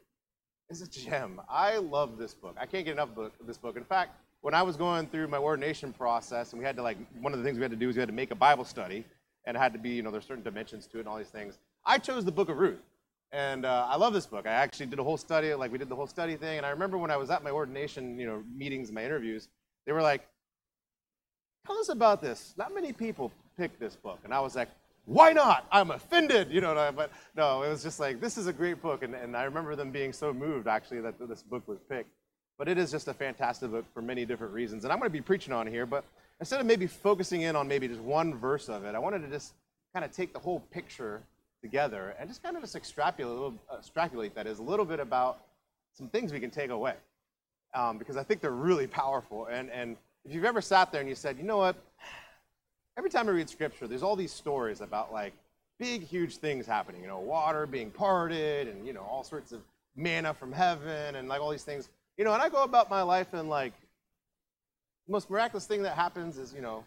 is 0.70 0.84
a 0.84 0.88
gem. 0.88 1.42
I 1.50 1.78
love 1.78 2.20
this 2.20 2.36
book. 2.36 2.56
I 2.62 2.68
can't 2.68 2.86
get 2.86 2.92
enough 2.92 3.18
of 3.18 3.32
this 3.48 3.58
book. 3.58 3.76
In 3.76 3.84
fact, 3.84 4.12
when 4.42 4.54
I 4.54 4.62
was 4.62 4.78
going 4.78 5.08
through 5.08 5.28
my 5.30 5.40
ordination 5.40 5.92
process, 5.92 6.54
and 6.54 6.60
we 6.60 6.66
had 6.68 6.76
to 6.76 6.84
like, 6.84 6.98
one 7.20 7.34
of 7.34 7.40
the 7.40 7.44
things 7.44 7.58
we 7.58 7.64
had 7.64 7.72
to 7.72 7.78
do 7.78 7.90
is 7.90 7.96
we 7.96 8.00
had 8.00 8.10
to 8.10 8.14
make 8.14 8.30
a 8.30 8.36
Bible 8.36 8.64
study, 8.64 9.04
and 9.46 9.58
it 9.58 9.60
had 9.60 9.74
to 9.74 9.80
be, 9.80 9.90
you 9.90 10.04
know, 10.04 10.12
there's 10.12 10.24
certain 10.24 10.44
dimensions 10.44 10.86
to 10.86 10.98
it 10.98 11.00
and 11.00 11.10
all 11.10 11.18
these 11.18 11.30
things. 11.30 11.58
I 11.84 11.98
chose 11.98 12.26
the 12.26 12.32
book 12.32 12.50
of 12.50 12.58
Ruth. 12.58 12.84
And 13.32 13.66
uh, 13.66 13.88
I 13.90 13.96
love 13.96 14.14
this 14.14 14.28
book. 14.28 14.46
I 14.46 14.52
actually 14.52 14.86
did 14.86 15.00
a 15.00 15.04
whole 15.04 15.18
study, 15.18 15.52
like 15.56 15.72
we 15.72 15.80
did 15.80 15.90
the 15.90 15.96
whole 15.96 16.06
study 16.06 16.36
thing. 16.36 16.58
And 16.58 16.66
I 16.66 16.70
remember 16.70 17.00
when 17.00 17.10
I 17.10 17.18
was 17.18 17.32
at 17.32 17.44
my 17.44 17.50
ordination, 17.50 18.20
you 18.20 18.28
know, 18.28 18.44
meetings, 18.56 18.92
my 18.92 19.04
interviews, 19.04 19.48
they 19.88 19.94
were 19.94 20.04
like, 20.04 20.28
tell 21.66 21.80
us 21.80 21.90
about 21.90 22.22
this. 22.22 22.54
Not 22.56 22.72
many 22.72 22.94
people 22.94 23.32
pick 23.58 23.80
this 23.80 23.96
book. 23.96 24.20
And 24.26 24.32
I 24.32 24.42
was 24.42 24.56
like, 24.56 24.68
why 25.06 25.34
not? 25.34 25.68
I'm 25.72 25.92
offended, 25.92 26.52
you 26.52 26.62
know. 26.62 26.92
But 26.96 27.12
no, 27.36 27.64
it 27.64 27.70
was 27.70 27.84
just 27.84 28.00
like, 28.00 28.22
this 28.22 28.38
is 28.38 28.48
a 28.48 28.54
great 28.54 28.82
book. 28.82 29.04
And, 29.04 29.16
and 29.16 29.36
I 29.36 29.44
remember 29.44 29.76
them 29.76 29.92
being 29.92 30.14
so 30.14 30.34
moved, 30.34 30.68
actually, 30.68 31.02
that 31.02 31.16
this 31.28 31.44
book 31.44 31.68
was 31.68 31.80
picked. 31.90 32.12
But 32.58 32.68
it 32.68 32.78
is 32.78 32.92
just 32.92 33.08
a 33.08 33.14
fantastic 33.14 33.72
book 33.72 33.86
for 33.94 34.02
many 34.02 34.26
different 34.26 34.54
reasons. 34.54 34.84
And 34.84 34.94
I'm 34.94 35.00
going 35.00 35.10
to 35.10 35.14
be 35.14 35.22
preaching 35.22 35.54
on 35.54 35.66
here, 35.66 35.86
but 35.86 36.04
instead 36.40 36.60
of 36.60 36.66
maybe 36.66 36.86
focusing 36.86 37.42
in 37.42 37.56
on 37.56 37.68
maybe 37.68 37.88
just 37.88 38.02
one 38.02 38.36
verse 38.36 38.70
of 38.70 38.86
it, 38.86 38.94
I 38.94 39.00
wanted 39.00 39.20
to 39.24 39.28
just 39.30 39.54
kind 39.94 40.06
of 40.06 40.12
take 40.12 40.32
the 40.34 40.40
whole 40.40 40.60
picture 40.72 41.22
together 41.62 42.16
and 42.20 42.30
just 42.30 42.44
kind 42.44 42.56
of 42.56 42.62
just 42.62 42.76
extrapolate, 42.76 43.34
little, 43.34 43.54
extrapolate 43.78 44.36
that 44.36 44.48
is, 44.48 44.60
a 44.60 44.64
little 44.64 44.86
bit 44.86 45.00
about 45.00 45.40
some 45.94 46.08
things 46.08 46.32
we 46.32 46.40
can 46.40 46.52
take 46.52 46.70
away. 46.70 46.94
Um, 47.74 47.98
because 47.98 48.18
I 48.18 48.24
think 48.24 48.42
they're 48.42 48.52
really 48.52 48.88
powerful. 48.88 49.48
And, 49.48 49.70
and 49.72 49.98
if 50.26 50.34
you've 50.34 50.46
ever 50.46 50.62
sat 50.62 50.92
there 50.92 51.02
and 51.02 51.10
you 51.10 51.16
said, 51.16 51.38
you 51.38 51.44
know 51.44 51.58
what, 51.58 51.76
every 52.98 53.10
time 53.10 53.28
I 53.28 53.32
read 53.32 53.50
scripture, 53.50 53.88
there's 53.88 54.04
all 54.04 54.16
these 54.16 54.32
stories 54.32 54.82
about 54.82 55.12
like 55.12 55.34
big, 55.80 56.04
huge 56.04 56.38
things 56.38 56.66
happening. 56.66 57.02
You 57.02 57.08
know, 57.08 57.20
water 57.20 57.66
being 57.66 57.92
parted, 57.92 58.68
and 58.68 58.86
you 58.86 58.94
know, 58.94 59.02
all 59.02 59.24
sorts 59.24 59.52
of 59.52 59.62
manna 59.96 60.34
from 60.34 60.52
heaven, 60.52 61.16
and 61.16 61.28
like 61.28 61.42
all 61.42 61.52
these 61.52 61.64
things. 61.64 61.90
You 62.18 62.26
know, 62.26 62.34
and 62.34 62.42
I 62.42 62.50
go 62.50 62.64
about 62.64 62.90
my 62.90 63.02
life 63.02 63.34
and 63.34 63.50
like 63.50 63.74
the 65.08 65.12
most 65.12 65.30
miraculous 65.30 65.66
thing 65.66 65.84
that 65.84 65.96
happens 65.96 66.38
is 66.38 66.54
you 66.54 66.62
know 66.62 66.84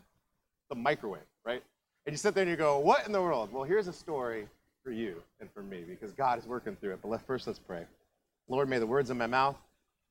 the 0.68 0.74
microwave, 0.74 1.22
right? 1.44 1.62
And 2.06 2.12
you 2.12 2.18
sit 2.18 2.34
there 2.34 2.42
and 2.42 2.50
you 2.50 2.56
go, 2.56 2.78
what 2.78 3.06
in 3.06 3.12
the 3.12 3.20
world? 3.20 3.52
Well, 3.52 3.64
here's 3.64 3.88
a 3.88 3.92
story 3.92 4.46
for 4.82 4.90
you 4.90 5.22
and 5.40 5.50
for 5.50 5.62
me 5.62 5.82
because 5.88 6.12
God 6.12 6.38
is 6.38 6.46
working 6.46 6.76
through 6.76 6.92
it. 6.92 6.98
But 7.00 7.08
let, 7.08 7.26
first, 7.26 7.46
let's 7.46 7.58
pray. 7.58 7.84
Lord, 8.48 8.68
may 8.68 8.78
the 8.78 8.86
words 8.86 9.08
of 9.08 9.16
my 9.16 9.26
mouth, 9.26 9.56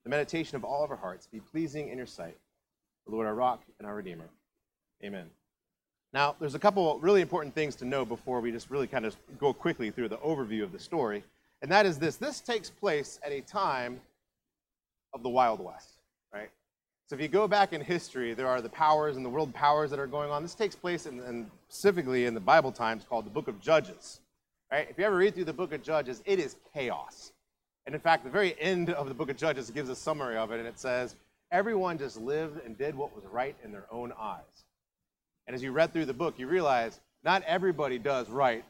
the 0.03 0.10
meditation 0.10 0.56
of 0.56 0.63
all 0.63 0.84
of 0.84 0.89
our 0.89 0.97
hearts 0.97 1.27
be 1.27 1.39
pleasing 1.39 1.89
in 1.89 1.97
your 1.97 2.08
sight. 2.08 2.36
The 3.06 3.12
Lord, 3.12 3.27
our 3.27 3.36
rock 3.36 3.62
and 3.77 3.88
our 3.88 3.95
redeemer. 3.95 4.25
Amen. 5.03 5.29
Now, 6.13 6.36
there's 6.39 6.54
a 6.54 6.60
couple 6.60 6.99
really 6.99 7.21
important 7.21 7.56
things 7.56 7.76
to 7.78 7.86
know 7.86 8.06
before 8.06 8.39
we 8.39 8.52
just 8.52 8.69
really 8.69 8.86
kind 8.86 9.06
of 9.06 9.15
go 9.39 9.52
quickly 9.52 9.89
through 9.89 10.10
the 10.10 10.17
overview 10.17 10.63
of 10.63 10.71
the 10.71 10.80
story. 10.80 11.23
And 11.63 11.71
that 11.71 11.86
is 11.86 11.97
this 11.97 12.17
this 12.17 12.39
takes 12.39 12.69
place 12.69 13.19
at 13.26 13.32
a 13.32 13.41
time 13.41 13.99
of 15.13 15.23
the 15.23 15.30
Wild 15.30 15.60
West, 15.60 15.93
right? 16.32 16.49
So 17.08 17.15
if 17.15 17.21
you 17.21 17.28
go 17.28 17.47
back 17.47 17.73
in 17.73 17.82
history, 17.82 18.34
there 18.34 18.47
are 18.47 18.62
the 18.62 18.69
powers 18.69 19.15
and 19.17 19.26
the 19.26 19.30
world 19.30 19.54
powers 19.54 19.89
that 19.89 19.99
are 19.99 20.08
going 20.08 20.30
on. 20.30 20.43
This 20.43 20.56
takes 20.56 20.76
place 20.76 21.06
in, 21.06 21.19
in 21.21 21.49
specifically 21.69 22.26
in 22.26 22.34
the 22.34 22.39
Bible 22.39 22.71
times 22.71 23.06
called 23.10 23.26
the 23.26 23.32
book 23.32 23.48
of 23.48 23.60
Judges. 23.60 24.19
Right? 24.71 24.88
If 24.90 24.98
you 24.98 25.06
ever 25.06 25.15
read 25.15 25.33
through 25.33 25.46
the 25.46 25.54
book 25.54 25.73
of 25.73 25.81
Judges, 25.81 26.21
it 26.25 26.40
is 26.40 26.56
chaos. 26.73 27.31
And 27.85 27.94
in 27.94 28.02
fact, 28.02 28.23
the 28.23 28.29
very 28.29 28.60
end 28.60 28.92
of 28.92 29.08
the 29.08 29.13
book 29.13 29.29
of 29.29 29.38
Judges 29.38 29.69
gives 29.69 29.90
a 29.90 29.96
summary 29.96 30.38
of 30.38 30.52
it, 30.52 30.60
and 30.60 30.67
it 30.67 30.79
says, 30.79 31.15
everyone 31.52 31.98
just 31.98 32.19
lived 32.19 32.63
and 32.65 32.77
did 32.77 32.96
what 32.96 33.15
was 33.15 33.25
right 33.25 33.56
in 33.63 33.71
their 33.71 33.85
own 33.92 34.13
eyes. 34.17 34.65
And 35.48 35.56
as 35.56 35.62
you 35.62 35.71
read 35.71 35.94
through 35.94 36.06
the 36.06 36.13
book, 36.13 36.35
you 36.37 36.48
realize 36.48 37.00
not 37.23 37.44
everybody 37.44 37.98
does 37.98 38.29
right 38.29 38.63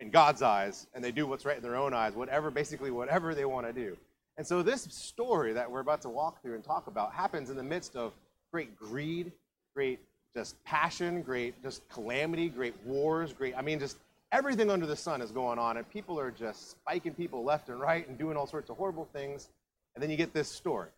in 0.00 0.10
God's 0.10 0.42
eyes, 0.42 0.86
and 0.94 1.02
they 1.02 1.12
do 1.12 1.26
what's 1.26 1.44
right 1.44 1.56
in 1.56 1.62
their 1.62 1.76
own 1.76 1.94
eyes, 1.94 2.14
whatever, 2.14 2.50
basically, 2.50 2.90
whatever 2.90 3.34
they 3.34 3.44
want 3.44 3.66
to 3.66 3.72
do. 3.72 3.96
And 4.36 4.46
so, 4.46 4.62
this 4.62 4.82
story 4.90 5.52
that 5.52 5.70
we're 5.70 5.80
about 5.80 6.02
to 6.02 6.08
walk 6.08 6.42
through 6.42 6.54
and 6.54 6.64
talk 6.64 6.86
about 6.86 7.12
happens 7.12 7.50
in 7.50 7.56
the 7.56 7.62
midst 7.62 7.94
of 7.94 8.12
great 8.50 8.76
greed, 8.76 9.30
great 9.74 10.00
just 10.34 10.62
passion, 10.64 11.22
great 11.22 11.62
just 11.62 11.86
calamity, 11.88 12.48
great 12.48 12.74
wars, 12.84 13.32
great, 13.32 13.54
I 13.56 13.62
mean, 13.62 13.78
just 13.78 13.98
everything 14.32 14.70
under 14.70 14.86
the 14.86 14.96
sun 14.96 15.20
is 15.20 15.30
going 15.30 15.58
on, 15.58 15.76
and 15.76 15.88
people 15.88 16.18
are 16.18 16.30
just 16.30 16.70
spiking 16.70 17.14
people 17.14 17.44
left 17.44 17.68
and 17.68 17.78
right 17.78 18.08
and 18.08 18.18
doing 18.18 18.36
all 18.36 18.46
sorts 18.46 18.70
of 18.70 18.76
horrible 18.76 19.06
things. 19.12 19.48
And 19.94 20.02
then 20.02 20.10
you 20.10 20.16
get 20.16 20.32
this 20.32 20.48
story 20.48 20.88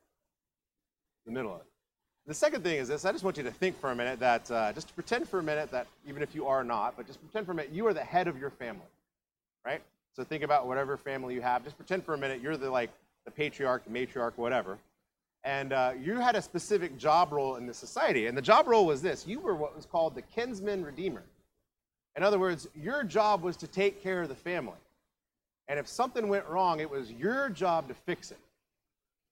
in 1.27 1.35
the 1.35 1.39
middle 1.39 1.53
of 1.53 1.61
it. 1.61 1.67
The 2.27 2.35
second 2.35 2.63
thing 2.63 2.79
is 2.79 2.89
this 2.89 3.05
I 3.05 3.13
just 3.13 3.23
want 3.23 3.37
you 3.37 3.43
to 3.43 3.51
think 3.51 3.79
for 3.79 3.91
a 3.91 3.95
minute 3.95 4.19
that, 4.21 4.51
uh, 4.51 4.73
just 4.73 4.89
to 4.89 4.95
pretend 4.95 5.29
for 5.29 5.41
a 5.41 5.43
minute 5.43 5.71
that, 5.73 5.87
even 6.09 6.23
if 6.23 6.35
you 6.35 6.47
are 6.47 6.65
not, 6.65 6.97
but 6.97 7.07
just 7.07 7.21
pretend 7.21 7.45
for 7.45 7.53
a 7.53 7.55
minute 7.55 7.73
you 7.73 7.87
are 7.87 7.93
the 7.93 8.05
head 8.05 8.29
of 8.29 8.39
your 8.39 8.51
family, 8.51 8.87
right? 9.65 9.83
So 10.17 10.25
think 10.25 10.43
about 10.43 10.67
whatever 10.67 10.97
family 10.97 11.35
you 11.35 11.43
have. 11.43 11.65
Just 11.65 11.77
pretend 11.77 12.05
for 12.05 12.15
a 12.15 12.19
minute 12.19 12.41
you're 12.41 12.57
the 12.57 12.71
like 12.71 12.91
the 13.27 13.31
patriarch, 13.31 13.85
the 13.85 13.91
matriarch, 13.91 14.33
whatever. 14.37 14.79
And 15.45 15.75
uh, 15.75 15.93
you 16.01 16.19
had 16.19 16.37
a 16.37 16.43
specific 16.43 16.97
job 16.97 17.31
role 17.31 17.57
in 17.57 17.67
the 17.67 17.75
society. 17.75 18.27
And 18.27 18.37
the 18.37 18.43
job 18.43 18.67
role 18.69 18.87
was 18.87 19.03
this 19.03 19.27
you 19.27 19.41
were 19.41 19.55
what 19.55 19.77
was 19.77 19.85
called 19.85 20.15
the 20.15 20.23
kinsman 20.23 20.83
redeemer. 20.83 21.25
In 22.17 22.23
other 22.23 22.39
words, 22.39 22.69
your 22.75 23.03
job 23.05 23.43
was 23.43 23.57
to 23.59 23.67
take 23.67 24.03
care 24.03 24.23
of 24.23 24.29
the 24.29 24.35
family. 24.35 24.79
And 25.69 25.79
if 25.79 25.89
something 25.89 26.29
went 26.29 26.47
wrong, 26.47 26.81
it 26.81 26.89
was 26.89 27.11
your 27.13 27.51
job 27.51 27.89
to 27.89 27.95
fix 27.95 28.31
it. 28.31 28.39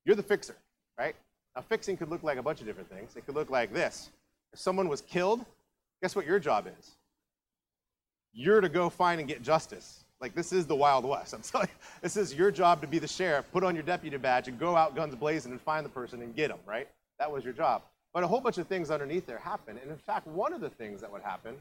You're 0.04 0.16
the 0.16 0.22
fixer, 0.22 0.56
right? 0.98 1.14
Now, 1.54 1.62
fixing 1.62 1.96
could 1.96 2.08
look 2.08 2.22
like 2.22 2.38
a 2.38 2.42
bunch 2.42 2.60
of 2.60 2.66
different 2.66 2.90
things. 2.90 3.14
It 3.16 3.26
could 3.26 3.34
look 3.34 3.50
like 3.50 3.72
this. 3.72 4.10
If 4.52 4.58
someone 4.58 4.88
was 4.88 5.02
killed, 5.02 5.44
guess 6.00 6.16
what 6.16 6.26
your 6.26 6.38
job 6.38 6.66
is? 6.78 6.92
You're 8.32 8.60
to 8.60 8.68
go 8.68 8.88
find 8.88 9.20
and 9.20 9.28
get 9.28 9.42
justice. 9.42 10.04
Like, 10.20 10.34
this 10.34 10.52
is 10.52 10.66
the 10.66 10.76
Wild 10.76 11.04
West. 11.04 11.34
I'm 11.34 11.42
telling 11.42 11.68
you, 11.68 11.86
this 12.00 12.16
is 12.16 12.34
your 12.34 12.50
job 12.50 12.80
to 12.80 12.86
be 12.86 12.98
the 12.98 13.08
sheriff, 13.08 13.44
put 13.52 13.64
on 13.64 13.74
your 13.74 13.84
deputy 13.84 14.16
badge, 14.16 14.48
and 14.48 14.58
go 14.58 14.76
out 14.76 14.94
guns 14.94 15.14
blazing 15.14 15.52
and 15.52 15.60
find 15.60 15.84
the 15.84 15.90
person 15.90 16.22
and 16.22 16.34
get 16.34 16.48
them, 16.48 16.60
right? 16.66 16.88
That 17.18 17.30
was 17.30 17.44
your 17.44 17.52
job. 17.52 17.82
But 18.14 18.24
a 18.24 18.26
whole 18.26 18.40
bunch 18.40 18.58
of 18.58 18.66
things 18.66 18.90
underneath 18.90 19.26
there 19.26 19.38
happen. 19.38 19.78
And 19.78 19.90
in 19.90 19.96
fact, 19.96 20.26
one 20.26 20.52
of 20.52 20.60
the 20.60 20.70
things 20.70 21.00
that 21.00 21.10
would 21.10 21.22
happen 21.22 21.56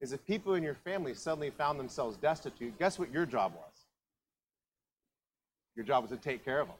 is 0.00 0.12
if 0.12 0.24
people 0.26 0.54
in 0.54 0.62
your 0.62 0.74
family 0.74 1.14
suddenly 1.14 1.50
found 1.50 1.78
themselves 1.78 2.16
destitute, 2.16 2.76
guess 2.78 2.98
what 2.98 3.12
your 3.12 3.24
job 3.24 3.52
was? 3.54 3.86
Your 5.76 5.84
job 5.84 6.02
was 6.02 6.10
to 6.10 6.16
take 6.16 6.44
care 6.44 6.60
of 6.60 6.66
them. 6.68 6.76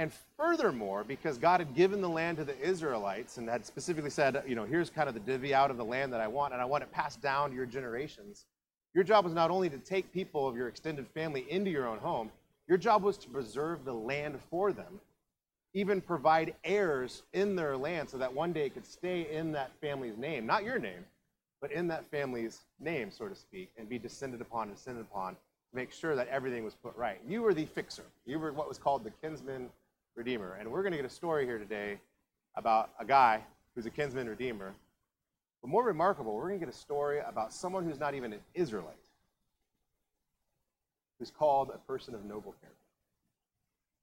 And 0.00 0.10
furthermore, 0.38 1.04
because 1.04 1.36
God 1.36 1.60
had 1.60 1.74
given 1.74 2.00
the 2.00 2.08
land 2.08 2.38
to 2.38 2.44
the 2.44 2.58
Israelites 2.58 3.36
and 3.36 3.46
had 3.46 3.66
specifically 3.66 4.08
said, 4.08 4.42
you 4.46 4.54
know, 4.54 4.64
here's 4.64 4.88
kind 4.88 5.10
of 5.10 5.14
the 5.14 5.20
divvy 5.20 5.52
out 5.52 5.70
of 5.70 5.76
the 5.76 5.84
land 5.84 6.10
that 6.14 6.22
I 6.22 6.26
want, 6.26 6.54
and 6.54 6.62
I 6.62 6.64
want 6.64 6.82
it 6.82 6.90
passed 6.90 7.20
down 7.20 7.50
to 7.50 7.54
your 7.54 7.66
generations, 7.66 8.46
Your 8.94 9.04
job 9.04 9.24
was 9.24 9.34
not 9.34 9.50
only 9.50 9.70
to 9.70 9.78
take 9.78 10.12
people 10.12 10.48
of 10.48 10.56
your 10.56 10.68
extended 10.68 11.06
family 11.08 11.46
into 11.48 11.70
your 11.70 11.86
own 11.86 11.98
home, 11.98 12.30
your 12.66 12.78
job 12.78 13.02
was 13.02 13.16
to 13.18 13.28
preserve 13.28 13.84
the 13.84 13.92
land 13.92 14.38
for 14.50 14.72
them, 14.72 15.00
even 15.74 16.00
provide 16.00 16.54
heirs 16.64 17.22
in 17.32 17.54
their 17.54 17.76
land 17.76 18.08
so 18.10 18.18
that 18.18 18.34
one 18.34 18.52
day 18.52 18.66
it 18.66 18.74
could 18.74 18.86
stay 18.86 19.30
in 19.30 19.52
that 19.52 19.70
family's 19.80 20.16
name, 20.16 20.46
not 20.46 20.64
your 20.64 20.78
name, 20.78 21.04
but 21.60 21.70
in 21.70 21.86
that 21.88 22.10
family's 22.10 22.60
name, 22.80 23.10
so 23.10 23.28
to 23.28 23.34
speak, 23.34 23.70
and 23.76 23.88
be 23.88 23.98
descended 23.98 24.40
upon 24.40 24.68
and 24.68 24.76
descended 24.76 25.02
upon 25.02 25.34
to 25.34 25.76
make 25.76 25.92
sure 25.92 26.16
that 26.16 26.26
everything 26.28 26.64
was 26.64 26.74
put 26.74 26.96
right. 26.96 27.20
You 27.28 27.42
were 27.42 27.54
the 27.54 27.66
fixer. 27.66 28.04
You 28.26 28.40
were 28.40 28.52
what 28.52 28.68
was 28.68 28.78
called 28.78 29.04
the 29.04 29.12
kinsman 29.22 29.68
redeemer. 30.16 30.56
And 30.58 30.70
we're 30.70 30.82
going 30.82 30.92
to 30.92 30.98
get 30.98 31.06
a 31.06 31.14
story 31.14 31.44
here 31.46 31.58
today 31.58 31.98
about 32.56 32.90
a 32.98 33.04
guy 33.04 33.42
who's 33.74 33.86
a 33.86 33.90
kinsman 33.90 34.28
redeemer. 34.28 34.74
But 35.62 35.68
more 35.68 35.84
remarkable, 35.84 36.34
we're 36.34 36.48
going 36.48 36.60
to 36.60 36.66
get 36.66 36.74
a 36.74 36.78
story 36.78 37.20
about 37.26 37.52
someone 37.52 37.84
who's 37.84 38.00
not 38.00 38.14
even 38.14 38.32
an 38.32 38.40
Israelite, 38.54 38.94
who's 41.18 41.30
called 41.30 41.70
a 41.74 41.78
person 41.78 42.14
of 42.14 42.24
noble 42.24 42.54
character. 42.60 42.76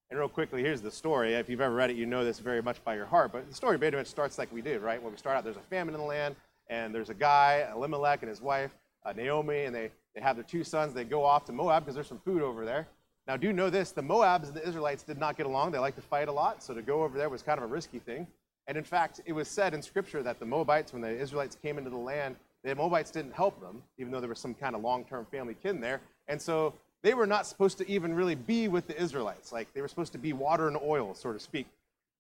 And 0.10 0.18
real 0.18 0.30
quickly, 0.30 0.62
here's 0.62 0.82
the 0.82 0.92
story. 0.92 1.34
If 1.34 1.50
you've 1.50 1.60
ever 1.60 1.76
read 1.76 1.90
it, 1.90 1.98
you 1.98 2.06
know 2.06 2.24
this 2.24 2.40
very 2.40 2.62
much 2.62 2.82
by 2.86 2.96
your 2.96 3.06
heart. 3.06 3.34
But 3.34 3.50
the 3.50 3.56
story 3.56 3.78
pretty 3.78 3.98
much 3.98 4.08
starts 4.08 4.38
like 4.38 4.52
we 4.54 4.62
did, 4.62 4.82
right? 4.82 5.02
When 5.02 5.12
we 5.12 5.18
start 5.18 5.36
out, 5.36 5.44
there's 5.44 5.58
a 5.58 5.62
famine 5.62 5.94
in 5.94 6.00
the 6.00 6.08
land, 6.08 6.36
and 6.70 6.96
there's 6.96 7.10
a 7.10 7.14
guy, 7.14 7.68
Elimelech, 7.76 8.22
and 8.22 8.30
his 8.30 8.42
wife, 8.42 8.72
uh, 9.06 9.12
Naomi, 9.12 9.66
and 9.66 9.76
they, 9.76 9.92
they 10.16 10.22
have 10.22 10.38
their 10.38 10.46
two 10.46 10.64
sons. 10.64 10.94
They 10.94 11.04
go 11.04 11.26
off 11.26 11.44
to 11.46 11.52
Moab 11.52 11.84
because 11.84 11.96
there's 11.96 12.08
some 12.08 12.22
food 12.24 12.42
over 12.42 12.64
there. 12.64 12.88
Now, 13.28 13.38
do 13.38 13.52
know 13.52 13.70
this 13.70 13.92
the 13.92 14.02
Moabs 14.02 14.46
and 14.46 14.54
the 14.54 14.66
Israelites 14.68 15.04
did 15.04 15.18
not 15.18 15.38
get 15.38 15.46
along. 15.46 15.72
They 15.72 15.80
like 15.80 15.96
to 15.96 16.02
fight 16.02 16.28
a 16.28 16.32
lot, 16.32 16.64
so 16.64 16.74
to 16.74 16.82
go 16.82 17.04
over 17.04 17.18
there 17.18 17.30
was 17.30 17.42
kind 17.42 17.58
of 17.58 17.64
a 17.64 17.68
risky 17.68 18.00
thing. 18.00 18.28
And 18.68 18.78
in 18.78 18.84
fact, 18.84 19.22
it 19.26 19.34
was 19.34 19.48
said 19.48 19.74
in 19.74 19.82
Scripture 19.82 20.24
that 20.24 20.40
the 20.40 20.46
Moabites, 20.46 20.94
when 20.94 21.02
the 21.02 21.10
Israelites 21.10 21.58
came 21.62 21.78
into 21.78 21.90
the 21.90 21.98
land, 21.98 22.36
the 22.64 22.76
Moabites 22.76 23.12
didn't 23.12 23.34
help 23.34 23.60
them, 23.62 23.82
even 23.98 24.12
though 24.12 24.20
there 24.20 24.30
was 24.30 24.40
some 24.40 24.54
kind 24.54 24.76
of 24.76 24.82
long 24.82 25.06
term 25.06 25.26
family 25.32 25.56
kin 25.62 25.80
there. 25.80 26.02
And 26.28 26.42
so 26.42 26.74
they 27.02 27.14
were 27.14 27.28
not 27.28 27.46
supposed 27.46 27.78
to 27.78 27.90
even 27.90 28.14
really 28.14 28.36
be 28.36 28.68
with 28.68 28.88
the 28.88 29.02
Israelites. 29.02 29.52
Like 29.52 29.74
they 29.74 29.82
were 29.82 29.88
supposed 29.88 30.12
to 30.14 30.18
be 30.18 30.34
water 30.34 30.68
and 30.68 30.78
oil, 30.78 31.14
so 31.14 31.32
to 31.32 31.40
speak. 31.40 31.68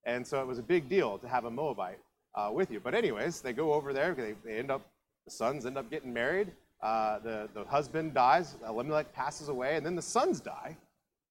And 0.05 0.25
so 0.25 0.41
it 0.41 0.47
was 0.47 0.57
a 0.57 0.63
big 0.63 0.87
deal 0.87 1.17
to 1.17 1.27
have 1.27 1.45
a 1.45 1.51
Moabite 1.51 1.99
uh, 2.33 2.49
with 2.53 2.71
you. 2.71 2.79
But, 2.79 2.95
anyways, 2.95 3.41
they 3.41 3.51
go 3.51 3.73
over 3.73 3.91
there. 3.91 4.13
They, 4.13 4.35
they 4.45 4.57
end 4.57 4.71
up, 4.71 4.81
the 5.25 5.31
sons 5.31 5.65
end 5.65 5.77
up 5.77 5.89
getting 5.89 6.13
married. 6.13 6.51
Uh, 6.81 7.19
the, 7.19 7.49
the 7.53 7.65
husband 7.65 8.13
dies. 8.13 8.55
Elimelech 8.65 9.11
passes 9.13 9.49
away. 9.49 9.75
And 9.75 9.85
then 9.85 9.95
the 9.95 10.01
sons 10.01 10.39
die, 10.39 10.77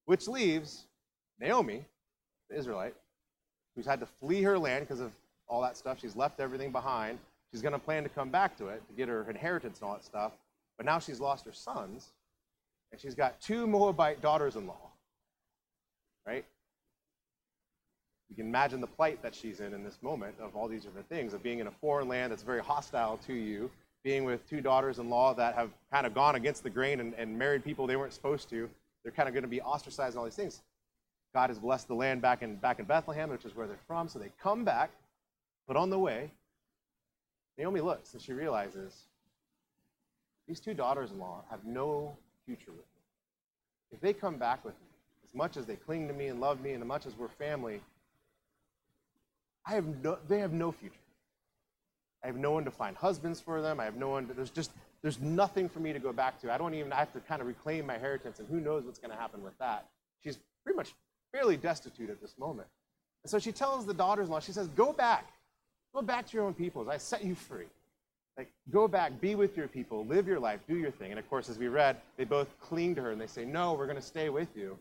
which 0.06 0.26
leaves 0.26 0.86
Naomi, 1.38 1.84
the 2.48 2.56
Israelite, 2.56 2.94
who's 3.74 3.86
had 3.86 4.00
to 4.00 4.06
flee 4.06 4.42
her 4.42 4.58
land 4.58 4.86
because 4.86 5.00
of 5.00 5.12
all 5.48 5.60
that 5.62 5.76
stuff. 5.76 6.00
She's 6.00 6.16
left 6.16 6.40
everything 6.40 6.72
behind. 6.72 7.18
She's 7.52 7.62
going 7.62 7.72
to 7.72 7.78
plan 7.78 8.02
to 8.02 8.08
come 8.08 8.30
back 8.30 8.56
to 8.58 8.68
it 8.68 8.82
to 8.88 8.94
get 8.94 9.08
her 9.08 9.28
inheritance 9.28 9.80
and 9.80 9.88
all 9.88 9.94
that 9.94 10.04
stuff. 10.04 10.32
But 10.76 10.86
now 10.86 10.98
she's 10.98 11.20
lost 11.20 11.44
her 11.46 11.52
sons, 11.52 12.08
and 12.90 13.00
she's 13.00 13.14
got 13.14 13.40
two 13.40 13.66
Moabite 13.66 14.20
daughters 14.20 14.56
in 14.56 14.66
law. 14.66 14.90
Right? 16.26 16.44
You 18.28 18.34
can 18.34 18.46
imagine 18.46 18.80
the 18.80 18.88
plight 18.88 19.22
that 19.22 19.34
she's 19.34 19.60
in 19.60 19.72
in 19.72 19.84
this 19.84 19.98
moment 20.02 20.34
of 20.40 20.56
all 20.56 20.66
these 20.66 20.82
different 20.84 21.08
things 21.08 21.32
of 21.32 21.42
being 21.42 21.60
in 21.60 21.68
a 21.68 21.70
foreign 21.70 22.08
land 22.08 22.32
that's 22.32 22.42
very 22.42 22.60
hostile 22.60 23.18
to 23.26 23.32
you, 23.32 23.70
being 24.02 24.24
with 24.24 24.48
two 24.48 24.60
daughters 24.60 24.98
in 24.98 25.08
law 25.08 25.32
that 25.34 25.54
have 25.54 25.70
kind 25.92 26.06
of 26.06 26.14
gone 26.14 26.34
against 26.34 26.62
the 26.62 26.70
grain 26.70 27.00
and, 27.00 27.14
and 27.14 27.38
married 27.38 27.64
people 27.64 27.86
they 27.86 27.96
weren't 27.96 28.12
supposed 28.12 28.50
to. 28.50 28.68
They're 29.06 29.12
kind 29.12 29.28
of 29.28 29.34
going 29.34 29.44
to 29.44 29.48
be 29.48 29.60
ostracized 29.60 30.14
and 30.14 30.18
all 30.18 30.24
these 30.24 30.34
things. 30.34 30.62
God 31.32 31.48
has 31.48 31.60
blessed 31.60 31.86
the 31.86 31.94
land 31.94 32.20
back 32.20 32.42
in, 32.42 32.56
back 32.56 32.80
in 32.80 32.86
Bethlehem, 32.86 33.30
which 33.30 33.44
is 33.44 33.54
where 33.54 33.68
they're 33.68 33.78
from. 33.86 34.08
So 34.08 34.18
they 34.18 34.32
come 34.42 34.64
back, 34.64 34.90
but 35.68 35.76
on 35.76 35.90
the 35.90 35.98
way, 35.98 36.32
Naomi 37.56 37.80
looks 37.80 38.14
and 38.14 38.20
she 38.20 38.32
realizes 38.32 39.04
these 40.48 40.58
two 40.58 40.74
daughters 40.74 41.12
in 41.12 41.20
law 41.20 41.44
have 41.48 41.64
no 41.64 42.16
future 42.46 42.72
with 42.72 42.78
me. 42.78 43.02
If 43.92 44.00
they 44.00 44.12
come 44.12 44.38
back 44.38 44.64
with 44.64 44.74
me, 44.74 44.88
as 45.22 45.32
much 45.36 45.56
as 45.56 45.66
they 45.66 45.76
cling 45.76 46.08
to 46.08 46.12
me 46.12 46.26
and 46.26 46.40
love 46.40 46.60
me, 46.60 46.72
and 46.72 46.82
as 46.82 46.88
much 46.88 47.06
as 47.06 47.16
we're 47.16 47.28
family, 47.28 47.80
I 49.64 49.74
have 49.74 49.86
no, 50.02 50.18
they 50.26 50.40
have 50.40 50.52
no 50.52 50.72
future. 50.72 50.96
I 52.24 52.26
have 52.26 52.36
no 52.36 52.50
one 52.50 52.64
to 52.64 52.72
find 52.72 52.96
husbands 52.96 53.40
for 53.40 53.62
them. 53.62 53.78
I 53.78 53.84
have 53.84 53.94
no 53.94 54.08
one. 54.08 54.26
To, 54.26 54.34
there's 54.34 54.50
just 54.50 54.72
there's 55.06 55.20
nothing 55.20 55.68
for 55.68 55.78
me 55.78 55.92
to 55.92 56.00
go 56.00 56.12
back 56.12 56.40
to. 56.40 56.52
I 56.52 56.58
don't 56.58 56.74
even. 56.74 56.92
I 56.92 56.96
have 56.96 57.12
to 57.12 57.20
kind 57.20 57.40
of 57.40 57.46
reclaim 57.46 57.86
my 57.86 57.94
inheritance, 57.94 58.40
and 58.40 58.48
who 58.48 58.58
knows 58.58 58.84
what's 58.84 58.98
going 58.98 59.12
to 59.12 59.16
happen 59.16 59.40
with 59.40 59.56
that. 59.58 59.86
She's 60.24 60.36
pretty 60.64 60.76
much 60.76 60.94
fairly 61.30 61.56
destitute 61.56 62.10
at 62.10 62.20
this 62.20 62.34
moment, 62.36 62.66
and 63.22 63.30
so 63.30 63.38
she 63.38 63.52
tells 63.52 63.86
the 63.86 63.94
daughters-in-law. 63.94 64.40
She 64.40 64.50
says, 64.50 64.66
"Go 64.68 64.92
back, 64.92 65.32
go 65.94 66.02
back 66.02 66.26
to 66.26 66.36
your 66.36 66.44
own 66.44 66.54
peoples. 66.54 66.88
I 66.88 66.96
set 66.96 67.24
you 67.24 67.36
free. 67.36 67.66
Like 68.36 68.50
go 68.72 68.88
back, 68.88 69.20
be 69.20 69.36
with 69.36 69.56
your 69.56 69.68
people, 69.68 70.04
live 70.06 70.26
your 70.26 70.40
life, 70.40 70.58
do 70.66 70.76
your 70.76 70.90
thing." 70.90 71.12
And 71.12 71.20
of 71.20 71.30
course, 71.30 71.48
as 71.48 71.56
we 71.56 71.68
read, 71.68 71.98
they 72.16 72.24
both 72.24 72.48
cling 72.58 72.96
to 72.96 73.02
her 73.02 73.12
and 73.12 73.20
they 73.20 73.28
say, 73.28 73.44
"No, 73.44 73.74
we're 73.74 73.86
going 73.86 73.94
to 73.94 74.02
stay 74.02 74.28
with 74.28 74.56
you." 74.56 74.76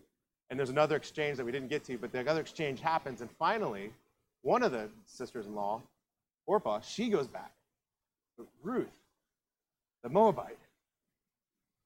And 0.50 0.58
there's 0.58 0.72
another 0.72 0.96
exchange 0.96 1.38
that 1.38 1.46
we 1.46 1.52
didn't 1.52 1.70
get 1.70 1.84
to, 1.84 2.00
but 2.00 2.12
the 2.12 2.28
other 2.28 2.42
exchange 2.42 2.82
happens, 2.82 3.22
and 3.22 3.30
finally, 3.38 3.94
one 4.42 4.64
of 4.64 4.72
the 4.72 4.90
sisters-in-law 5.06 5.84
Orpah, 6.48 6.80
she 6.82 7.10
goes 7.10 7.28
back. 7.28 7.52
But 8.38 8.48
Ruth, 8.64 9.05
the 10.06 10.10
Moabite, 10.12 10.60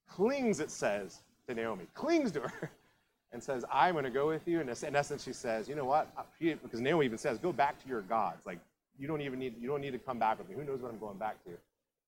clings, 0.10 0.60
it 0.60 0.70
says, 0.70 1.22
to 1.48 1.56
Naomi, 1.56 1.86
clings 1.94 2.34
to 2.34 2.42
her, 2.42 2.70
and 3.32 3.42
says, 3.42 3.64
I'm 3.72 3.94
going 3.94 4.04
to 4.04 4.10
go 4.10 4.28
with 4.28 4.46
you. 4.46 4.60
And 4.60 4.70
in 4.70 4.96
essence, 4.96 5.24
she 5.24 5.32
says, 5.32 5.70
you 5.70 5.76
know 5.76 5.86
what? 5.86 6.14
Because 6.38 6.82
Naomi 6.82 7.06
even 7.06 7.18
says, 7.18 7.38
go 7.38 7.54
back 7.54 7.82
to 7.82 7.88
your 7.88 8.02
gods. 8.02 8.46
Like, 8.46 8.60
you 9.00 9.08
don't 9.08 9.22
even 9.22 9.40
need, 9.40 9.56
you 9.58 9.70
don't 9.70 9.80
need 9.80 9.94
to 9.94 10.00
come 10.00 10.20
back 10.20 10.38
with 10.38 10.50
me. 10.50 10.56
Who 10.56 10.66
knows 10.66 10.82
what 10.82 10.92
I'm 10.92 11.00
going 11.00 11.18
back 11.18 11.42
to? 11.46 11.52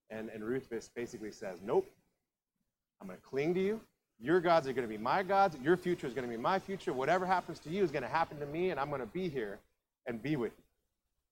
And, 0.09 0.29
and 0.33 0.43
Ruth 0.43 0.69
basically 0.93 1.31
says, 1.31 1.59
nope, 1.65 1.89
I'm 2.99 3.07
going 3.07 3.17
to 3.17 3.25
cling 3.25 3.53
to 3.53 3.61
you. 3.61 3.79
Your 4.19 4.41
gods 4.41 4.67
are 4.67 4.73
going 4.73 4.85
to 4.85 4.91
be 4.93 5.01
my 5.01 5.23
gods. 5.23 5.55
Your 5.63 5.77
future 5.77 6.07
is 6.07 6.13
going 6.13 6.29
to 6.29 6.29
be 6.29 6.41
my 6.41 6.59
future. 6.59 6.91
Whatever 6.91 7.25
happens 7.25 7.57
to 7.59 7.69
you 7.69 7.83
is 7.83 7.89
going 7.89 8.03
to 8.03 8.09
happen 8.09 8.37
to 8.39 8.45
me, 8.47 8.71
and 8.71 8.79
I'm 8.81 8.89
going 8.89 8.99
to 8.99 9.07
be 9.07 9.29
here 9.29 9.59
and 10.07 10.21
be 10.21 10.35
with 10.35 10.51
you. 10.57 10.63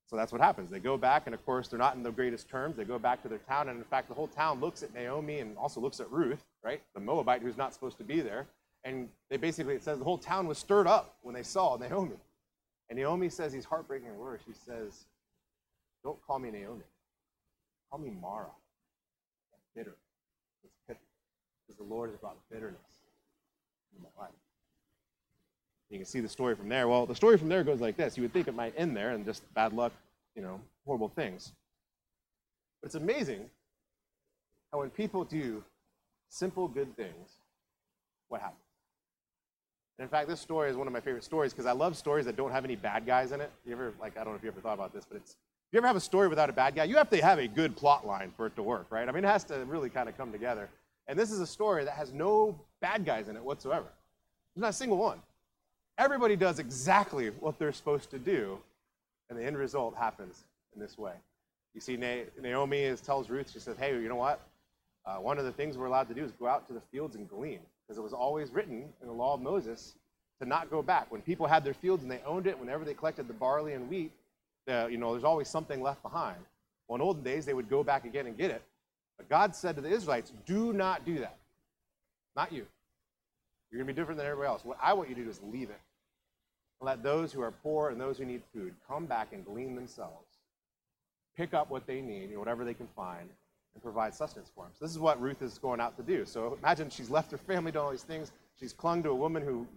So 0.09 0.15
that's 0.15 0.31
what 0.31 0.41
happens. 0.41 0.71
They 0.71 0.79
go 0.79 0.97
back, 0.97 1.27
and 1.27 1.35
of 1.35 1.45
course, 1.45 1.67
they're 1.67 1.77
not 1.77 1.95
in 1.95 2.01
the 2.01 2.11
greatest 2.11 2.49
terms. 2.49 2.75
They 2.75 2.83
go 2.83 2.97
back 2.97 3.21
to 3.21 3.27
their 3.27 3.37
town, 3.37 3.69
and 3.69 3.77
in 3.77 3.83
fact, 3.83 4.07
the 4.07 4.15
whole 4.15 4.27
town 4.27 4.59
looks 4.59 4.81
at 4.81 4.91
Naomi 4.91 5.39
and 5.39 5.55
also 5.55 5.79
looks 5.79 5.99
at 5.99 6.11
Ruth, 6.11 6.43
right? 6.63 6.81
The 6.95 6.99
Moabite 6.99 7.43
who's 7.43 7.57
not 7.57 7.75
supposed 7.75 7.99
to 7.99 8.03
be 8.03 8.19
there. 8.19 8.47
And 8.83 9.09
they 9.29 9.37
basically, 9.37 9.75
it 9.75 9.83
says 9.83 9.99
the 9.99 10.03
whole 10.03 10.17
town 10.17 10.47
was 10.47 10.57
stirred 10.57 10.87
up 10.87 11.17
when 11.21 11.35
they 11.35 11.43
saw 11.43 11.77
Naomi. 11.77 12.15
And 12.89 12.97
Naomi 12.97 13.29
says 13.29 13.53
these 13.53 13.65
heartbreaking 13.65 14.17
words. 14.17 14.41
She 14.47 14.53
says, 14.53 15.05
Don't 16.03 16.19
call 16.25 16.39
me 16.39 16.49
Naomi. 16.49 16.85
Call 17.91 17.99
me 17.99 18.11
Mara. 18.19 18.47
That's 19.51 19.63
bitter. 19.75 19.95
It's 20.63 20.73
bitter. 20.87 20.99
Because 21.67 21.77
the 21.77 21.83
Lord 21.83 22.09
has 22.09 22.17
brought 22.17 22.37
bitterness 22.49 22.79
in 23.95 24.01
my 24.01 24.09
life. 24.23 24.31
You 25.89 25.97
can 25.97 26.05
see 26.05 26.19
the 26.19 26.29
story 26.29 26.55
from 26.55 26.69
there. 26.69 26.87
Well, 26.87 27.05
the 27.05 27.15
story 27.15 27.37
from 27.37 27.49
there 27.49 27.63
goes 27.63 27.81
like 27.81 27.97
this. 27.97 28.15
You 28.15 28.23
would 28.23 28.33
think 28.33 28.47
it 28.47 28.55
might 28.55 28.73
end 28.77 28.95
there 28.95 29.11
and 29.11 29.25
just 29.25 29.51
bad 29.53 29.73
luck, 29.73 29.91
you 30.35 30.41
know, 30.41 30.59
horrible 30.85 31.09
things. 31.09 31.51
But 32.81 32.87
it's 32.87 32.95
amazing 32.95 33.49
how 34.71 34.79
when 34.79 34.91
people 34.91 35.23
do 35.23 35.63
simple 36.29 36.67
good 36.67 36.95
things, 36.95 37.31
what 38.27 38.41
happens? 38.41 38.59
And 39.97 40.03
in 40.03 40.09
fact, 40.09 40.29
this 40.29 40.39
story 40.39 40.69
is 40.69 40.77
one 40.77 40.85
of 40.85 40.93
my 40.93 41.01
favorite 41.01 41.23
stories 41.23 41.53
because 41.53 41.65
I 41.65 41.71
love 41.71 41.97
stories 41.97 42.25
that 42.25 42.37
don't 42.37 42.51
have 42.51 42.63
any 42.63 42.75
bad 42.75 43.05
guys 43.05 43.31
in 43.31 43.41
it. 43.41 43.51
You 43.65 43.73
ever, 43.73 43.93
like, 43.99 44.15
I 44.15 44.23
don't 44.23 44.33
know 44.33 44.37
if 44.37 44.43
you 44.43 44.49
ever 44.49 44.61
thought 44.61 44.75
about 44.75 44.93
this, 44.93 45.05
but 45.05 45.17
it's, 45.17 45.31
if 45.31 45.73
you 45.73 45.79
ever 45.79 45.87
have 45.87 45.95
a 45.95 46.01
story 46.01 46.27
without 46.27 46.49
a 46.49 46.53
bad 46.53 46.75
guy, 46.75 46.83
you 46.83 46.95
have 46.97 47.09
to 47.09 47.17
have 47.17 47.39
a 47.39 47.47
good 47.47 47.75
plot 47.75 48.05
line 48.05 48.31
for 48.37 48.45
it 48.45 48.55
to 48.55 48.63
work, 48.63 48.87
right? 48.91 49.09
I 49.09 49.11
mean, 49.11 49.25
it 49.25 49.27
has 49.27 49.43
to 49.45 49.65
really 49.65 49.89
kind 49.89 50.07
of 50.07 50.15
come 50.15 50.31
together. 50.31 50.69
And 51.07 51.17
this 51.17 51.31
is 51.31 51.39
a 51.39 51.47
story 51.47 51.83
that 51.83 51.95
has 51.95 52.13
no 52.13 52.59
bad 52.79 53.05
guys 53.05 53.27
in 53.27 53.35
it 53.35 53.43
whatsoever. 53.43 53.87
There's 54.55 54.61
not 54.61 54.69
a 54.69 54.73
single 54.73 54.97
one 54.97 55.19
everybody 55.99 56.35
does 56.35 56.57
exactly 56.57 57.27
what 57.27 57.59
they're 57.59 57.73
supposed 57.73 58.09
to 58.11 58.17
do, 58.17 58.57
and 59.29 59.37
the 59.37 59.43
end 59.43 59.57
result 59.57 59.95
happens 59.95 60.43
in 60.73 60.81
this 60.81 60.97
way. 60.97 61.13
You 61.75 61.81
see, 61.81 61.97
Naomi 62.41 62.79
is, 62.79 63.01
tells 63.01 63.29
Ruth, 63.29 63.51
she 63.51 63.59
says, 63.59 63.77
Hey, 63.77 63.91
you 63.91 64.09
know 64.09 64.15
what? 64.15 64.41
Uh, 65.05 65.17
one 65.17 65.37
of 65.37 65.45
the 65.45 65.51
things 65.51 65.77
we're 65.77 65.85
allowed 65.85 66.07
to 66.07 66.15
do 66.15 66.23
is 66.23 66.31
go 66.31 66.47
out 66.47 66.67
to 66.67 66.73
the 66.73 66.81
fields 66.91 67.15
and 67.15 67.29
glean, 67.29 67.59
because 67.85 67.99
it 67.99 68.01
was 68.01 68.13
always 68.13 68.49
written 68.51 68.85
in 69.01 69.07
the 69.07 69.13
law 69.13 69.35
of 69.35 69.41
Moses 69.41 69.93
to 70.41 70.47
not 70.47 70.71
go 70.71 70.81
back. 70.81 71.11
When 71.11 71.21
people 71.21 71.45
had 71.45 71.63
their 71.63 71.73
fields 71.73 72.01
and 72.01 72.11
they 72.11 72.21
owned 72.25 72.47
it, 72.47 72.57
whenever 72.57 72.85
they 72.85 72.93
collected 72.93 73.27
the 73.27 73.33
barley 73.33 73.73
and 73.73 73.89
wheat, 73.89 74.11
the, 74.65 74.87
you 74.89 74.97
know, 74.97 75.11
there's 75.11 75.23
always 75.23 75.47
something 75.47 75.81
left 75.81 76.01
behind. 76.01 76.37
Well, 76.87 76.95
in 76.95 77.01
olden 77.01 77.23
days, 77.23 77.45
they 77.45 77.53
would 77.53 77.69
go 77.69 77.83
back 77.83 78.05
again 78.05 78.25
and 78.25 78.37
get 78.37 78.51
it. 78.51 78.63
But 79.17 79.29
God 79.29 79.55
said 79.55 79.75
to 79.75 79.81
the 79.81 79.89
Israelites, 79.89 80.31
Do 80.45 80.73
not 80.73 81.05
do 81.05 81.19
that. 81.19 81.37
Not 82.35 82.51
you. 82.51 82.65
You're 83.69 83.79
going 83.79 83.87
to 83.87 83.93
be 83.93 83.99
different 83.99 84.17
than 84.17 84.25
everybody 84.25 84.47
else. 84.47 84.65
What 84.65 84.77
I 84.81 84.93
want 84.93 85.09
you 85.09 85.15
to 85.15 85.23
do 85.23 85.29
is 85.29 85.39
leave 85.43 85.69
it. 85.69 85.79
Let 86.81 87.03
those 87.03 87.33
who 87.33 87.41
are 87.41 87.51
poor 87.51 87.89
and 87.89 87.99
those 87.99 88.17
who 88.17 88.25
need 88.25 88.41
food 88.53 88.73
come 88.87 89.05
back 89.05 89.33
and 89.33 89.45
glean 89.45 89.75
themselves, 89.75 90.27
pick 91.35 91.53
up 91.53 91.69
what 91.69 91.85
they 91.85 92.01
need, 92.01 92.35
whatever 92.37 92.63
they 92.63 92.73
can 92.73 92.87
find, 92.95 93.29
and 93.73 93.83
provide 93.83 94.13
sustenance 94.13 94.49
for 94.53 94.63
them. 94.63 94.71
So 94.77 94.85
this 94.85 94.91
is 94.91 94.99
what 94.99 95.21
Ruth 95.21 95.41
is 95.41 95.57
going 95.57 95.81
out 95.81 95.97
to 95.97 96.03
do. 96.03 96.25
So 96.25 96.57
imagine 96.61 96.89
she's 96.89 97.09
left 97.09 97.31
her 97.31 97.37
family, 97.37 97.71
doing 97.71 97.85
all 97.85 97.91
these 97.91 98.03
things. 98.03 98.31
She's 98.59 98.73
clung 98.73 99.03
to 99.03 99.09
a 99.09 99.15
woman 99.15 99.43
who 99.43 99.67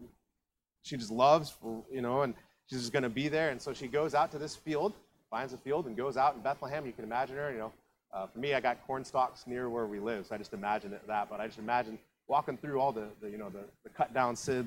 she 0.82 0.96
just 0.96 1.10
loves, 1.10 1.54
you 1.92 2.02
know, 2.02 2.22
and 2.22 2.34
she's 2.66 2.80
just 2.80 2.92
going 2.92 3.02
to 3.02 3.10
be 3.10 3.28
there. 3.28 3.50
And 3.50 3.60
so 3.60 3.72
she 3.72 3.88
goes 3.88 4.14
out 4.14 4.30
to 4.32 4.38
this 4.38 4.54
field, 4.56 4.92
finds 5.30 5.52
a 5.52 5.58
field, 5.58 5.86
and 5.86 5.96
goes 5.96 6.16
out 6.16 6.34
in 6.36 6.40
Bethlehem. 6.40 6.86
You 6.86 6.92
can 6.92 7.04
imagine 7.04 7.36
her, 7.36 7.52
you 7.52 7.58
know, 7.58 7.72
Uh, 8.12 8.26
for 8.26 8.40
me, 8.40 8.52
I 8.52 8.60
got 8.60 8.76
corn 8.86 9.04
stalks 9.04 9.46
near 9.46 9.70
where 9.70 9.86
we 9.86 9.98
live, 9.98 10.26
so 10.26 10.34
I 10.34 10.38
just 10.38 10.52
imagine 10.52 10.90
that. 11.06 11.30
But 11.30 11.40
I 11.40 11.46
just 11.46 11.58
imagine 11.58 11.98
walking 12.28 12.58
through 12.58 12.78
all 12.78 12.92
the, 12.92 13.08
the 13.22 13.30
you 13.30 13.38
know, 13.38 13.48
the, 13.48 13.64
the 13.84 13.88
cut 13.88 14.12
down 14.12 14.36
sid 14.36 14.66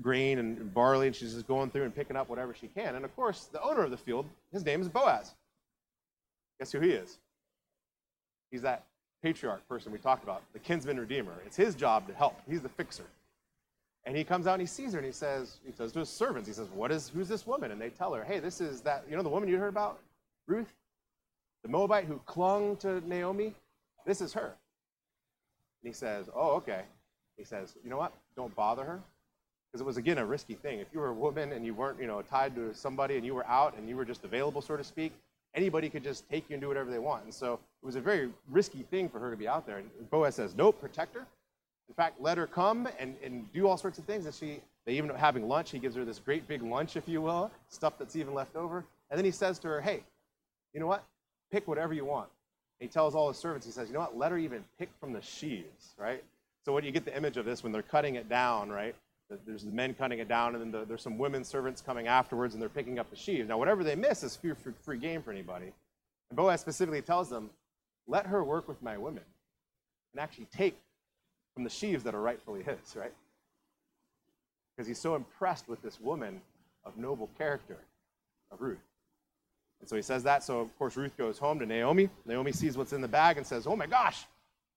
grain 0.00 0.38
and, 0.38 0.72
barley, 0.74 1.06
and 1.06 1.16
she's 1.16 1.34
just 1.34 1.46
going 1.46 1.70
through 1.70 1.84
and 1.84 1.94
picking 1.94 2.16
up 2.16 2.28
whatever 2.28 2.54
she 2.54 2.68
can. 2.68 2.96
And 2.96 3.04
of 3.04 3.14
course, 3.14 3.48
the 3.52 3.62
owner 3.62 3.82
of 3.82 3.90
the 3.90 3.96
field, 3.96 4.26
his 4.52 4.64
name 4.64 4.80
is 4.80 4.88
Boaz. 4.88 5.34
Guess 6.58 6.72
who 6.72 6.80
he 6.80 6.90
is? 6.90 7.18
He's 8.50 8.62
that 8.62 8.84
patriarch 9.22 9.66
person 9.68 9.90
we 9.90 9.98
talked 9.98 10.22
about, 10.22 10.42
the 10.52 10.58
kinsman 10.58 11.00
redeemer. 11.00 11.32
It's 11.46 11.56
his 11.56 11.74
job 11.74 12.06
to 12.08 12.14
help. 12.14 12.40
He's 12.48 12.60
the 12.60 12.68
fixer. 12.68 13.06
And 14.06 14.16
he 14.16 14.22
comes 14.22 14.46
out 14.46 14.54
and 14.54 14.60
he 14.60 14.66
sees 14.66 14.92
her 14.92 14.98
and 14.98 15.06
he 15.06 15.12
says, 15.12 15.58
he 15.64 15.72
says 15.72 15.92
to 15.92 16.00
his 16.00 16.10
servants, 16.10 16.46
he 16.46 16.54
says, 16.54 16.68
What 16.74 16.92
is 16.92 17.08
who's 17.08 17.26
this 17.26 17.46
woman? 17.46 17.70
And 17.70 17.80
they 17.80 17.88
tell 17.88 18.12
her, 18.12 18.22
Hey, 18.22 18.38
this 18.38 18.60
is 18.60 18.82
that, 18.82 19.04
you 19.08 19.16
know 19.16 19.22
the 19.22 19.30
woman 19.30 19.48
you 19.48 19.56
heard 19.56 19.70
about? 19.70 19.98
Ruth? 20.46 20.72
The 21.62 21.70
Moabite 21.70 22.04
who 22.04 22.20
clung 22.26 22.76
to 22.76 23.00
Naomi? 23.08 23.54
This 24.04 24.20
is 24.20 24.34
her. 24.34 24.54
And 25.82 25.88
he 25.88 25.92
says, 25.92 26.28
Oh, 26.34 26.50
okay. 26.56 26.82
He 27.38 27.44
says, 27.44 27.76
You 27.82 27.88
know 27.88 27.96
what? 27.96 28.12
Don't 28.36 28.54
bother 28.54 28.84
her. 28.84 29.00
Because 29.74 29.80
it 29.80 29.86
was 29.86 29.96
again 29.96 30.18
a 30.18 30.24
risky 30.24 30.54
thing. 30.54 30.78
If 30.78 30.86
you 30.92 31.00
were 31.00 31.08
a 31.08 31.12
woman 31.12 31.50
and 31.50 31.66
you 31.66 31.74
weren't, 31.74 32.00
you 32.00 32.06
know, 32.06 32.22
tied 32.22 32.54
to 32.54 32.72
somebody 32.72 33.16
and 33.16 33.26
you 33.26 33.34
were 33.34 33.44
out 33.48 33.76
and 33.76 33.88
you 33.88 33.96
were 33.96 34.04
just 34.04 34.22
available, 34.22 34.62
so 34.62 34.76
to 34.76 34.84
speak, 34.84 35.12
anybody 35.52 35.88
could 35.88 36.04
just 36.04 36.30
take 36.30 36.48
you 36.48 36.54
and 36.54 36.60
do 36.60 36.68
whatever 36.68 36.92
they 36.92 37.00
want. 37.00 37.24
And 37.24 37.34
so 37.34 37.54
it 37.82 37.84
was 37.84 37.96
a 37.96 38.00
very 38.00 38.30
risky 38.48 38.84
thing 38.84 39.08
for 39.08 39.18
her 39.18 39.32
to 39.32 39.36
be 39.36 39.48
out 39.48 39.66
there. 39.66 39.78
And 39.78 39.90
Boaz 40.10 40.36
says, 40.36 40.54
Nope, 40.56 40.80
protect 40.80 41.16
her. 41.16 41.26
In 41.88 41.94
fact, 41.96 42.20
let 42.20 42.38
her 42.38 42.46
come 42.46 42.88
and, 43.00 43.16
and 43.20 43.52
do 43.52 43.66
all 43.66 43.76
sorts 43.76 43.98
of 43.98 44.04
things. 44.04 44.26
And 44.26 44.34
she, 44.36 44.60
they 44.86 44.92
even 44.92 45.10
having 45.10 45.48
lunch. 45.48 45.72
He 45.72 45.80
gives 45.80 45.96
her 45.96 46.04
this 46.04 46.20
great 46.20 46.46
big 46.46 46.62
lunch, 46.62 46.96
if 46.96 47.08
you 47.08 47.20
will, 47.20 47.50
stuff 47.68 47.94
that's 47.98 48.14
even 48.14 48.32
left 48.32 48.54
over. 48.54 48.84
And 49.10 49.18
then 49.18 49.24
he 49.24 49.32
says 49.32 49.58
to 49.58 49.66
her, 49.66 49.80
Hey, 49.80 50.04
you 50.72 50.78
know 50.78 50.86
what? 50.86 51.02
Pick 51.50 51.66
whatever 51.66 51.92
you 51.92 52.04
want. 52.04 52.28
And 52.78 52.88
he 52.88 52.92
tells 52.92 53.16
all 53.16 53.26
his 53.26 53.38
servants, 53.38 53.66
he 53.66 53.72
says, 53.72 53.88
You 53.88 53.94
know 53.94 54.00
what? 54.02 54.16
Let 54.16 54.30
her 54.30 54.38
even 54.38 54.62
pick 54.78 54.90
from 55.00 55.12
the 55.12 55.20
sheaves, 55.20 55.96
right? 55.98 56.22
So 56.64 56.72
when 56.72 56.84
you 56.84 56.92
get 56.92 57.04
the 57.04 57.16
image 57.16 57.38
of 57.38 57.44
this, 57.44 57.64
when 57.64 57.72
they're 57.72 57.82
cutting 57.82 58.14
it 58.14 58.28
down, 58.28 58.70
right? 58.70 58.94
There's 59.46 59.64
the 59.64 59.70
men 59.70 59.94
cutting 59.94 60.18
it 60.18 60.28
down, 60.28 60.54
and 60.54 60.60
then 60.62 60.70
the, 60.70 60.84
there's 60.86 61.02
some 61.02 61.18
women 61.18 61.44
servants 61.44 61.80
coming 61.80 62.06
afterwards, 62.06 62.54
and 62.54 62.62
they're 62.62 62.68
picking 62.68 62.98
up 62.98 63.10
the 63.10 63.16
sheaves. 63.16 63.48
Now, 63.48 63.58
whatever 63.58 63.82
they 63.82 63.94
miss 63.94 64.22
is 64.22 64.36
free, 64.36 64.52
free, 64.54 64.74
free 64.82 64.98
game 64.98 65.22
for 65.22 65.32
anybody. 65.32 65.72
And 66.30 66.36
Boaz 66.36 66.60
specifically 66.60 67.02
tells 67.02 67.30
them, 67.30 67.50
Let 68.06 68.26
her 68.26 68.44
work 68.44 68.68
with 68.68 68.82
my 68.82 68.98
women 68.98 69.22
and 70.12 70.20
actually 70.20 70.46
take 70.54 70.76
from 71.54 71.64
the 71.64 71.70
sheaves 71.70 72.04
that 72.04 72.14
are 72.14 72.20
rightfully 72.20 72.62
his, 72.62 72.96
right? 72.96 73.12
Because 74.76 74.86
he's 74.86 75.00
so 75.00 75.14
impressed 75.14 75.68
with 75.68 75.80
this 75.82 76.00
woman 76.00 76.40
of 76.84 76.96
noble 76.96 77.30
character, 77.38 77.78
of 78.50 78.60
Ruth. 78.60 78.78
And 79.80 79.88
so 79.88 79.96
he 79.96 80.02
says 80.02 80.22
that. 80.24 80.44
So, 80.44 80.60
of 80.60 80.76
course, 80.78 80.96
Ruth 80.96 81.16
goes 81.16 81.38
home 81.38 81.58
to 81.60 81.66
Naomi. 81.66 82.08
Naomi 82.26 82.52
sees 82.52 82.76
what's 82.76 82.92
in 82.92 83.00
the 83.00 83.08
bag 83.08 83.38
and 83.38 83.46
says, 83.46 83.66
Oh 83.66 83.76
my 83.76 83.86
gosh, 83.86 84.26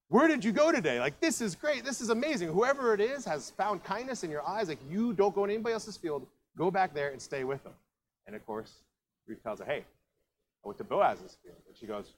where 0.09 0.27
did 0.27 0.45
you 0.45 0.51
go 0.51 0.71
today? 0.71 0.99
Like, 0.99 1.19
this 1.19 1.41
is 1.41 1.55
great. 1.55 1.83
This 1.83 1.99
is 1.99 2.09
amazing. 2.09 2.47
Whoever 2.49 2.93
it 2.93 3.01
is 3.01 3.25
has 3.25 3.51
found 3.51 3.83
kindness 3.83 4.23
in 4.23 4.31
your 4.31 4.47
eyes. 4.47 4.69
Like, 4.69 4.79
you 4.89 5.13
don't 5.13 5.35
go 5.35 5.43
in 5.43 5.49
anybody 5.49 5.73
else's 5.73 5.97
field. 5.97 6.25
Go 6.57 6.71
back 6.71 6.93
there 6.93 7.09
and 7.09 7.21
stay 7.21 7.43
with 7.43 7.63
them. 7.63 7.73
And 8.25 8.35
of 8.35 8.45
course, 8.45 8.71
Ruth 9.27 9.43
tells 9.43 9.59
her, 9.59 9.65
Hey, 9.65 9.83
I 10.63 10.67
went 10.67 10.77
to 10.77 10.85
Boaz's 10.85 11.37
field. 11.43 11.57
And 11.67 11.75
she 11.77 11.85
goes, 11.85 12.13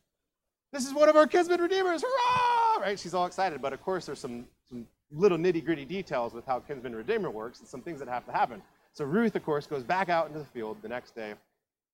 This 0.71 0.85
is 0.85 0.93
one 0.93 1.09
of 1.09 1.15
our 1.15 1.25
kinsmen 1.25 1.61
redeemers. 1.61 2.03
Hurrah! 2.03 2.81
Right? 2.81 2.99
She's 2.99 3.13
all 3.13 3.25
excited. 3.25 3.61
But 3.61 3.73
of 3.73 3.81
course, 3.81 4.05
there's 4.05 4.19
some, 4.19 4.45
some 4.69 4.85
little 5.11 5.37
nitty 5.37 5.65
gritty 5.65 5.85
details 5.85 6.33
with 6.33 6.45
how 6.45 6.59
kinsman 6.59 6.95
redeemer 6.95 7.31
works 7.31 7.59
and 7.59 7.67
some 7.67 7.81
things 7.81 7.99
that 7.99 8.07
have 8.07 8.25
to 8.27 8.31
happen. 8.31 8.61
So 8.93 9.03
Ruth, 9.03 9.35
of 9.35 9.43
course, 9.43 9.65
goes 9.65 9.83
back 9.83 10.09
out 10.09 10.27
into 10.27 10.39
the 10.39 10.45
field 10.45 10.77
the 10.81 10.89
next 10.89 11.15
day, 11.15 11.33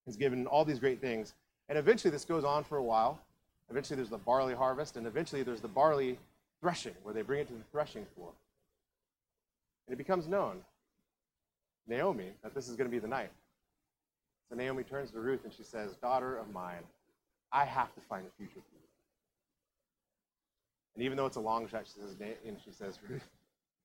is 0.07 0.17
given 0.17 0.45
all 0.47 0.65
these 0.65 0.79
great 0.79 0.99
things. 0.99 1.33
And 1.69 1.77
eventually, 1.77 2.11
this 2.11 2.25
goes 2.25 2.43
on 2.43 2.63
for 2.63 2.77
a 2.77 2.83
while. 2.83 3.19
Eventually, 3.69 3.95
there's 3.95 4.09
the 4.09 4.17
barley 4.17 4.53
harvest, 4.53 4.95
and 4.95 5.07
eventually, 5.07 5.43
there's 5.43 5.61
the 5.61 5.67
barley 5.67 6.19
threshing, 6.61 6.93
where 7.03 7.13
they 7.13 7.21
bring 7.21 7.41
it 7.41 7.47
to 7.47 7.53
the 7.53 7.63
threshing 7.71 8.05
floor. 8.15 8.31
And 9.87 9.93
it 9.93 9.97
becomes 9.97 10.27
known, 10.27 10.61
Naomi, 11.87 12.31
that 12.43 12.53
this 12.55 12.67
is 12.67 12.75
going 12.75 12.89
to 12.89 12.91
be 12.91 12.99
the 12.99 13.07
night. 13.07 13.31
So 14.49 14.55
Naomi 14.55 14.83
turns 14.83 15.11
to 15.11 15.19
Ruth 15.19 15.43
and 15.43 15.53
she 15.53 15.63
says, 15.63 15.95
Daughter 15.95 16.37
of 16.37 16.51
mine, 16.51 16.83
I 17.51 17.65
have 17.65 17.93
to 17.95 18.01
find 18.01 18.25
a 18.25 18.29
future 18.37 18.53
for 18.53 18.75
you. 18.75 18.87
And 20.95 21.03
even 21.03 21.17
though 21.17 21.25
it's 21.25 21.35
a 21.35 21.41
long 21.41 21.67
shot, 21.67 21.85
she 21.85 21.99
says, 21.99 22.15
and 22.45 22.57
she 22.63 22.71
says, 22.71 22.99
Ruth, 23.07 23.27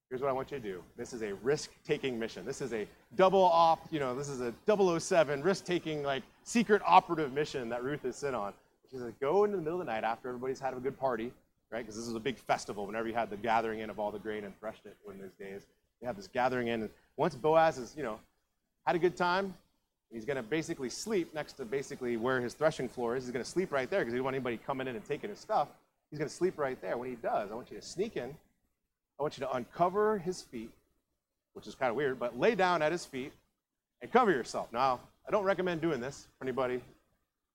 here's 0.08 0.20
what 0.20 0.28
I 0.28 0.32
want 0.32 0.50
you 0.50 0.58
to 0.58 0.62
do. 0.62 0.82
This 0.96 1.12
is 1.12 1.22
a 1.22 1.34
risk-taking 1.34 2.18
mission. 2.18 2.46
This 2.46 2.60
is 2.60 2.72
a 2.72 2.86
double 3.16 3.42
op, 3.42 3.80
you 3.90 3.98
know, 3.98 4.14
this 4.14 4.28
is 4.28 4.40
a 4.40 4.54
007 5.00 5.42
risk-taking, 5.42 6.02
like, 6.02 6.22
secret 6.44 6.82
operative 6.86 7.32
mission 7.32 7.68
that 7.70 7.82
Ruth 7.82 8.04
is 8.04 8.16
sent 8.16 8.36
on. 8.36 8.52
She 8.90 8.98
says, 8.98 9.12
go 9.20 9.44
into 9.44 9.56
the 9.56 9.62
middle 9.62 9.80
of 9.80 9.86
the 9.86 9.92
night 9.92 10.04
after 10.04 10.28
everybody's 10.28 10.58
had 10.58 10.74
a 10.74 10.80
good 10.80 10.98
party, 10.98 11.32
right? 11.70 11.80
Because 11.80 11.96
this 11.96 12.08
is 12.08 12.14
a 12.14 12.20
big 12.20 12.36
festival 12.36 12.86
whenever 12.86 13.06
you 13.06 13.14
had 13.14 13.30
the 13.30 13.36
gathering 13.36 13.80
in 13.80 13.90
of 13.90 13.98
all 13.98 14.10
the 14.10 14.18
grain 14.18 14.44
and 14.44 14.58
threshed 14.58 14.86
it 14.86 14.96
in 15.08 15.18
those 15.18 15.32
days. 15.38 15.66
You 16.00 16.06
have 16.06 16.16
this 16.16 16.28
gathering 16.28 16.68
in. 16.68 16.82
And 16.82 16.90
once 17.16 17.34
Boaz 17.34 17.76
has, 17.76 17.94
you 17.96 18.02
know, 18.02 18.18
had 18.86 18.96
a 18.96 18.98
good 18.98 19.16
time, 19.16 19.54
he's 20.12 20.24
going 20.24 20.36
to 20.36 20.42
basically 20.42 20.90
sleep 20.90 21.32
next 21.34 21.52
to 21.54 21.64
basically 21.64 22.16
where 22.16 22.40
his 22.40 22.54
threshing 22.54 22.88
floor 22.88 23.16
is. 23.16 23.24
He's 23.24 23.32
going 23.32 23.44
to 23.44 23.50
sleep 23.50 23.70
right 23.70 23.88
there 23.88 24.00
because 24.00 24.12
he 24.12 24.16
doesn't 24.16 24.24
want 24.24 24.34
anybody 24.34 24.56
coming 24.56 24.88
in 24.88 24.96
and 24.96 25.04
taking 25.04 25.30
his 25.30 25.38
stuff. 25.38 25.68
He's 26.10 26.18
going 26.18 26.28
to 26.28 26.34
sleep 26.34 26.58
right 26.58 26.80
there. 26.80 26.96
When 26.96 27.08
he 27.08 27.16
does, 27.16 27.52
I 27.52 27.54
want 27.54 27.70
you 27.70 27.76
to 27.78 27.86
sneak 27.86 28.16
in. 28.16 28.34
I 29.18 29.22
want 29.22 29.38
you 29.38 29.44
to 29.44 29.52
uncover 29.52 30.18
his 30.18 30.42
feet, 30.42 30.70
which 31.52 31.66
is 31.66 31.74
kind 31.74 31.90
of 31.90 31.96
weird, 31.96 32.18
but 32.18 32.38
lay 32.38 32.54
down 32.54 32.82
at 32.82 32.90
his 32.90 33.04
feet 33.04 33.32
and 34.02 34.10
cover 34.10 34.32
yourself. 34.32 34.72
Now, 34.72 34.98
I 35.28 35.30
don't 35.30 35.44
recommend 35.44 35.82
doing 35.82 36.00
this 36.00 36.26
for 36.38 36.44
anybody 36.44 36.80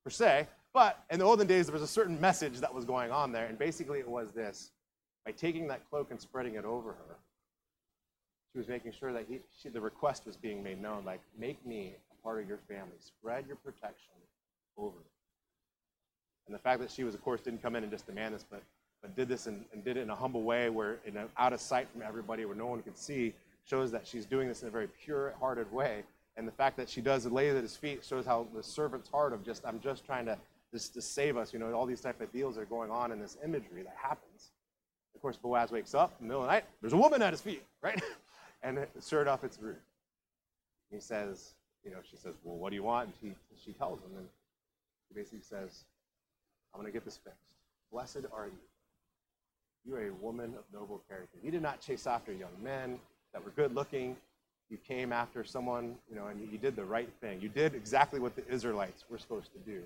per 0.04 0.12
se, 0.12 0.48
but 0.76 1.06
in 1.10 1.20
the 1.20 1.26
olden 1.26 1.48
days, 1.48 1.68
there 1.68 1.74
was 1.74 1.82
a 1.82 1.88
certain 1.88 2.20
message 2.20 2.60
that 2.60 2.74
was 2.74 2.84
going 2.84 3.10
on 3.10 3.32
there, 3.32 3.46
and 3.46 3.58
basically 3.58 4.00
it 4.00 4.08
was 4.08 4.28
this. 4.36 4.72
By 5.26 5.32
taking 5.32 5.68
that 5.70 5.90
cloak 5.90 6.12
and 6.12 6.20
spreading 6.20 6.56
it 6.56 6.66
over 6.66 6.90
her, 6.90 7.16
she 8.52 8.60
was 8.60 8.68
making 8.68 8.92
sure 8.92 9.14
that 9.14 9.26
he, 9.28 9.40
she, 9.58 9.70
the 9.70 9.80
request 9.80 10.26
was 10.26 10.36
being 10.36 10.62
made 10.62 10.82
known, 10.82 11.06
like, 11.06 11.22
make 11.40 11.66
me 11.66 11.96
a 12.12 12.24
part 12.24 12.42
of 12.42 12.48
your 12.50 12.60
family. 12.68 12.98
Spread 13.00 13.48
your 13.48 13.56
protection 13.56 14.14
over. 14.78 14.98
And 16.46 16.54
the 16.54 16.60
fact 16.60 16.82
that 16.82 16.92
she 16.92 17.06
was, 17.06 17.16
of 17.16 17.24
course, 17.24 17.40
didn't 17.40 17.62
come 17.62 17.78
in 17.78 17.84
and 17.84 17.92
just 17.92 18.06
demand 18.06 18.36
this, 18.36 18.46
but, 18.52 18.62
but 19.02 19.16
did 19.16 19.30
this 19.30 19.48
and, 19.48 19.64
and 19.72 19.82
did 19.82 19.96
it 19.96 20.02
in 20.02 20.10
a 20.10 20.16
humble 20.16 20.44
way, 20.44 20.70
where 20.70 21.00
in 21.06 21.16
a, 21.16 21.26
out 21.38 21.54
of 21.54 21.62
sight 21.62 21.88
from 21.92 22.02
everybody, 22.02 22.44
where 22.44 22.56
no 22.56 22.68
one 22.68 22.82
could 22.82 22.98
see, 22.98 23.34
shows 23.64 23.92
that 23.92 24.06
she's 24.06 24.26
doing 24.26 24.50
this 24.50 24.62
in 24.62 24.68
a 24.68 24.72
very 24.72 24.90
pure-hearted 25.04 25.72
way. 25.72 26.04
And 26.36 26.46
the 26.46 26.52
fact 26.52 26.76
that 26.78 26.90
she 26.90 27.00
does 27.00 27.26
it 27.26 27.32
lay 27.32 27.50
at 27.50 27.56
his 27.56 27.78
feet 27.78 28.04
shows 28.04 28.26
how 28.26 28.46
the 28.54 28.62
servant's 28.62 29.10
heart 29.10 29.32
of 29.32 29.44
just, 29.44 29.66
I'm 29.66 29.80
just 29.80 30.06
trying 30.06 30.26
to 30.26 30.38
just 30.76 30.94
to 30.94 31.02
save 31.02 31.38
us. 31.38 31.54
You 31.54 31.60
know, 31.60 31.72
all 31.72 31.86
these 31.86 32.02
type 32.02 32.20
of 32.20 32.32
deals 32.34 32.58
are 32.58 32.66
going 32.66 32.92
on 32.92 33.14
in 33.14 33.20
this 33.20 33.38
imagery 33.44 33.82
that 33.84 33.96
happens. 33.96 34.52
Of 35.16 35.22
course, 35.22 35.38
Boaz 35.38 35.72
wakes 35.72 35.96
up 35.96 36.14
in 36.20 36.28
the 36.28 36.34
middle 36.34 36.42
of 36.42 36.48
the 36.48 36.54
night. 36.54 36.66
There's 36.82 36.92
a 36.92 36.98
woman 36.98 37.22
at 37.22 37.32
his 37.32 37.40
feet, 37.40 37.64
right? 37.82 38.02
and 38.64 38.86
sure 39.08 39.22
enough, 39.22 39.46
it's 39.46 39.58
Ruth. 39.58 39.78
He 40.92 41.00
says, 41.00 41.54
you 41.86 41.92
know, 41.92 42.00
she 42.10 42.18
says, 42.18 42.36
well, 42.44 42.58
what 42.58 42.72
do 42.72 42.76
you 42.76 42.84
want? 42.84 43.08
And 43.08 43.16
she, 43.22 43.64
she 43.64 43.72
tells 43.72 44.00
him, 44.02 44.18
and 44.18 44.28
he 45.08 45.16
basically 45.16 45.44
says, 45.44 45.86
I'm 46.74 46.82
going 46.82 46.92
to 46.92 46.94
get 46.94 47.06
this 47.06 47.18
fixed. 47.18 47.40
Blessed 47.90 48.26
are 48.34 48.48
you. 48.48 48.60
You 49.86 49.96
are 49.96 50.08
a 50.10 50.14
woman 50.14 50.56
of 50.58 50.66
noble 50.74 51.04
character. 51.08 51.38
You 51.42 51.52
did 51.52 51.62
not 51.62 51.80
chase 51.80 52.06
after 52.06 52.34
young 52.34 52.52
men 52.62 53.00
that 53.32 53.46
were 53.46 53.52
good 53.52 53.74
looking. 53.74 54.18
You 54.70 54.78
came 54.78 55.14
after 55.14 55.46
someone, 55.46 55.96
you 56.10 56.16
know, 56.18 56.28
and 56.28 56.52
you 56.52 56.58
did 56.58 56.76
the 56.76 56.84
right 56.84 57.10
thing. 57.22 57.40
You 57.40 57.48
did 57.48 57.76
exactly 57.76 58.20
what 58.20 58.36
the 58.36 58.46
Israelites 58.50 59.06
were 59.10 59.20
supposed 59.20 59.54
to 59.54 59.60
do. 59.60 59.84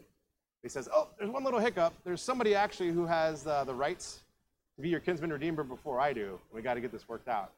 He 0.64 0.70
says, 0.70 0.90
Oh, 0.94 1.08
there's 1.18 1.30
one 1.30 1.44
little 1.44 1.60
hiccup. 1.60 1.94
There's 2.04 2.22
somebody 2.22 2.56
actually 2.56 2.92
who 2.92 3.06
has 3.06 3.48
uh, 3.48 3.64
the 3.64 3.74
rights 3.74 4.20
to 4.76 4.82
be 4.82 4.90
your 4.90 5.00
kinsman 5.00 5.32
redeemer 5.32 5.64
before 5.64 6.00
I 6.00 6.14
do. 6.14 6.40
We 6.54 6.62
got 6.62 6.76
to 6.76 6.82
get 6.82 6.92
this 6.92 7.08
worked 7.08 7.28
out. 7.28 7.52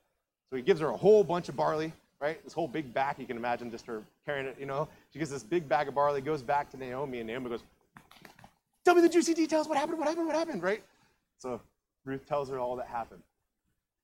So 0.49 0.55
he 0.55 0.61
gives 0.61 0.81
her 0.81 0.89
a 0.89 0.97
whole 0.97 1.23
bunch 1.23 1.49
of 1.49 1.55
barley, 1.55 1.93
right? 2.19 2.43
This 2.43 2.53
whole 2.53 2.67
big 2.67 2.93
bag. 2.93 3.15
You 3.19 3.25
can 3.25 3.37
imagine 3.37 3.71
just 3.71 3.85
her 3.85 4.03
carrying 4.25 4.47
it, 4.47 4.57
you 4.59 4.65
know. 4.65 4.87
She 5.13 5.19
gets 5.19 5.31
this 5.31 5.43
big 5.43 5.69
bag 5.69 5.87
of 5.87 5.95
barley, 5.95 6.21
goes 6.21 6.41
back 6.41 6.69
to 6.71 6.77
Naomi, 6.77 7.19
and 7.19 7.27
Naomi 7.27 7.49
goes, 7.49 7.63
Tell 8.83 8.95
me 8.95 9.01
the 9.01 9.09
juicy 9.09 9.33
details. 9.33 9.67
What 9.67 9.77
happened? 9.77 9.99
What 9.99 10.07
happened? 10.07 10.27
What 10.27 10.35
happened? 10.35 10.63
Right? 10.63 10.83
So 11.37 11.61
Ruth 12.05 12.25
tells 12.27 12.49
her 12.49 12.59
all 12.59 12.75
that 12.77 12.87
happened, 12.87 13.21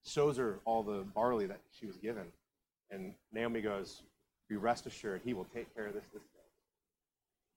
shows 0.06 0.38
her 0.38 0.60
all 0.66 0.84
the 0.84 1.04
barley 1.16 1.48
that 1.48 1.60
she 1.72 1.86
was 1.86 1.98
given. 1.98 2.26
And 2.92 3.14
Naomi 3.34 3.62
goes, 3.62 4.04
Be 4.48 4.56
rest 4.56 4.86
assured, 4.86 5.22
he 5.26 5.34
will 5.34 5.48
take 5.54 5.74
care 5.76 5.88
of 5.88 5.94
this 5.94 6.06
this. 6.14 6.22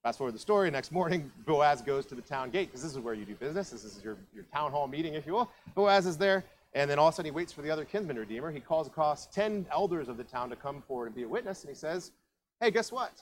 Fast 0.02 0.16
forward 0.16 0.34
the 0.34 0.38
story. 0.38 0.70
Next 0.70 0.92
morning, 0.92 1.30
Boaz 1.46 1.82
goes 1.82 2.06
to 2.06 2.14
the 2.14 2.22
town 2.22 2.50
gate 2.50 2.68
because 2.68 2.82
this 2.82 2.92
is 2.92 2.98
where 2.98 3.12
you 3.12 3.26
do 3.26 3.34
business. 3.34 3.70
This 3.70 3.84
is 3.84 4.02
your, 4.02 4.16
your 4.34 4.44
town 4.44 4.70
hall 4.70 4.88
meeting, 4.88 5.14
if 5.14 5.26
you 5.26 5.34
will. 5.34 5.50
Boaz 5.74 6.06
is 6.06 6.16
there, 6.16 6.44
and 6.72 6.90
then 6.90 6.98
all 6.98 7.08
of 7.08 7.14
a 7.14 7.16
sudden 7.16 7.30
he 7.30 7.36
waits 7.36 7.52
for 7.52 7.60
the 7.60 7.70
other 7.70 7.84
kinsman 7.84 8.18
redeemer. 8.18 8.50
He 8.50 8.60
calls 8.60 8.86
across 8.86 9.26
10 9.26 9.66
elders 9.70 10.08
of 10.08 10.16
the 10.16 10.24
town 10.24 10.48
to 10.50 10.56
come 10.56 10.82
forward 10.82 11.06
and 11.06 11.14
be 11.14 11.24
a 11.24 11.28
witness, 11.28 11.62
and 11.62 11.68
he 11.68 11.74
says, 11.74 12.12
Hey, 12.60 12.70
guess 12.70 12.90
what? 12.90 13.12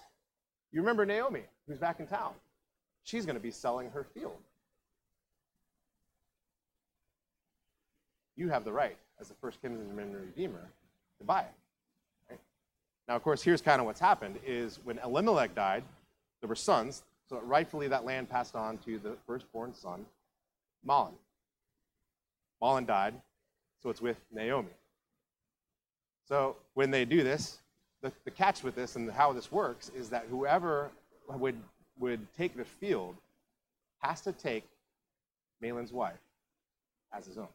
You 0.73 0.81
remember 0.81 1.05
Naomi, 1.05 1.43
who's 1.67 1.79
back 1.79 1.99
in 1.99 2.07
town? 2.07 2.33
She's 3.03 3.25
going 3.25 3.37
to 3.37 3.43
be 3.43 3.51
selling 3.51 3.91
her 3.91 4.05
field. 4.15 4.37
You 8.37 8.49
have 8.51 8.65
the 8.65 8.73
right, 8.73 8.97
as 9.21 9.29
the 9.29 9.35
first 9.41 9.61
kinsman 9.63 10.13
redeemer, 10.13 10.71
to 11.19 11.25
buy 11.25 11.41
it. 11.41 12.39
Now, 13.09 13.17
of 13.17 13.23
course, 13.25 13.43
here's 13.43 13.63
kind 13.63 13.81
of 13.81 13.87
what's 13.87 13.99
happened: 13.99 14.39
is 14.47 14.79
when 14.85 14.99
Elimelech 14.99 15.55
died, 15.55 15.83
there 16.41 16.49
were 16.49 16.55
sons, 16.55 17.03
so 17.29 17.41
rightfully 17.41 17.89
that 17.89 18.05
land 18.05 18.29
passed 18.29 18.55
on 18.55 18.79
to 18.79 18.99
the 18.99 19.17
firstborn 19.27 19.75
son. 19.75 20.07
Mahlon. 20.87 21.13
Mahlon 22.63 22.87
died, 22.87 23.15
so 23.83 23.91
it's 23.91 24.01
with 24.01 24.17
Naomi. 24.33 24.69
So 26.27 26.57
when 26.75 26.91
they 26.91 27.05
do 27.05 27.23
this, 27.23 27.59
the, 28.03 28.13
the 28.25 28.31
catch 28.31 28.63
with 28.63 28.75
this 28.75 28.97
and 28.97 29.11
how 29.11 29.33
this 29.33 29.51
works 29.51 29.91
is 29.97 30.11
that 30.11 30.27
whoever 30.31 30.91
would, 31.29 31.57
would 31.99 32.33
take 32.35 32.57
the 32.57 32.65
field 32.65 33.17
has 33.99 34.21
to 34.23 34.33
take 34.33 34.65
Mahlon's 35.63 35.93
wife 35.93 36.21
as 37.13 37.27
his 37.27 37.39
own. 37.39 37.49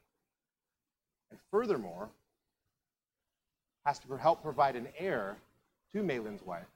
And 1.31 1.39
furthermore, 1.49 2.09
has 3.85 3.99
to 3.99 4.17
help 4.17 4.41
provide 4.41 4.75
an 4.75 4.87
heir 4.97 5.37
to 5.93 5.99
Mahlon's 5.99 6.43
wife 6.43 6.67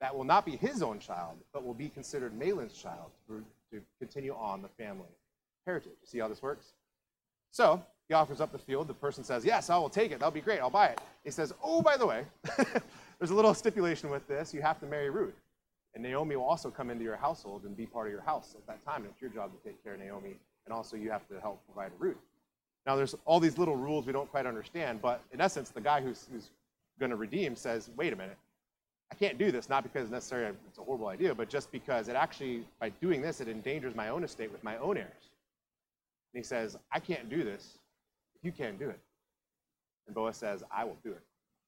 that 0.00 0.14
will 0.14 0.24
not 0.24 0.46
be 0.46 0.56
his 0.56 0.82
own 0.82 0.98
child, 0.98 1.36
but 1.52 1.64
will 1.64 1.74
be 1.74 1.88
considered 1.88 2.38
Mahlon's 2.38 2.74
child 2.74 3.10
to, 3.28 3.42
continue 3.98 4.34
on 4.34 4.62
the 4.62 4.68
family 4.68 5.10
heritage. 5.66 5.92
See 6.04 6.18
how 6.18 6.28
this 6.28 6.40
works? 6.40 6.72
So 7.50 7.82
he 8.08 8.14
offers 8.14 8.40
up 8.40 8.50
the 8.50 8.58
field. 8.58 8.88
The 8.88 8.94
person 8.94 9.22
says, 9.22 9.44
Yes, 9.44 9.68
I 9.68 9.76
will 9.76 9.90
take 9.90 10.10
it. 10.10 10.20
That'll 10.20 10.30
be 10.30 10.40
great. 10.40 10.60
I'll 10.60 10.70
buy 10.70 10.86
it. 10.86 11.00
He 11.22 11.30
says, 11.30 11.52
Oh, 11.62 11.82
by 11.82 11.98
the 11.98 12.06
way, 12.06 12.24
there's 13.18 13.30
a 13.30 13.34
little 13.34 13.52
stipulation 13.52 14.08
with 14.08 14.26
this. 14.26 14.54
You 14.54 14.62
have 14.62 14.80
to 14.80 14.86
marry 14.86 15.10
Ruth. 15.10 15.34
And 15.94 16.02
Naomi 16.02 16.36
will 16.36 16.44
also 16.44 16.70
come 16.70 16.90
into 16.90 17.04
your 17.04 17.16
household 17.16 17.64
and 17.64 17.76
be 17.76 17.84
part 17.84 18.06
of 18.06 18.12
your 18.12 18.22
house 18.22 18.54
at 18.56 18.66
that 18.66 18.84
time. 18.86 19.02
And 19.02 19.12
it's 19.12 19.20
your 19.20 19.30
job 19.30 19.50
to 19.52 19.68
take 19.68 19.82
care 19.84 19.94
of 19.94 20.00
Naomi. 20.00 20.36
And 20.64 20.72
also, 20.72 20.96
you 20.96 21.10
have 21.10 21.26
to 21.28 21.40
help 21.40 21.60
provide 21.66 21.92
Ruth. 21.98 22.16
Now, 22.86 22.96
there's 22.96 23.14
all 23.26 23.40
these 23.40 23.58
little 23.58 23.76
rules 23.76 24.06
we 24.06 24.12
don't 24.12 24.30
quite 24.30 24.46
understand. 24.46 25.02
But 25.02 25.22
in 25.32 25.40
essence, 25.40 25.70
the 25.70 25.80
guy 25.80 26.00
who's, 26.00 26.26
who's 26.32 26.48
going 26.98 27.10
to 27.10 27.16
redeem 27.16 27.54
says, 27.56 27.90
Wait 27.96 28.12
a 28.12 28.16
minute. 28.16 28.38
I 29.10 29.14
can't 29.14 29.38
do 29.38 29.50
this, 29.50 29.68
not 29.68 29.82
because 29.82 30.10
necessarily 30.10 30.54
it's 30.68 30.78
a 30.78 30.82
horrible 30.82 31.08
idea, 31.08 31.34
but 31.34 31.48
just 31.48 31.72
because 31.72 32.08
it 32.08 32.16
actually, 32.16 32.66
by 32.78 32.90
doing 32.90 33.22
this, 33.22 33.40
it 33.40 33.48
endangers 33.48 33.94
my 33.94 34.08
own 34.08 34.22
estate 34.22 34.52
with 34.52 34.62
my 34.62 34.76
own 34.78 34.96
heirs. 34.96 35.30
And 36.34 36.40
he 36.40 36.42
says, 36.42 36.76
I 36.92 37.00
can't 37.00 37.30
do 37.30 37.42
this 37.42 37.78
you 38.42 38.52
can't 38.52 38.78
do 38.78 38.88
it. 38.88 38.98
And 40.06 40.14
Boaz 40.14 40.36
says, 40.36 40.62
I 40.70 40.84
will 40.84 40.96
do 41.02 41.10
it. 41.10 41.22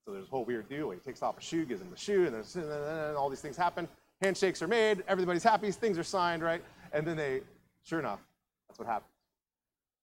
So 0.05 0.13
there's 0.13 0.27
a 0.27 0.31
whole 0.31 0.45
weird 0.45 0.69
deal. 0.69 0.91
He 0.91 0.99
takes 0.99 1.23
off 1.23 1.39
a 1.39 1.41
shoe, 1.41 1.65
gives 1.65 1.81
him 1.81 1.91
the 1.91 1.97
shoe, 1.97 2.27
and, 2.27 2.35
there's, 2.35 2.57
and 2.57 3.17
all 3.17 3.29
these 3.29 3.41
things 3.41 3.57
happen. 3.57 3.89
Handshakes 4.23 4.63
are 4.63 4.69
made, 4.69 5.03
everybody's 5.09 5.43
happy, 5.43 5.71
things 5.71 5.99
are 5.99 6.05
signed, 6.05 6.43
right? 6.43 6.63
And 6.93 7.07
then 7.07 7.17
they, 7.17 7.41
sure 7.85 7.99
enough, 7.99 8.21
that's 8.69 8.79
what 8.79 8.89
happens. 8.89 9.11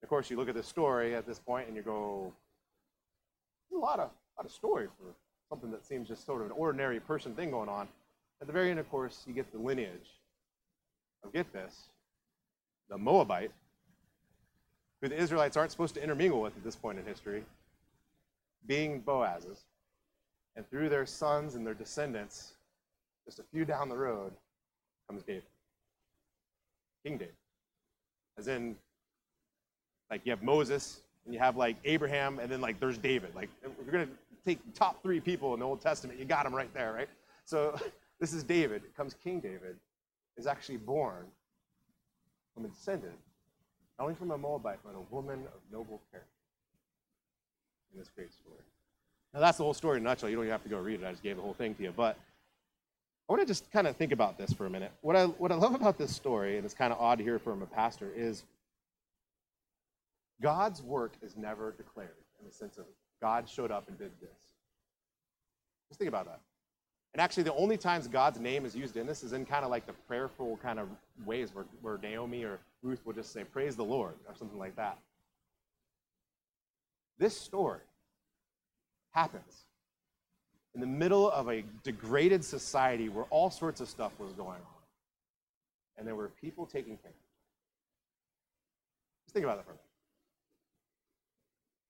Of 0.03 0.09
course, 0.09 0.29
you 0.29 0.37
look 0.37 0.49
at 0.49 0.55
this 0.55 0.67
story 0.67 1.15
at 1.15 1.25
this 1.25 1.39
point 1.39 1.67
and 1.67 1.75
you 1.75 1.81
go, 1.81 2.31
a 3.73 3.77
lot 3.77 3.99
of, 3.99 4.11
lot 4.37 4.45
of 4.45 4.51
story 4.51 4.87
for 4.97 5.13
something 5.49 5.71
that 5.71 5.85
seems 5.85 6.07
just 6.07 6.25
sort 6.25 6.41
of 6.41 6.47
an 6.47 6.53
ordinary 6.53 6.99
person 6.99 7.33
thing 7.33 7.51
going 7.51 7.69
on. 7.69 7.87
At 8.41 8.47
the 8.47 8.53
very 8.53 8.69
end, 8.69 8.79
of 8.79 8.89
course, 8.89 9.23
you 9.25 9.33
get 9.33 9.51
the 9.51 9.57
lineage 9.57 10.19
of, 11.23 11.33
get 11.33 11.51
this, 11.53 11.89
the 12.89 12.97
Moabite, 12.97 13.51
who 15.01 15.09
the 15.09 15.19
Israelites 15.19 15.57
aren't 15.57 15.71
supposed 15.71 15.93
to 15.95 16.03
intermingle 16.03 16.41
with 16.41 16.55
at 16.55 16.63
this 16.63 16.75
point 16.75 16.99
in 16.99 17.05
history, 17.05 17.43
being 18.67 18.99
Boaz's. 18.99 19.63
And 20.55 20.67
through 20.69 20.89
their 20.89 21.05
sons 21.05 21.55
and 21.55 21.65
their 21.65 21.75
descendants, 21.75 22.53
just 23.25 23.39
a 23.39 23.43
few 23.53 23.63
down 23.63 23.89
the 23.89 23.97
road, 23.97 24.33
comes 25.07 25.23
David. 25.23 25.43
King 27.05 27.17
David. 27.17 27.35
As 28.37 28.47
in, 28.47 28.75
like 30.09 30.21
you 30.25 30.31
have 30.31 30.41
Moses, 30.41 31.01
and 31.25 31.33
you 31.33 31.39
have 31.39 31.57
like 31.57 31.75
Abraham, 31.83 32.39
and 32.39 32.49
then 32.49 32.61
like 32.61 32.79
there's 32.79 32.97
David. 32.97 33.35
Like 33.35 33.49
if 33.63 33.71
you're 33.83 33.91
gonna 33.91 34.11
take 34.47 34.73
top 34.73 35.01
three 35.03 35.19
people 35.19 35.53
in 35.53 35.59
the 35.59 35.65
Old 35.65 35.81
Testament, 35.81 36.17
you 36.17 36.25
got 36.25 36.43
them 36.43 36.55
right 36.55 36.73
there, 36.73 36.93
right? 36.93 37.09
So 37.45 37.77
this 38.19 38.33
is 38.33 38.43
David. 38.43 38.83
It 38.83 38.95
comes 38.95 39.13
King 39.23 39.39
David, 39.39 39.75
is 40.37 40.47
actually 40.47 40.77
born 40.77 41.25
from 42.53 42.65
a 42.65 42.67
descendant, 42.69 43.17
not 43.99 44.05
only 44.05 44.15
from 44.15 44.31
a 44.31 44.37
Moabite, 44.37 44.79
but 44.83 44.93
a 44.95 45.13
woman 45.13 45.43
of 45.53 45.59
noble 45.71 46.01
character 46.11 46.31
in 47.93 47.99
this 47.99 48.09
great 48.15 48.33
story. 48.33 48.61
Now 49.33 49.41
that's 49.41 49.57
the 49.57 49.63
whole 49.63 49.73
story 49.73 49.97
in 49.97 50.03
a 50.03 50.09
nutshell. 50.09 50.29
You 50.29 50.35
don't 50.35 50.45
even 50.45 50.51
have 50.51 50.63
to 50.63 50.69
go 50.69 50.79
read 50.79 51.01
it. 51.01 51.05
I 51.05 51.11
just 51.11 51.23
gave 51.23 51.35
the 51.35 51.41
whole 51.41 51.53
thing 51.53 51.75
to 51.75 51.83
you. 51.83 51.93
But 51.95 52.17
I 53.29 53.33
want 53.33 53.41
to 53.41 53.45
just 53.45 53.69
kind 53.71 53.87
of 53.87 53.95
think 53.97 54.11
about 54.11 54.37
this 54.37 54.53
for 54.53 54.65
a 54.65 54.69
minute. 54.69 54.91
What 55.01 55.15
I 55.15 55.25
what 55.25 55.51
I 55.51 55.55
love 55.55 55.75
about 55.75 55.97
this 55.97 56.15
story, 56.15 56.57
and 56.57 56.65
it's 56.65 56.73
kind 56.73 56.93
of 56.93 56.99
odd 56.99 57.17
to 57.17 57.23
hear 57.23 57.39
from 57.39 57.61
a 57.61 57.65
pastor, 57.65 58.09
is 58.15 58.43
God's 60.41 60.81
work 60.81 61.13
is 61.21 61.35
never 61.35 61.73
declared 61.73 62.09
in 62.39 62.45
the 62.47 62.53
sense 62.53 62.77
of 62.77 62.85
God 63.21 63.49
showed 63.49 63.71
up 63.71 63.87
and 63.87 63.97
did 63.97 64.11
this. 64.21 64.29
Just 65.89 65.99
think 65.99 66.09
about 66.09 66.25
that. 66.25 66.39
And 67.13 67.21
actually, 67.21 67.43
the 67.43 67.55
only 67.55 67.77
times 67.77 68.07
God's 68.07 68.39
name 68.39 68.65
is 68.65 68.75
used 68.75 68.95
in 68.97 69.07
this 69.07 69.23
is 69.23 69.33
in 69.33 69.45
kind 69.45 69.63
of 69.65 69.71
like 69.71 69.87
the 69.87 69.93
prayerful 70.07 70.59
kind 70.61 70.77
of 70.77 70.87
ways 71.25 71.53
where, 71.53 71.65
where 71.81 71.97
Naomi 71.97 72.43
or 72.43 72.59
Ruth 72.83 73.03
will 73.05 73.13
just 73.13 73.33
say, 73.33 73.43
Praise 73.43 73.75
the 73.75 73.83
Lord, 73.83 74.13
or 74.27 74.35
something 74.35 74.59
like 74.59 74.75
that. 74.75 74.99
This 77.17 77.35
story 77.35 77.79
happens 79.11 79.65
in 80.75 80.81
the 80.81 80.85
middle 80.85 81.31
of 81.31 81.49
a 81.49 81.63
degraded 81.83 82.45
society 82.45 83.09
where 83.09 83.25
all 83.31 83.49
sorts 83.49 83.81
of 83.81 83.89
stuff 83.89 84.11
was 84.19 84.31
going 84.33 84.49
on. 84.49 84.77
And 85.97 86.07
there 86.07 86.13
were 86.13 86.29
people 86.39 86.67
taking 86.67 86.97
care. 86.97 87.11
Just 89.25 89.33
think 89.33 89.43
about 89.43 89.57
that 89.57 89.65
for 89.65 89.71
a 89.71 89.73
minute. 89.73 89.86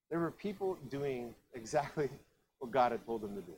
There 0.10 0.20
were 0.20 0.32
people 0.32 0.78
doing 0.89 1.34
exactly 1.53 2.10
what 2.60 2.72
God 2.72 2.91
had 2.91 3.05
told 3.05 3.22
them 3.22 3.36
to 3.36 3.41
do. 3.41 3.53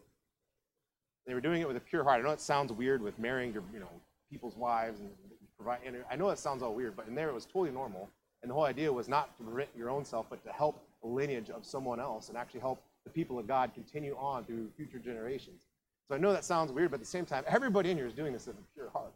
They 1.28 1.34
were 1.34 1.42
doing 1.42 1.62
it 1.62 1.68
with 1.68 1.78
a 1.78 1.82
pure 1.82 2.04
heart. 2.04 2.20
I 2.20 2.24
know 2.24 2.32
it 2.32 2.42
sounds 2.42 2.72
weird 2.72 3.02
with 3.02 3.20
marrying 3.20 3.54
your, 3.54 3.64
you 3.74 3.80
know, 3.80 3.90
people's 4.32 4.56
wives 4.56 5.00
and 5.00 5.10
provide. 5.58 5.80
And 5.86 5.98
I 6.10 6.16
know 6.16 6.30
it 6.30 6.40
sounds 6.40 6.64
all 6.64 6.74
weird, 6.74 6.96
but 6.96 7.08
in 7.08 7.16
there 7.16 7.30
it 7.30 7.34
was 7.34 7.46
totally 7.46 7.72
normal. 7.72 8.10
And 8.42 8.50
the 8.50 8.56
whole 8.56 8.64
idea 8.64 8.92
was 8.92 9.08
not 9.08 9.38
to 9.38 9.44
prevent 9.44 9.70
your 9.78 9.90
own 9.90 10.06
self, 10.06 10.28
but 10.30 10.44
to 10.46 10.52
help 10.52 10.82
the 11.02 11.08
lineage 11.08 11.50
of 11.50 11.66
someone 11.66 12.00
else 12.00 12.30
and 12.30 12.38
actually 12.38 12.62
help 12.62 12.82
the 13.04 13.10
people 13.10 13.38
of 13.38 13.48
God 13.48 13.74
continue 13.74 14.16
on 14.18 14.46
through 14.46 14.70
future 14.76 15.00
generations. 15.00 15.64
So 16.08 16.16
I 16.16 16.18
know 16.18 16.34
that 16.34 16.46
sounds 16.46 16.72
weird, 16.72 16.90
but 16.92 16.96
at 16.96 17.02
the 17.02 17.06
same 17.06 17.26
time, 17.26 17.44
everybody 17.48 17.92
in 17.92 17.98
here 17.98 18.08
is 18.08 18.14
doing 18.14 18.34
this 18.34 18.48
with 18.48 18.56
a 18.56 18.74
pure 18.74 18.90
heart. 18.90 19.14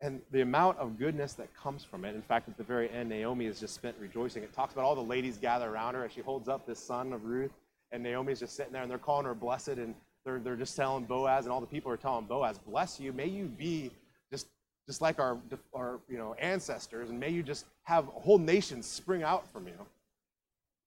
And 0.00 0.20
the 0.32 0.42
amount 0.42 0.78
of 0.78 0.98
goodness 0.98 1.32
that 1.34 1.54
comes 1.54 1.82
from 1.82 2.04
it. 2.04 2.14
In 2.14 2.22
fact, 2.22 2.48
at 2.48 2.56
the 2.56 2.64
very 2.64 2.90
end, 2.90 3.08
Naomi 3.08 3.46
is 3.46 3.58
just 3.58 3.74
spent 3.74 3.96
rejoicing. 3.98 4.42
It 4.42 4.52
talks 4.52 4.74
about 4.74 4.84
all 4.84 4.94
the 4.94 5.00
ladies 5.00 5.38
gather 5.38 5.70
around 5.70 5.94
her 5.94 6.04
as 6.04 6.12
she 6.12 6.20
holds 6.20 6.48
up 6.48 6.66
this 6.66 6.78
son 6.78 7.12
of 7.12 7.24
Ruth. 7.24 7.52
And 7.92 8.02
Naomi's 8.02 8.40
just 8.40 8.56
sitting 8.56 8.72
there 8.72 8.82
and 8.82 8.90
they're 8.90 8.98
calling 8.98 9.24
her 9.24 9.34
blessed. 9.34 9.68
And 9.68 9.94
they're, 10.24 10.38
they're 10.38 10.56
just 10.56 10.74
telling 10.74 11.04
Boaz, 11.04 11.44
and 11.44 11.52
all 11.52 11.60
the 11.60 11.66
people 11.66 11.90
are 11.92 11.96
telling 11.96 12.24
Boaz, 12.24 12.58
bless 12.58 12.98
you. 12.98 13.12
May 13.12 13.26
you 13.26 13.44
be 13.44 13.90
just, 14.30 14.46
just 14.88 15.00
like 15.00 15.18
our, 15.18 15.38
our 15.74 16.00
you 16.08 16.16
know, 16.16 16.34
ancestors. 16.34 17.10
And 17.10 17.20
may 17.20 17.30
you 17.30 17.42
just 17.42 17.66
have 17.84 18.08
a 18.08 18.20
whole 18.20 18.38
nation 18.38 18.82
spring 18.82 19.22
out 19.22 19.46
from 19.52 19.66
you 19.66 19.74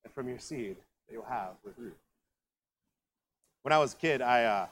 and 0.04 0.14
from 0.14 0.28
your 0.28 0.40
seed 0.40 0.76
that 1.08 1.14
you'll 1.14 1.24
have 1.24 1.52
with 1.64 1.78
Ruth. 1.78 1.94
When 3.62 3.74
I 3.74 3.78
was 3.78 3.94
a 3.94 3.98
kid, 3.98 4.22
I, 4.22 4.44
uh, 4.44 4.68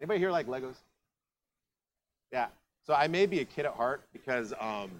anybody 0.00 0.18
here 0.18 0.30
like 0.30 0.46
Legos? 0.46 0.76
Yeah. 2.32 2.46
So 2.86 2.94
I 2.94 3.08
may 3.08 3.26
be 3.26 3.40
a 3.40 3.44
kid 3.44 3.66
at 3.66 3.74
heart 3.74 4.02
because 4.12 4.54
um, 4.60 4.92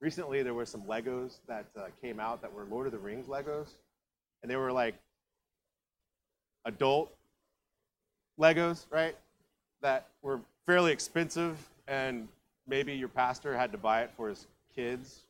recently 0.00 0.42
there 0.42 0.54
were 0.54 0.64
some 0.64 0.80
Legos 0.82 1.34
that 1.46 1.66
uh, 1.76 1.88
came 2.00 2.18
out 2.18 2.40
that 2.40 2.50
were 2.50 2.64
Lord 2.64 2.86
of 2.86 2.92
the 2.92 2.98
Rings 2.98 3.26
Legos, 3.26 3.68
and 4.42 4.50
they 4.50 4.56
were 4.56 4.72
like 4.72 4.94
adult 6.64 7.12
Legos, 8.40 8.86
right? 8.90 9.14
That 9.82 10.06
were 10.22 10.40
fairly 10.64 10.92
expensive, 10.92 11.58
and 11.86 12.26
maybe 12.66 12.94
your 12.94 13.08
pastor 13.08 13.54
had 13.54 13.70
to 13.72 13.78
buy 13.78 14.00
it 14.00 14.10
for 14.16 14.30
his 14.30 14.46
kids, 14.74 15.20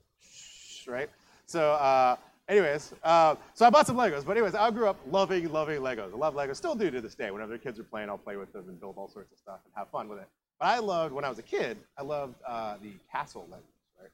right? 0.87 1.11
So, 1.47 1.73
uh, 1.73 2.15
anyways, 2.49 2.95
uh, 3.03 3.35
so 3.55 3.67
I 3.67 3.71
bought 3.71 3.89
some 3.89 3.97
Legos. 3.97 4.25
But 4.25 4.37
anyways, 4.37 4.55
I 4.55 4.71
grew 4.71 4.87
up 4.87 4.97
loving, 5.11 5.51
loving 5.53 5.81
Legos. 5.81 6.13
I 6.13 6.17
love 6.17 6.37
Legos, 6.37 6.55
still 6.55 6.77
do 6.77 6.89
to 6.89 7.01
this 7.01 7.17
day. 7.17 7.33
Whenever 7.33 7.51
the 7.51 7.59
kids 7.59 7.81
are 7.81 7.85
playing, 7.85 8.11
I'll 8.11 8.17
play 8.17 8.37
with 8.37 8.53
them 8.53 8.69
and 8.69 8.79
build 8.79 8.95
all 8.97 9.09
sorts 9.09 9.33
of 9.33 9.39
stuff 9.39 9.59
and 9.65 9.75
have 9.75 9.91
fun 9.91 10.09
with 10.09 10.21
it. 10.21 10.29
But 10.59 10.67
I 10.67 10.79
loved, 10.79 11.13
when 11.13 11.25
I 11.25 11.29
was 11.29 11.39
a 11.39 11.43
kid, 11.43 11.77
I 11.99 12.03
loved 12.03 12.37
uh, 12.47 12.77
the 12.83 12.93
castle 13.13 13.47
Legos, 13.51 13.59
right? 14.01 14.11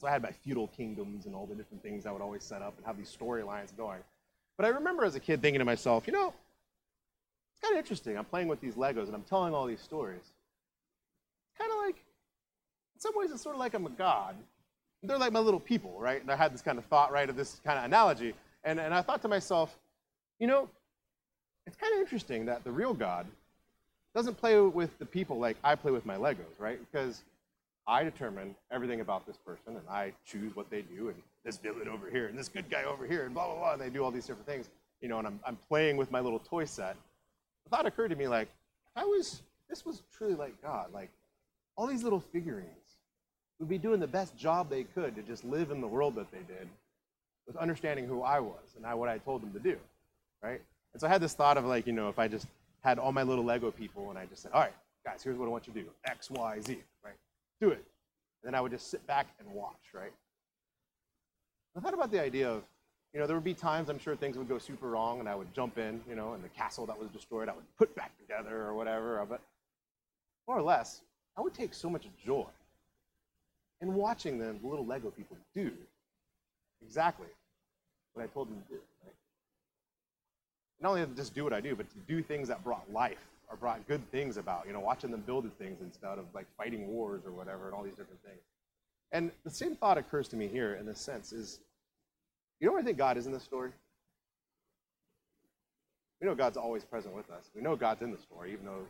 So 0.00 0.06
I 0.06 0.10
had 0.10 0.22
my 0.22 0.32
feudal 0.32 0.68
kingdoms 0.68 1.26
and 1.26 1.34
all 1.34 1.46
the 1.46 1.54
different 1.54 1.82
things 1.82 2.06
I 2.06 2.12
would 2.12 2.22
always 2.22 2.42
set 2.42 2.62
up 2.62 2.74
and 2.76 2.86
have 2.86 2.96
these 2.96 3.14
storylines 3.14 3.76
going. 3.76 4.00
But 4.56 4.66
I 4.66 4.70
remember 4.70 5.04
as 5.04 5.14
a 5.14 5.20
kid 5.20 5.42
thinking 5.42 5.58
to 5.58 5.64
myself, 5.64 6.06
you 6.06 6.12
know, 6.12 6.32
it's 7.52 7.60
kind 7.60 7.74
of 7.74 7.78
interesting. 7.78 8.16
I'm 8.16 8.24
playing 8.24 8.48
with 8.48 8.60
these 8.60 8.74
Legos 8.74 9.06
and 9.06 9.14
I'm 9.14 9.22
telling 9.22 9.54
all 9.54 9.66
these 9.66 9.80
stories. 9.80 10.32
Kind 11.58 11.70
of 11.70 11.78
like, 11.78 11.96
in 12.94 13.00
some 13.00 13.12
ways, 13.14 13.30
it's 13.30 13.42
sort 13.42 13.54
of 13.54 13.60
like 13.60 13.74
I'm 13.74 13.86
a 13.86 13.90
god. 13.90 14.36
They're 15.02 15.18
like 15.18 15.32
my 15.32 15.40
little 15.40 15.60
people, 15.60 15.96
right? 15.98 16.20
And 16.20 16.30
I 16.30 16.36
had 16.36 16.52
this 16.52 16.62
kind 16.62 16.78
of 16.78 16.84
thought, 16.86 17.12
right, 17.12 17.28
of 17.28 17.36
this 17.36 17.60
kind 17.64 17.78
of 17.78 17.84
analogy. 17.84 18.34
And, 18.64 18.80
and 18.80 18.92
I 18.92 19.02
thought 19.02 19.22
to 19.22 19.28
myself, 19.28 19.76
you 20.40 20.46
know, 20.46 20.68
it's 21.66 21.76
kind 21.76 21.92
of 21.94 22.00
interesting 22.00 22.46
that 22.46 22.64
the 22.64 22.72
real 22.72 22.94
God 22.94 23.26
doesn't 24.18 24.36
play 24.36 24.60
with 24.60 24.98
the 24.98 25.06
people 25.06 25.38
like 25.38 25.56
I 25.62 25.76
play 25.76 25.92
with 25.92 26.04
my 26.04 26.16
Legos, 26.16 26.58
right? 26.58 26.80
Because 26.90 27.22
I 27.86 28.02
determine 28.02 28.56
everything 28.72 29.00
about 29.00 29.24
this 29.28 29.36
person 29.36 29.76
and 29.76 29.88
I 29.88 30.12
choose 30.26 30.56
what 30.56 30.68
they 30.70 30.82
do 30.82 31.10
and 31.10 31.22
this 31.44 31.56
villain 31.56 31.86
over 31.86 32.10
here 32.10 32.26
and 32.26 32.36
this 32.36 32.48
good 32.48 32.68
guy 32.68 32.82
over 32.82 33.06
here 33.06 33.26
and 33.26 33.32
blah, 33.32 33.46
blah, 33.46 33.54
blah. 33.54 33.72
And 33.74 33.80
they 33.80 33.90
do 33.90 34.02
all 34.02 34.10
these 34.10 34.26
different 34.26 34.48
things, 34.48 34.70
you 35.00 35.08
know, 35.08 35.18
and 35.18 35.26
I'm, 35.28 35.38
I'm 35.46 35.56
playing 35.68 35.98
with 35.98 36.10
my 36.10 36.18
little 36.18 36.40
toy 36.40 36.64
set. 36.64 36.96
The 37.62 37.70
thought 37.70 37.86
occurred 37.86 38.08
to 38.08 38.16
me 38.16 38.26
like, 38.26 38.48
I 38.96 39.04
was, 39.04 39.40
this 39.70 39.86
was 39.86 40.02
truly 40.12 40.34
like 40.34 40.60
God, 40.60 40.92
like 40.92 41.10
all 41.76 41.86
these 41.86 42.02
little 42.02 42.18
figurines 42.18 42.66
would 43.60 43.68
be 43.68 43.78
doing 43.78 44.00
the 44.00 44.08
best 44.08 44.36
job 44.36 44.68
they 44.68 44.82
could 44.82 45.14
to 45.14 45.22
just 45.22 45.44
live 45.44 45.70
in 45.70 45.80
the 45.80 45.86
world 45.86 46.16
that 46.16 46.28
they 46.32 46.38
did 46.38 46.68
with 47.46 47.56
understanding 47.56 48.08
who 48.08 48.22
I 48.22 48.40
was 48.40 48.74
and 48.76 48.84
I, 48.84 48.94
what 48.94 49.08
I 49.08 49.18
told 49.18 49.42
them 49.42 49.52
to 49.52 49.60
do, 49.60 49.76
right? 50.42 50.60
And 50.92 51.00
so 51.00 51.06
I 51.06 51.10
had 51.10 51.20
this 51.20 51.34
thought 51.34 51.56
of 51.56 51.66
like, 51.66 51.86
you 51.86 51.92
know, 51.92 52.08
if 52.08 52.18
I 52.18 52.26
just 52.26 52.48
had 52.82 52.98
all 52.98 53.12
my 53.12 53.22
little 53.22 53.44
Lego 53.44 53.70
people 53.70 54.10
and 54.10 54.18
I 54.18 54.26
just 54.26 54.42
said, 54.42 54.52
all 54.52 54.60
right, 54.60 54.74
guys, 55.04 55.22
here's 55.22 55.36
what 55.36 55.46
I 55.46 55.48
want 55.48 55.66
you 55.66 55.72
to 55.72 55.80
do 55.80 55.86
X, 56.04 56.30
Y, 56.30 56.60
Z, 56.60 56.78
right? 57.04 57.14
Do 57.60 57.70
it. 57.70 57.84
And 58.42 58.52
then 58.52 58.54
I 58.54 58.60
would 58.60 58.72
just 58.72 58.90
sit 58.90 59.06
back 59.06 59.26
and 59.40 59.48
watch, 59.52 59.92
right? 59.92 60.12
I 61.76 61.80
thought 61.80 61.94
about 61.94 62.10
the 62.10 62.20
idea 62.20 62.48
of, 62.48 62.62
you 63.12 63.20
know, 63.20 63.26
there 63.26 63.36
would 63.36 63.44
be 63.44 63.54
times 63.54 63.88
I'm 63.88 63.98
sure 63.98 64.14
things 64.16 64.36
would 64.36 64.48
go 64.48 64.58
super 64.58 64.88
wrong 64.88 65.20
and 65.20 65.28
I 65.28 65.34
would 65.34 65.52
jump 65.54 65.78
in, 65.78 66.00
you 66.08 66.14
know, 66.14 66.34
and 66.34 66.44
the 66.44 66.48
castle 66.48 66.86
that 66.86 66.98
was 66.98 67.08
destroyed 67.10 67.48
I 67.48 67.52
would 67.52 67.76
put 67.78 67.94
back 67.94 68.12
together 68.18 68.62
or 68.62 68.74
whatever. 68.74 69.24
But 69.28 69.40
more 70.46 70.58
or 70.58 70.62
less, 70.62 71.02
I 71.36 71.40
would 71.40 71.54
take 71.54 71.72
so 71.72 71.88
much 71.88 72.06
joy 72.24 72.46
in 73.80 73.94
watching 73.94 74.38
the 74.38 74.56
little 74.62 74.84
Lego 74.84 75.10
people 75.10 75.36
do 75.54 75.72
exactly 76.84 77.28
what 78.12 78.24
I 78.24 78.26
told 78.26 78.48
them 78.48 78.60
to 78.68 78.74
do. 78.74 78.80
Not 80.80 80.90
only 80.90 81.04
to 81.04 81.14
just 81.14 81.34
do 81.34 81.44
what 81.44 81.52
I 81.52 81.60
do, 81.60 81.74
but 81.74 81.90
to 81.90 81.98
do 82.06 82.22
things 82.22 82.48
that 82.48 82.62
brought 82.62 82.92
life 82.92 83.18
or 83.50 83.56
brought 83.56 83.86
good 83.88 84.08
things 84.10 84.36
about. 84.36 84.66
You 84.66 84.72
know, 84.72 84.80
watching 84.80 85.10
them 85.10 85.22
build 85.26 85.50
things 85.58 85.80
instead 85.80 86.18
of 86.18 86.26
like 86.34 86.46
fighting 86.56 86.86
wars 86.88 87.22
or 87.26 87.32
whatever 87.32 87.66
and 87.66 87.74
all 87.74 87.82
these 87.82 87.96
different 87.96 88.22
things. 88.22 88.40
And 89.10 89.32
the 89.44 89.50
same 89.50 89.74
thought 89.74 89.98
occurs 89.98 90.28
to 90.28 90.36
me 90.36 90.48
here 90.48 90.74
in 90.74 90.86
this 90.86 91.00
sense 91.00 91.32
is, 91.32 91.60
you 92.60 92.66
know 92.66 92.72
where 92.72 92.82
I 92.82 92.84
think 92.84 92.98
God 92.98 93.16
is 93.16 93.26
in 93.26 93.32
this 93.32 93.42
story? 93.42 93.70
We 96.20 96.26
know 96.26 96.34
God's 96.34 96.56
always 96.56 96.84
present 96.84 97.14
with 97.14 97.30
us. 97.30 97.50
We 97.54 97.62
know 97.62 97.76
God's 97.76 98.02
in 98.02 98.10
the 98.10 98.18
story, 98.18 98.52
even 98.52 98.66
though 98.66 98.86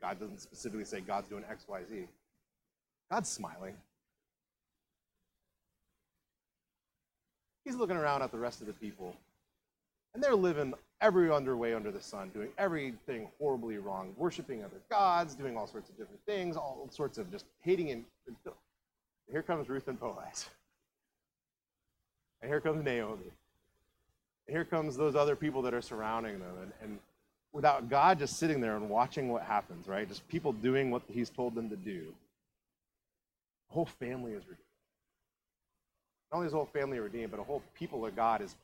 God 0.00 0.18
doesn't 0.20 0.40
specifically 0.40 0.84
say 0.84 1.00
God's 1.00 1.28
doing 1.28 1.44
X, 1.48 1.64
Y, 1.68 1.80
Z. 1.88 2.06
God's 3.10 3.28
smiling. 3.28 3.74
He's 7.64 7.76
looking 7.76 7.96
around 7.96 8.22
at 8.22 8.32
the 8.32 8.38
rest 8.38 8.60
of 8.60 8.66
the 8.66 8.72
people, 8.72 9.14
and 10.14 10.22
they're 10.22 10.34
living 10.34 10.74
every 11.00 11.30
under 11.30 11.56
way 11.56 11.74
under 11.74 11.90
the 11.92 12.00
sun, 12.00 12.30
doing 12.30 12.48
everything 12.58 13.28
horribly 13.38 13.78
wrong, 13.78 14.12
worshiping 14.16 14.64
other 14.64 14.80
gods, 14.90 15.34
doing 15.34 15.56
all 15.56 15.66
sorts 15.66 15.88
of 15.90 15.96
different 15.96 16.20
things, 16.26 16.56
all 16.56 16.88
sorts 16.90 17.18
of 17.18 17.30
just 17.30 17.44
hating 17.62 17.90
and 17.90 18.04
here 19.30 19.42
comes 19.42 19.68
Ruth 19.68 19.88
and 19.88 20.00
Boaz. 20.00 20.48
And 22.40 22.50
here 22.50 22.60
comes 22.60 22.84
Naomi. 22.84 23.30
And 24.46 24.56
here 24.56 24.64
comes 24.64 24.96
those 24.96 25.14
other 25.14 25.36
people 25.36 25.62
that 25.62 25.74
are 25.74 25.82
surrounding 25.82 26.38
them. 26.38 26.52
And, 26.62 26.72
and 26.82 26.98
without 27.52 27.88
God 27.88 28.18
just 28.18 28.38
sitting 28.38 28.60
there 28.60 28.76
and 28.76 28.88
watching 28.88 29.28
what 29.28 29.42
happens, 29.42 29.86
right? 29.86 30.08
Just 30.08 30.26
people 30.28 30.52
doing 30.52 30.90
what 30.90 31.02
he's 31.08 31.30
told 31.30 31.54
them 31.54 31.68
to 31.70 31.76
do. 31.76 32.06
The 33.68 33.74
whole 33.74 33.86
family 33.86 34.32
is 34.32 34.42
redeemed. 34.44 34.58
Not 36.32 36.38
only 36.38 36.46
is 36.46 36.52
the 36.52 36.58
whole 36.58 36.70
family 36.72 36.98
redeemed, 36.98 37.30
but 37.30 37.40
a 37.40 37.42
whole 37.42 37.62
people 37.74 38.06
of 38.06 38.16
God 38.16 38.40
is, 38.40 38.54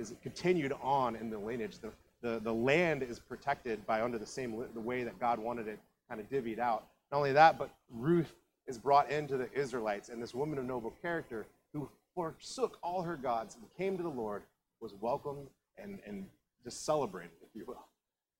is 0.00 0.14
continued 0.22 0.72
on 0.82 1.14
in 1.14 1.30
the 1.30 1.38
lineage. 1.38 1.78
The, 1.78 1.90
the, 2.22 2.40
the 2.40 2.52
land 2.52 3.02
is 3.02 3.18
protected 3.18 3.86
by 3.86 4.02
under 4.02 4.18
the 4.18 4.26
same 4.26 4.64
the 4.74 4.80
way 4.80 5.04
that 5.04 5.18
God 5.20 5.38
wanted 5.38 5.68
it 5.68 5.78
kind 6.08 6.20
of 6.20 6.28
divvied 6.28 6.58
out. 6.58 6.86
Not 7.12 7.18
only 7.18 7.32
that, 7.32 7.58
but 7.58 7.70
Ruth 7.90 8.32
is 8.66 8.78
brought 8.78 9.10
into 9.10 9.36
the 9.36 9.52
Israelites, 9.52 10.08
and 10.08 10.22
this 10.22 10.34
woman 10.34 10.58
of 10.58 10.64
noble 10.64 10.92
character 11.02 11.46
who 11.72 11.88
forsook 12.14 12.78
all 12.82 13.02
her 13.02 13.16
gods 13.16 13.56
and 13.56 13.64
came 13.76 13.96
to 13.96 14.02
the 14.02 14.08
Lord 14.08 14.42
was 14.80 14.94
welcomed 15.00 15.48
and, 15.76 15.98
and 16.06 16.26
just 16.64 16.84
celebrated, 16.84 17.32
if 17.42 17.48
you 17.54 17.64
will. 17.66 17.84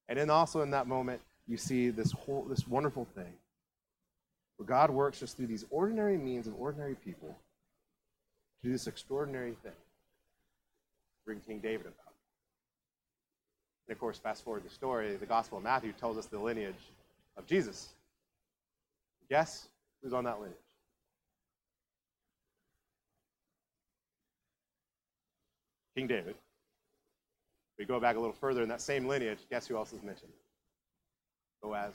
And 0.09 0.19
then 0.19 0.31
also 0.31 0.63
in 0.63 0.71
that 0.71 0.87
moment, 0.87 1.21
you 1.47 1.57
see 1.57 1.91
this 1.91 2.13
whole 2.13 2.45
this 2.45 2.67
wonderful 2.67 3.07
thing 3.15 3.33
where 4.57 4.67
God 4.67 4.91
works 4.91 5.21
just 5.21 5.37
through 5.37 5.47
these 5.47 5.65
ordinary 5.71 6.17
means 6.17 6.47
of 6.47 6.55
ordinary 6.59 6.95
people 6.95 7.37
to 8.61 8.69
do 8.69 8.73
this 8.73 8.87
extraordinary 8.87 9.57
thing. 9.63 9.73
Bring 11.31 11.39
King 11.47 11.61
David 11.61 11.87
about. 11.87 12.12
And 13.87 13.95
of 13.95 14.01
course, 14.01 14.18
fast 14.18 14.43
forward 14.43 14.64
the 14.64 14.68
story, 14.68 15.14
the 15.14 15.26
Gospel 15.26 15.59
of 15.59 15.62
Matthew 15.62 15.93
tells 15.93 16.18
us 16.18 16.26
the 16.26 16.41
lineage 16.41 16.91
of 17.37 17.47
Jesus. 17.47 17.91
Guess 19.28 19.68
who's 20.03 20.12
on 20.12 20.24
that 20.24 20.41
lineage? 20.41 20.57
King 25.95 26.09
David. 26.09 26.35
We 27.78 27.85
go 27.85 28.01
back 28.01 28.16
a 28.16 28.18
little 28.18 28.35
further 28.35 28.64
in 28.64 28.68
that 28.68 28.81
same 28.81 29.07
lineage, 29.07 29.39
guess 29.49 29.68
who 29.68 29.76
else 29.76 29.93
is 29.93 30.03
mentioned? 30.03 30.33
Boaz. 31.62 31.95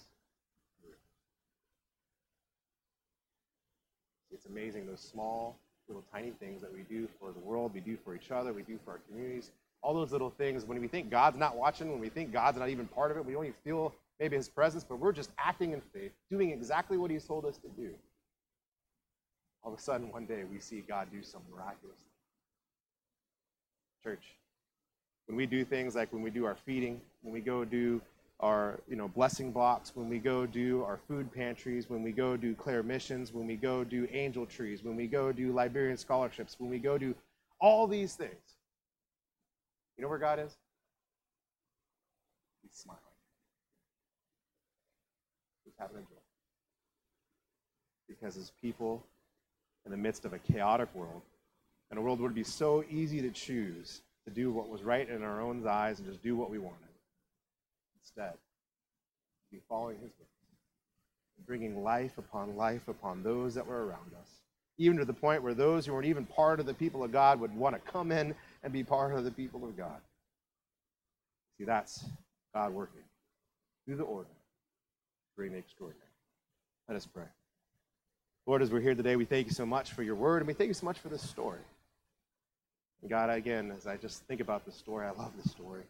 It's 4.32 4.46
amazing 4.46 4.86
those 4.86 5.02
small, 5.02 5.60
little 5.88 6.04
tiny 6.12 6.32
things 6.40 6.62
that 6.62 6.74
we 6.74 6.82
do 6.82 7.08
for 7.20 7.32
the 7.32 7.40
world, 7.40 7.72
we 7.74 7.80
do 7.80 7.98
for 8.04 8.16
each 8.16 8.32
other, 8.32 8.54
we 8.54 8.64
do 8.64 8.80
for 8.84 8.92
our 8.92 9.00
communities. 9.08 9.52
All 9.82 9.94
those 9.94 10.12
little 10.12 10.32
things, 10.32 10.66
when 10.66 10.80
we 10.82 10.88
think 10.88 11.12
God's 11.12 11.38
not 11.38 11.56
watching, 11.56 11.92
when 11.92 12.00
we 12.00 12.10
think 12.10 12.32
God's 12.34 12.58
not 12.58 12.70
even 12.70 12.88
part 12.88 13.12
of 13.12 13.18
it, 13.18 13.26
we 13.26 13.34
even 13.34 13.54
feel 13.64 13.94
maybe 14.20 14.36
his 14.36 14.50
presence, 14.50 14.84
but 14.84 15.00
we're 15.00 15.12
just 15.12 15.30
acting 15.38 15.74
in 15.74 15.82
faith, 15.94 16.12
doing 16.32 16.50
exactly 16.50 16.98
what 16.98 17.12
he's 17.12 17.26
told 17.26 17.46
us 17.46 17.58
to 17.58 17.68
do. 17.70 17.92
All 19.64 19.74
of 19.74 19.80
a 19.80 19.82
sudden, 19.82 20.12
one 20.12 20.26
day, 20.26 20.44
we 20.52 20.60
see 20.60 20.84
God 20.88 21.08
do 21.12 21.22
some 21.22 21.42
miraculous 21.52 21.98
thing. 21.98 22.06
Church, 24.04 24.24
when 25.28 25.36
we 25.36 25.46
do 25.46 25.66
things 25.66 25.96
like 25.96 26.12
when 26.14 26.22
we 26.22 26.30
do 26.30 26.46
our 26.46 26.56
feeding, 26.56 27.02
when 27.24 27.34
we 27.34 27.42
go 27.42 27.66
do 27.66 28.02
our 28.40 28.82
you 28.88 28.96
know 28.96 29.08
blessing 29.08 29.52
blocks, 29.52 29.96
when 29.96 30.10
we 30.10 30.20
go 30.20 30.46
do 30.46 30.84
our 30.84 31.00
food 31.08 31.32
pantries, 31.34 31.90
when 31.90 32.04
we 32.04 32.12
go 32.12 32.36
do 32.36 32.54
Claire 32.54 32.84
missions, 32.84 33.34
when 33.34 33.48
we 33.48 33.56
go 33.56 33.84
do 33.84 34.08
angel 34.12 34.46
trees, 34.46 34.84
when 34.84 34.96
we 34.96 35.08
go 35.08 35.32
do 35.32 35.52
Liberian 35.52 35.98
scholarships, 35.98 36.56
when 36.60 36.70
we 36.70 36.80
go 36.80 36.98
do 36.98 37.16
all 37.60 37.88
these 37.88 38.16
things, 38.16 38.58
you 39.98 40.02
know 40.02 40.10
where 40.10 40.20
God 40.20 40.40
is? 40.40 40.56
He's 42.62 42.78
smiling. 42.78 43.02
He's 45.64 45.74
having 45.80 45.98
a 45.98 46.02
joy. 46.02 46.08
Because 48.08 48.36
his 48.36 48.52
people, 48.62 49.06
in 49.86 49.92
the 49.92 49.98
midst 49.98 50.26
of 50.26 50.34
a 50.34 50.40
chaotic 50.40 50.94
world, 50.94 51.22
and 51.90 52.00
a 52.00 52.02
world 52.02 52.20
where 52.20 52.26
it 52.26 52.30
would 52.30 52.36
be 52.36 52.44
so 52.44 52.84
easy 52.90 53.22
to 53.22 53.30
choose 53.30 54.02
to 54.26 54.32
do 54.32 54.52
what 54.52 54.70
was 54.70 54.84
right 54.84 55.08
in 55.08 55.24
our 55.24 55.40
own 55.40 55.66
eyes 55.68 56.00
and 56.00 56.08
just 56.08 56.22
do 56.22 56.36
what 56.36 56.50
we 56.50 56.58
wanted. 56.58 56.95
Instead, 58.06 58.34
be 59.52 59.60
following 59.68 59.96
his 59.96 60.12
ways, 60.12 61.48
bringing 61.48 61.84
life 61.84 62.18
upon 62.20 62.56
life 62.56 62.88
upon 62.88 63.24
those 63.24 63.56
that 63.56 63.66
were 63.66 63.86
around 63.86 64.14
us, 64.22 64.30
even 64.78 64.98
to 64.98 65.06
the 65.06 65.14
point 65.14 65.42
where 65.42 65.56
those 65.56 65.86
who 65.86 65.94
weren't 65.94 66.06
even 66.06 66.26
part 66.26 66.60
of 66.60 66.68
the 66.68 66.74
people 66.74 67.04
of 67.04 67.12
God 67.12 67.40
would 67.40 67.56
want 67.56 67.76
to 67.76 67.92
come 67.92 68.12
in 68.12 68.36
and 68.64 68.72
be 68.72 68.84
part 68.84 69.16
of 69.16 69.24
the 69.24 69.32
people 69.32 69.64
of 69.64 69.76
God. 69.76 70.00
See, 71.58 71.64
that's 71.64 72.06
God 72.54 72.74
working 72.74 73.02
through 73.86 73.96
the 73.96 74.04
ordinary, 74.04 74.36
bring 75.36 75.52
the 75.54 75.58
extraordinary. 75.58 76.02
Let 76.88 76.98
us 76.98 77.08
pray. 77.08 77.24
Lord, 78.46 78.62
as 78.62 78.70
we're 78.70 78.82
here 78.82 78.94
today, 78.94 79.16
we 79.16 79.26
thank 79.26 79.48
you 79.48 79.54
so 79.54 79.66
much 79.66 79.94
for 79.94 80.04
your 80.04 80.16
word, 80.16 80.44
and 80.44 80.48
we 80.48 80.54
thank 80.54 80.68
you 80.68 80.76
so 80.76 80.86
much 80.86 81.00
for 81.00 81.10
this 81.10 81.28
story. 81.28 81.60
God, 83.10 83.32
again, 83.32 83.74
as 83.76 83.88
I 83.88 83.98
just 83.98 84.22
think 84.24 84.42
about 84.42 84.64
this 84.66 84.76
story, 84.76 85.08
I 85.08 85.12
love 85.12 85.32
this 85.42 85.52
story. 85.52 85.84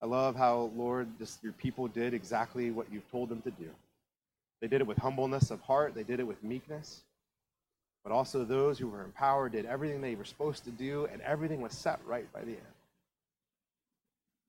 I 0.00 0.06
love 0.06 0.36
how, 0.36 0.70
Lord, 0.76 1.08
just 1.18 1.42
your 1.42 1.52
people 1.52 1.88
did 1.88 2.14
exactly 2.14 2.70
what 2.70 2.86
you've 2.92 3.10
told 3.10 3.28
them 3.28 3.42
to 3.42 3.50
do. 3.50 3.68
They 4.60 4.68
did 4.68 4.80
it 4.80 4.86
with 4.86 4.98
humbleness 4.98 5.50
of 5.50 5.60
heart, 5.60 5.94
they 5.94 6.02
did 6.02 6.20
it 6.20 6.26
with 6.26 6.42
meekness, 6.42 7.02
but 8.04 8.12
also 8.12 8.44
those 8.44 8.78
who 8.78 8.88
were 8.88 9.04
empowered 9.04 9.52
did 9.52 9.66
everything 9.66 10.00
they 10.00 10.14
were 10.14 10.24
supposed 10.24 10.64
to 10.64 10.70
do, 10.70 11.08
and 11.12 11.20
everything 11.22 11.60
was 11.60 11.72
set 11.72 12.00
right 12.06 12.32
by 12.32 12.40
the 12.40 12.52
end. 12.52 12.74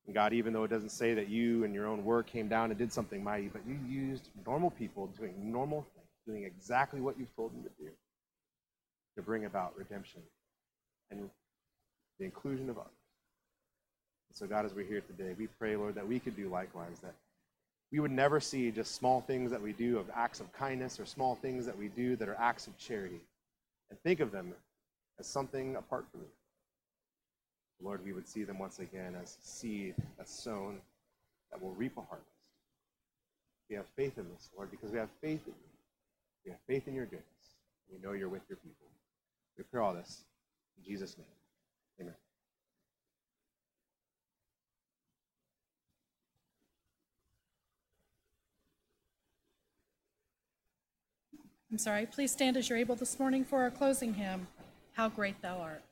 And 0.05 0.15
God, 0.15 0.33
even 0.33 0.53
though 0.53 0.63
it 0.63 0.69
doesn't 0.69 0.89
say 0.89 1.13
that 1.13 1.29
you 1.29 1.63
and 1.63 1.73
your 1.73 1.85
own 1.85 2.03
work 2.03 2.27
came 2.27 2.47
down 2.47 2.71
and 2.71 2.77
did 2.77 2.91
something 2.91 3.23
mighty, 3.23 3.47
but 3.47 3.61
you 3.67 3.77
used 3.87 4.29
normal 4.45 4.71
people 4.71 5.07
doing 5.19 5.51
normal 5.51 5.85
things, 5.95 6.07
doing 6.25 6.43
exactly 6.45 7.01
what 7.01 7.19
you've 7.19 7.35
told 7.35 7.53
them 7.53 7.63
to 7.63 7.69
do 7.83 7.91
to 9.15 9.21
bring 9.21 9.45
about 9.45 9.77
redemption 9.77 10.21
and 11.11 11.29
the 12.17 12.25
inclusion 12.25 12.69
of 12.69 12.77
others. 12.77 12.98
So, 14.39 14.47
God, 14.47 14.65
as 14.65 14.73
we're 14.73 14.85
here 14.85 15.01
today, 15.01 15.35
we 15.37 15.47
pray, 15.47 15.75
Lord, 15.75 15.95
that 15.95 16.07
we 16.07 16.17
could 16.17 16.37
do 16.37 16.47
likewise, 16.47 16.99
that 17.01 17.13
we 17.91 17.99
would 17.99 18.09
never 18.09 18.39
see 18.39 18.71
just 18.71 18.95
small 18.95 19.19
things 19.19 19.51
that 19.51 19.61
we 19.61 19.73
do 19.73 19.99
of 19.99 20.09
acts 20.15 20.39
of 20.39 20.49
kindness 20.53 20.97
or 20.97 21.05
small 21.05 21.35
things 21.35 21.65
that 21.65 21.77
we 21.77 21.89
do 21.89 22.15
that 22.15 22.29
are 22.29 22.37
acts 22.39 22.65
of 22.65 22.77
charity 22.77 23.19
and 23.89 23.99
think 23.99 24.21
of 24.21 24.31
them 24.31 24.53
as 25.19 25.27
something 25.27 25.75
apart 25.75 26.05
from 26.09 26.21
you. 26.21 26.27
Lord, 27.83 27.99
we 28.05 28.13
would 28.13 28.29
see 28.29 28.45
them 28.45 28.59
once 28.59 28.79
again 28.79 29.13
as 29.21 29.35
seed 29.41 29.93
that's 30.17 30.33
sown 30.33 30.79
that 31.51 31.61
will 31.61 31.73
reap 31.73 31.97
a 31.97 32.01
harvest. 32.01 32.29
We 33.69 33.75
have 33.75 33.87
faith 33.97 34.17
in 34.17 34.25
this, 34.33 34.51
Lord, 34.55 34.71
because 34.71 34.91
we 34.91 34.99
have 34.99 35.09
faith 35.19 35.41
in 35.47 35.51
you. 35.51 35.69
We 36.45 36.51
have 36.51 36.61
faith 36.65 36.87
in 36.87 36.95
your 36.95 37.07
goodness. 37.07 37.25
We 37.91 37.99
know 38.01 38.13
you're 38.13 38.29
with 38.29 38.43
your 38.47 38.55
people. 38.55 38.87
We 39.57 39.65
pray 39.65 39.81
all 39.81 39.93
this 39.93 40.21
in 40.77 40.89
Jesus' 40.89 41.17
name. 41.17 41.27
Amen. 41.99 42.15
I'm 51.71 51.77
sorry, 51.77 52.07
please 52.07 52.31
stand 52.31 52.57
as 52.57 52.67
you're 52.67 52.79
able 52.79 52.95
this 52.95 53.19
morning 53.19 53.45
for 53.45 53.61
our 53.61 53.69
closing 53.69 54.15
hymn, 54.15 54.47
How 54.93 55.07
Great 55.07 55.39
Thou 55.43 55.59
Art. 55.59 55.83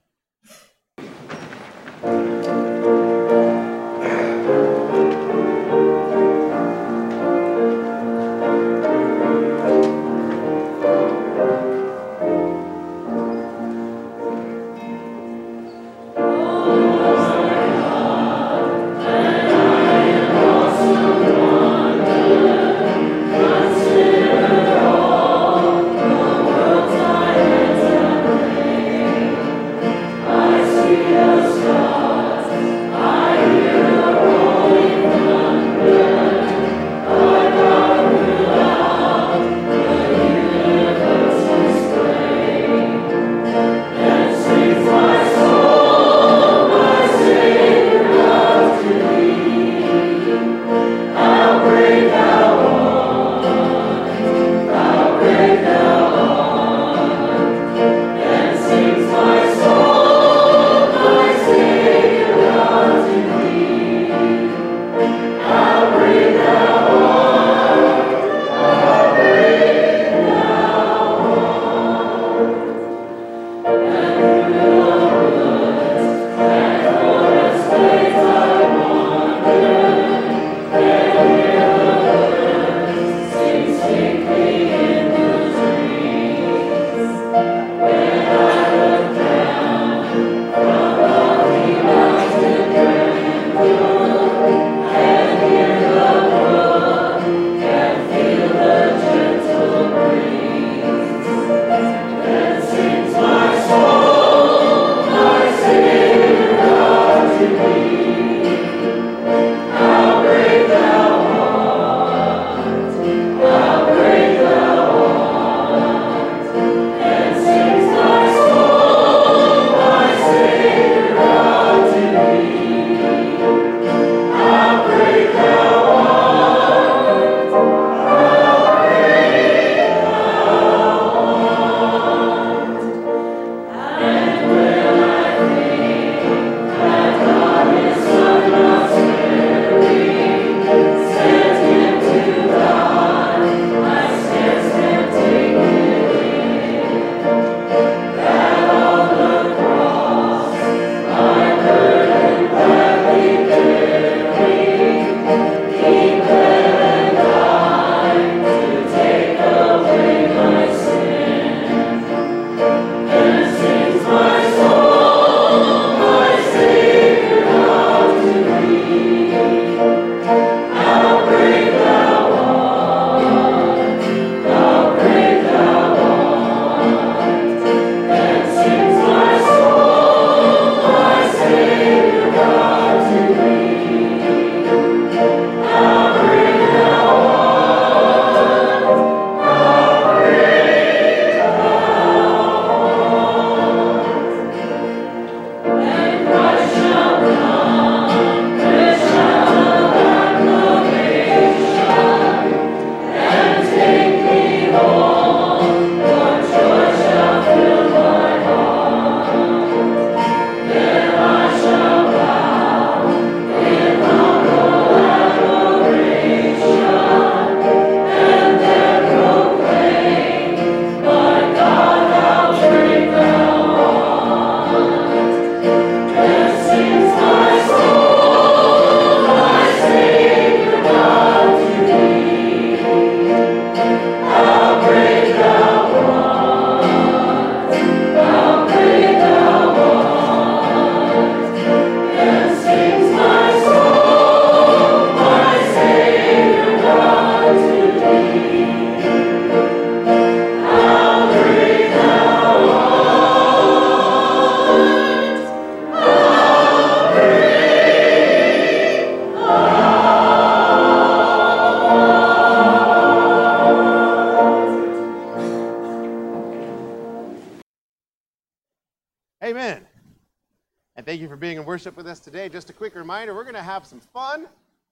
Just 272.51 272.69
a 272.69 272.73
quick 272.73 272.95
reminder 272.95 273.35
we're 273.35 273.43
going 273.43 273.55
to 273.55 273.61
have 273.61 273.85
some 273.85 273.99
fun 273.99 274.47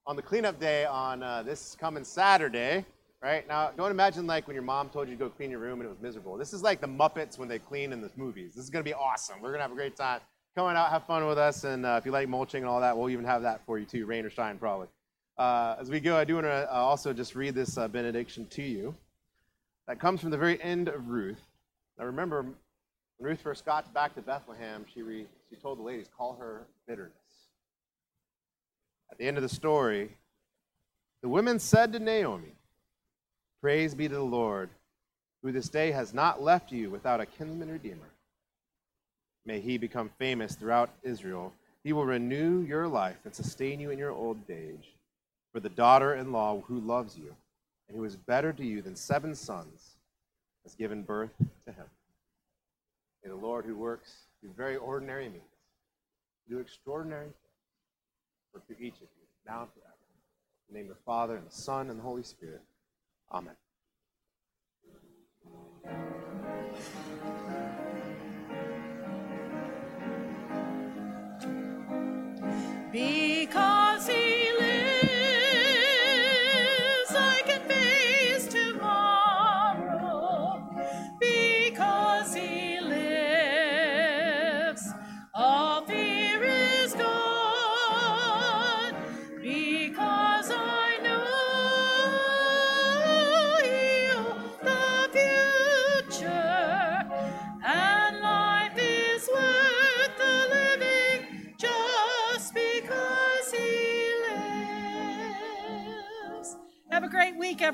on 0.05 0.17
the 0.17 0.21
cleanup 0.21 0.59
day 0.59 0.83
on 0.83 1.23
uh, 1.23 1.41
this 1.41 1.77
coming 1.79 2.03
Saturday. 2.03 2.83
Right 3.23 3.47
now, 3.47 3.71
don't 3.77 3.91
imagine 3.91 4.27
like 4.27 4.45
when 4.45 4.55
your 4.55 4.63
mom 4.63 4.89
told 4.89 5.07
you 5.07 5.15
to 5.15 5.19
go 5.19 5.29
clean 5.29 5.49
your 5.49 5.61
room 5.61 5.79
and 5.79 5.87
it 5.87 5.89
was 5.89 6.01
miserable. 6.01 6.35
This 6.37 6.51
is 6.51 6.61
like 6.61 6.81
the 6.81 6.87
Muppets 6.87 7.39
when 7.39 7.47
they 7.47 7.59
clean 7.59 7.93
in 7.93 8.01
the 8.01 8.11
movies. 8.17 8.55
This 8.55 8.65
is 8.65 8.69
going 8.69 8.83
to 8.83 8.89
be 8.89 8.93
awesome. 8.93 9.41
We're 9.41 9.49
going 9.49 9.59
to 9.59 9.63
have 9.63 9.71
a 9.71 9.75
great 9.75 9.95
time. 9.95 10.19
Come 10.55 10.65
on 10.65 10.75
out, 10.75 10.89
have 10.89 11.05
fun 11.05 11.25
with 11.27 11.37
us, 11.37 11.63
and 11.63 11.85
uh, 11.85 11.95
if 11.97 12.05
you 12.05 12.11
like 12.11 12.27
mulching 12.27 12.61
and 12.61 12.69
all 12.69 12.81
that, 12.81 12.97
we'll 12.97 13.09
even 13.09 13.25
have 13.25 13.41
that 13.43 13.65
for 13.65 13.79
you 13.79 13.85
too, 13.85 14.05
rain 14.05 14.25
or 14.25 14.29
shine, 14.29 14.57
probably. 14.57 14.87
Uh, 15.37 15.75
as 15.79 15.89
we 15.89 16.01
go, 16.01 16.17
I 16.17 16.25
do 16.25 16.35
want 16.35 16.45
to 16.47 16.69
uh, 16.69 16.75
also 16.75 17.13
just 17.13 17.35
read 17.35 17.55
this 17.55 17.77
uh, 17.77 17.87
benediction 17.87 18.47
to 18.47 18.63
you. 18.63 18.93
That 19.87 19.99
comes 19.99 20.19
from 20.19 20.29
the 20.29 20.37
very 20.37 20.61
end 20.61 20.89
of 20.89 21.07
Ruth. 21.07 21.41
Now, 21.97 22.05
remember, 22.05 22.41
when 22.41 22.55
Ruth 23.29 23.41
first 23.41 23.65
got 23.65 23.93
back 23.93 24.13
to 24.15 24.21
Bethlehem, 24.21 24.85
she, 24.93 25.01
re, 25.01 25.25
she 25.49 25.55
told 25.55 25.79
the 25.79 25.83
ladies, 25.83 26.09
call 26.17 26.35
her 26.39 26.63
bitterness. 26.85 27.24
At 29.15 29.19
the 29.19 29.27
end 29.29 29.37
of 29.37 29.43
the 29.43 29.47
story, 29.47 30.09
the 31.21 31.29
women 31.29 31.57
said 31.57 31.93
to 31.93 31.99
Naomi, 31.99 32.51
Praise 33.61 33.95
be 33.95 34.09
to 34.09 34.13
the 34.13 34.21
Lord, 34.21 34.69
who 35.41 35.53
this 35.53 35.69
day 35.69 35.91
has 35.91 36.13
not 36.13 36.41
left 36.41 36.73
you 36.73 36.89
without 36.89 37.21
a 37.21 37.25
kinsman 37.25 37.71
redeemer. 37.71 38.09
May 39.45 39.61
he 39.61 39.77
become 39.77 40.09
famous 40.19 40.55
throughout 40.55 40.89
Israel. 41.01 41.53
He 41.81 41.93
will 41.93 42.05
renew 42.05 42.59
your 42.63 42.89
life 42.89 43.15
and 43.23 43.33
sustain 43.33 43.79
you 43.79 43.89
in 43.89 43.97
your 43.97 44.11
old 44.11 44.37
age. 44.49 44.91
For 45.53 45.61
the 45.61 45.69
daughter 45.69 46.15
in 46.15 46.33
law 46.33 46.61
who 46.67 46.81
loves 46.81 47.17
you 47.17 47.33
and 47.87 47.95
who 47.95 48.03
is 48.03 48.17
better 48.17 48.51
to 48.51 48.65
you 48.65 48.81
than 48.81 48.97
seven 48.97 49.33
sons 49.33 49.95
has 50.63 50.75
given 50.75 51.03
birth 51.03 51.31
to 51.37 51.71
him. 51.71 51.85
May 53.23 53.29
the 53.29 53.37
Lord 53.37 53.63
who 53.63 53.77
works 53.77 54.13
through 54.41 54.51
very 54.57 54.75
ordinary 54.75 55.29
means 55.29 55.41
do 56.49 56.59
extraordinary 56.59 57.29
for 58.55 58.61
through 58.65 58.85
each 58.85 58.95
of 58.95 59.01
you, 59.01 59.27
now 59.45 59.63
and 59.63 59.69
forever. 59.73 59.93
In 60.69 60.73
the 60.73 60.79
name 60.79 60.89
of 60.89 60.97
the 60.97 61.03
Father, 61.03 61.35
and 61.35 61.45
the 61.45 61.51
Son, 61.51 61.89
and 61.89 61.99
the 61.99 62.03
Holy 62.03 62.23
Spirit. 62.23 62.61
Amen. 63.31 63.55
Because 72.91 73.84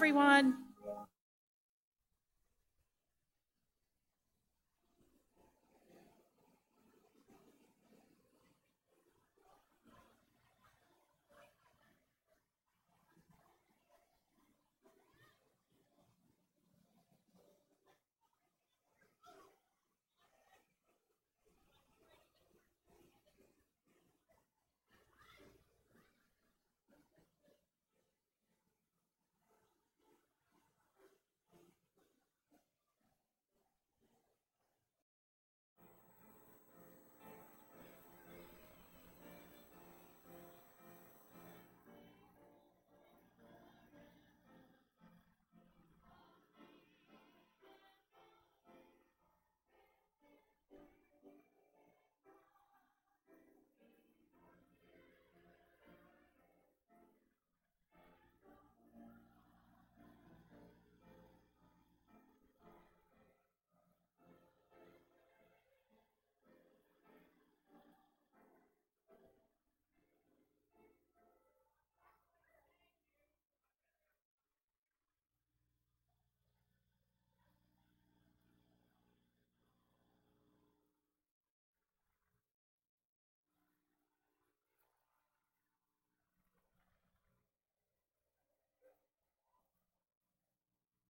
everyone. 0.01 0.60